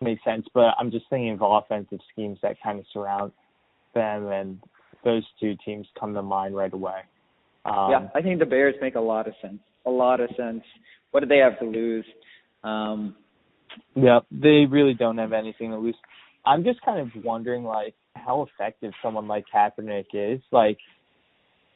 makes 0.00 0.22
sense. 0.24 0.46
But 0.54 0.74
I'm 0.78 0.90
just 0.90 1.06
thinking 1.10 1.32
of 1.32 1.40
offensive 1.42 2.00
schemes 2.12 2.38
that 2.42 2.56
kind 2.62 2.78
of 2.78 2.84
surround 2.92 3.32
them, 3.94 4.28
and 4.28 4.58
those 5.04 5.24
two 5.40 5.54
teams 5.64 5.86
come 5.98 6.14
to 6.14 6.22
mind 6.22 6.56
right 6.56 6.72
away. 6.72 7.00
Um, 7.64 7.90
yeah, 7.90 8.08
I 8.14 8.22
think 8.22 8.38
the 8.38 8.46
Bears 8.46 8.74
make 8.80 8.94
a 8.94 9.00
lot 9.00 9.26
of 9.26 9.34
sense. 9.42 9.60
A 9.86 9.90
lot 9.90 10.20
of 10.20 10.30
sense. 10.36 10.62
What 11.10 11.20
do 11.20 11.26
they 11.26 11.38
have 11.38 11.58
to 11.58 11.64
lose? 11.64 12.04
Um, 12.64 13.16
Yep, 13.94 14.26
they 14.30 14.66
really 14.68 14.94
don't 14.94 15.18
have 15.18 15.32
anything 15.32 15.70
to 15.70 15.78
lose. 15.78 15.96
I'm 16.46 16.64
just 16.64 16.80
kind 16.82 17.00
of 17.00 17.24
wondering, 17.24 17.64
like, 17.64 17.94
how 18.14 18.42
effective 18.42 18.92
someone 19.02 19.28
like 19.28 19.44
Kaepernick 19.54 20.06
is. 20.12 20.40
Like, 20.50 20.78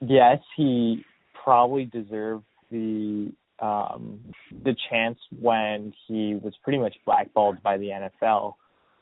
yes, 0.01 0.39
he 0.56 1.05
probably 1.44 1.85
deserved 1.86 2.44
the 2.70 3.32
um 3.60 4.19
the 4.64 4.74
chance 4.90 5.19
when 5.40 5.93
he 6.09 6.35
was 6.43 6.52
pretty 6.64 6.78
much 6.78 6.94
blackballed 7.05 7.62
by 7.62 7.77
the 7.77 7.86
NFL 7.86 8.55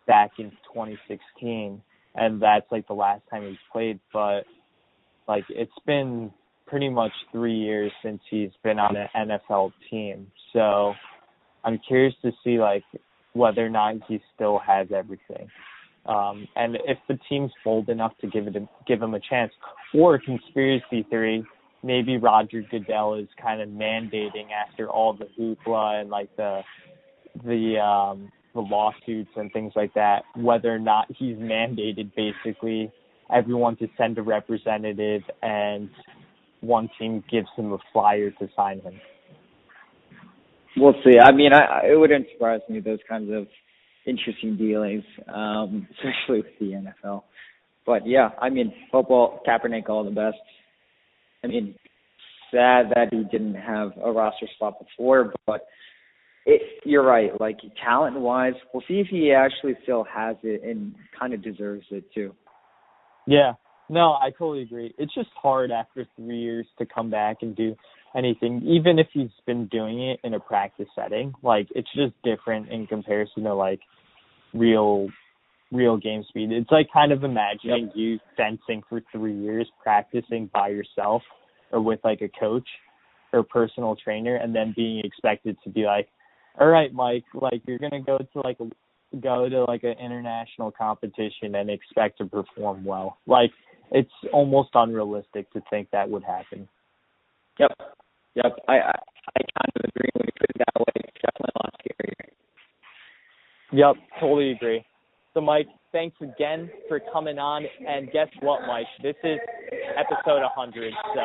back 0.06 0.32
in 0.38 0.50
2016, 0.74 1.80
and 2.14 2.42
that's 2.42 2.66
like 2.70 2.86
the 2.88 2.94
last 2.94 3.22
time 3.30 3.46
he's 3.46 3.56
played. 3.72 4.00
But 4.12 4.42
like, 5.28 5.44
it's 5.48 5.70
been 5.86 6.32
pretty 6.66 6.88
much 6.88 7.12
three 7.32 7.56
years 7.56 7.92
since 8.02 8.20
he's 8.30 8.50
been 8.62 8.78
on 8.78 8.96
an 8.96 9.08
NFL 9.14 9.72
team, 9.90 10.26
so. 10.52 10.94
I'm 11.64 11.78
curious 11.86 12.14
to 12.22 12.32
see 12.42 12.58
like 12.58 12.84
whether 13.32 13.64
or 13.64 13.70
not 13.70 13.96
he 14.08 14.20
still 14.34 14.58
has 14.58 14.88
everything, 14.94 15.48
um, 16.06 16.46
and 16.56 16.76
if 16.86 16.98
the 17.08 17.18
team's 17.28 17.52
bold 17.64 17.88
enough 17.88 18.12
to 18.20 18.26
give 18.26 18.46
it 18.46 18.56
a, 18.56 18.68
give 18.86 19.02
him 19.02 19.14
a 19.14 19.20
chance. 19.20 19.52
Or 19.92 20.18
conspiracy 20.18 21.04
theory, 21.10 21.44
maybe 21.82 22.16
Roger 22.16 22.62
Goodell 22.70 23.14
is 23.14 23.28
kind 23.40 23.60
of 23.60 23.68
mandating 23.68 24.50
after 24.52 24.88
all 24.88 25.12
the 25.12 25.26
hoopla 25.38 26.00
and 26.00 26.10
like 26.10 26.34
the 26.36 26.62
the 27.44 27.78
um, 27.78 28.30
the 28.54 28.60
lawsuits 28.60 29.30
and 29.36 29.52
things 29.52 29.72
like 29.76 29.94
that, 29.94 30.22
whether 30.36 30.74
or 30.74 30.78
not 30.78 31.06
he's 31.10 31.36
mandated 31.36 32.12
basically 32.14 32.90
everyone 33.32 33.76
to 33.76 33.88
send 33.96 34.18
a 34.18 34.22
representative 34.22 35.22
and 35.42 35.88
one 36.60 36.88
team 36.98 37.22
gives 37.30 37.48
him 37.56 37.72
a 37.72 37.78
flyer 37.92 38.30
to 38.30 38.48
sign 38.56 38.80
him. 38.80 39.00
We'll 40.80 40.94
see. 41.04 41.18
I 41.18 41.32
mean, 41.32 41.52
I, 41.52 41.88
it 41.92 41.98
wouldn't 41.98 42.26
surprise 42.32 42.60
me 42.68 42.80
those 42.80 42.98
kinds 43.08 43.30
of 43.32 43.46
interesting 44.06 44.56
dealings, 44.56 45.04
um, 45.32 45.86
especially 45.98 46.42
with 46.42 46.58
the 46.58 46.90
NFL. 47.06 47.22
But 47.86 48.06
yeah, 48.06 48.30
I 48.40 48.50
mean, 48.50 48.72
football, 48.90 49.40
Kaepernick, 49.46 49.88
all 49.88 50.04
the 50.04 50.10
best. 50.10 50.36
I 51.42 51.46
mean, 51.46 51.74
sad 52.50 52.90
that 52.94 53.08
he 53.10 53.24
didn't 53.30 53.54
have 53.54 53.92
a 54.02 54.10
roster 54.10 54.46
spot 54.56 54.74
before, 54.78 55.32
but 55.46 55.66
it, 56.46 56.62
you're 56.84 57.04
right. 57.04 57.38
Like 57.40 57.58
talent 57.82 58.18
wise, 58.18 58.54
we'll 58.72 58.82
see 58.88 59.00
if 59.00 59.06
he 59.08 59.32
actually 59.32 59.76
still 59.82 60.04
has 60.04 60.36
it 60.42 60.62
and 60.62 60.94
kind 61.18 61.32
of 61.32 61.42
deserves 61.42 61.84
it 61.90 62.04
too. 62.14 62.34
Yeah. 63.26 63.52
No, 63.88 64.12
I 64.12 64.30
totally 64.30 64.62
agree. 64.62 64.94
It's 64.98 65.12
just 65.14 65.30
hard 65.34 65.70
after 65.70 66.06
three 66.16 66.38
years 66.38 66.66
to 66.78 66.86
come 66.86 67.10
back 67.10 67.38
and 67.42 67.56
do 67.56 67.74
anything, 68.16 68.62
even 68.66 68.98
if 68.98 69.06
he's 69.12 69.30
been 69.46 69.66
doing 69.66 70.02
it 70.02 70.20
in 70.24 70.34
a 70.34 70.40
practice 70.40 70.88
setting. 70.94 71.34
Like 71.42 71.68
it's 71.74 71.88
just 71.94 72.12
different 72.24 72.68
in 72.70 72.86
comparison 72.86 73.44
to 73.44 73.54
like 73.54 73.80
real 74.52 75.08
real 75.72 75.96
game 75.96 76.24
speed. 76.28 76.50
It's 76.50 76.70
like 76.70 76.88
kind 76.92 77.12
of 77.12 77.22
imagining 77.22 77.92
you 77.94 78.18
fencing 78.36 78.82
for 78.88 79.00
three 79.12 79.38
years, 79.38 79.68
practicing 79.82 80.50
by 80.52 80.68
yourself 80.68 81.22
or 81.70 81.80
with 81.80 82.00
like 82.02 82.22
a 82.22 82.28
coach 82.28 82.68
or 83.32 83.44
personal 83.44 83.94
trainer 83.94 84.34
and 84.36 84.54
then 84.54 84.74
being 84.76 85.00
expected 85.04 85.56
to 85.62 85.70
be 85.70 85.84
like, 85.84 86.08
All 86.58 86.66
right, 86.66 86.92
Mike, 86.92 87.24
like 87.34 87.62
you're 87.66 87.78
gonna 87.78 88.02
go 88.02 88.18
to 88.18 88.40
like 88.40 88.58
a 88.60 88.68
go 89.20 89.48
to 89.48 89.64
like 89.64 89.82
an 89.84 89.94
international 90.00 90.70
competition 90.70 91.54
and 91.54 91.70
expect 91.70 92.18
to 92.18 92.26
perform 92.26 92.84
well. 92.84 93.18
Like 93.26 93.50
it's 93.92 94.10
almost 94.32 94.70
unrealistic 94.74 95.52
to 95.52 95.62
think 95.70 95.90
that 95.90 96.08
would 96.08 96.24
happen. 96.24 96.68
Yep, 97.60 97.72
yep. 98.34 98.52
I 98.68 98.72
I, 98.72 98.96
I 99.36 99.40
kind 99.54 99.72
of 99.76 99.82
agree 99.84 100.08
when 100.14 100.24
you 100.26 100.32
put 100.40 100.50
it 100.50 100.58
that 100.58 100.80
way. 100.80 100.96
It's 100.96 101.20
definitely 101.20 101.52
a 101.54 101.58
lot 101.60 101.74
scarier. 101.84 102.26
Yep, 103.72 103.94
totally 104.18 104.50
agree. 104.52 104.84
So 105.34 105.40
Mike, 105.40 105.68
thanks 105.92 106.16
again 106.20 106.70
for 106.88 107.00
coming 107.12 107.38
on 107.38 107.64
and 107.86 108.10
guess 108.12 108.28
what, 108.40 108.66
Mike? 108.66 108.86
This 109.02 109.14
is 109.22 109.38
episode 109.96 110.42
100, 110.42 110.92
so 111.14 111.22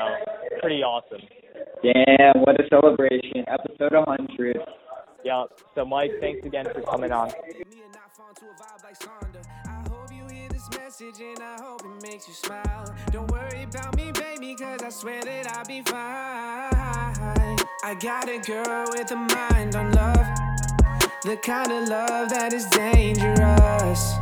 pretty 0.62 0.84
awesome. 0.84 1.22
Damn, 1.82 2.42
what 2.42 2.60
a 2.60 2.68
celebration! 2.70 3.46
Episode 3.48 3.94
100. 3.94 4.58
Yep. 5.24 5.48
So 5.74 5.86
Mike, 5.86 6.12
thanks 6.20 6.46
again 6.46 6.66
for 6.66 6.82
coming 6.82 7.12
on. 7.12 7.32
This 10.66 10.80
message 10.80 11.22
and 11.22 11.40
I 11.42 11.62
hope 11.62 11.82
it 11.82 12.02
makes 12.02 12.28
you 12.28 12.34
smile. 12.34 12.86
Don't 13.12 13.30
worry 13.32 13.64
about 13.64 13.96
me, 13.96 14.12
baby, 14.12 14.56
cause 14.56 14.82
I 14.82 14.90
swear 14.90 15.22
that 15.24 15.48
I'll 15.52 15.66
be 15.66 15.82
fine. 15.82 17.58
I 17.84 17.96
got 18.00 18.30
a 18.30 18.40
girl 18.40 18.88
with 18.92 19.12
a 19.12 19.16
mind 19.16 19.76
on 19.76 19.92
love. 19.92 20.26
The 21.24 21.38
kind 21.38 21.72
of 21.72 21.90
love 21.90 22.30
that 22.30 22.54
is 22.54 22.66
dangerous. 22.68 24.14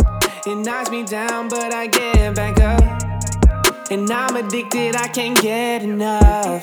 It 0.45 0.55
knocks 0.55 0.89
me 0.89 1.03
down, 1.03 1.49
but 1.49 1.73
I 1.73 1.87
get 1.87 2.35
back 2.35 2.59
up. 2.59 3.91
And 3.91 4.09
I'm 4.09 4.35
addicted, 4.35 4.95
I 4.95 5.07
can't 5.07 5.39
get 5.39 5.83
enough. 5.83 6.62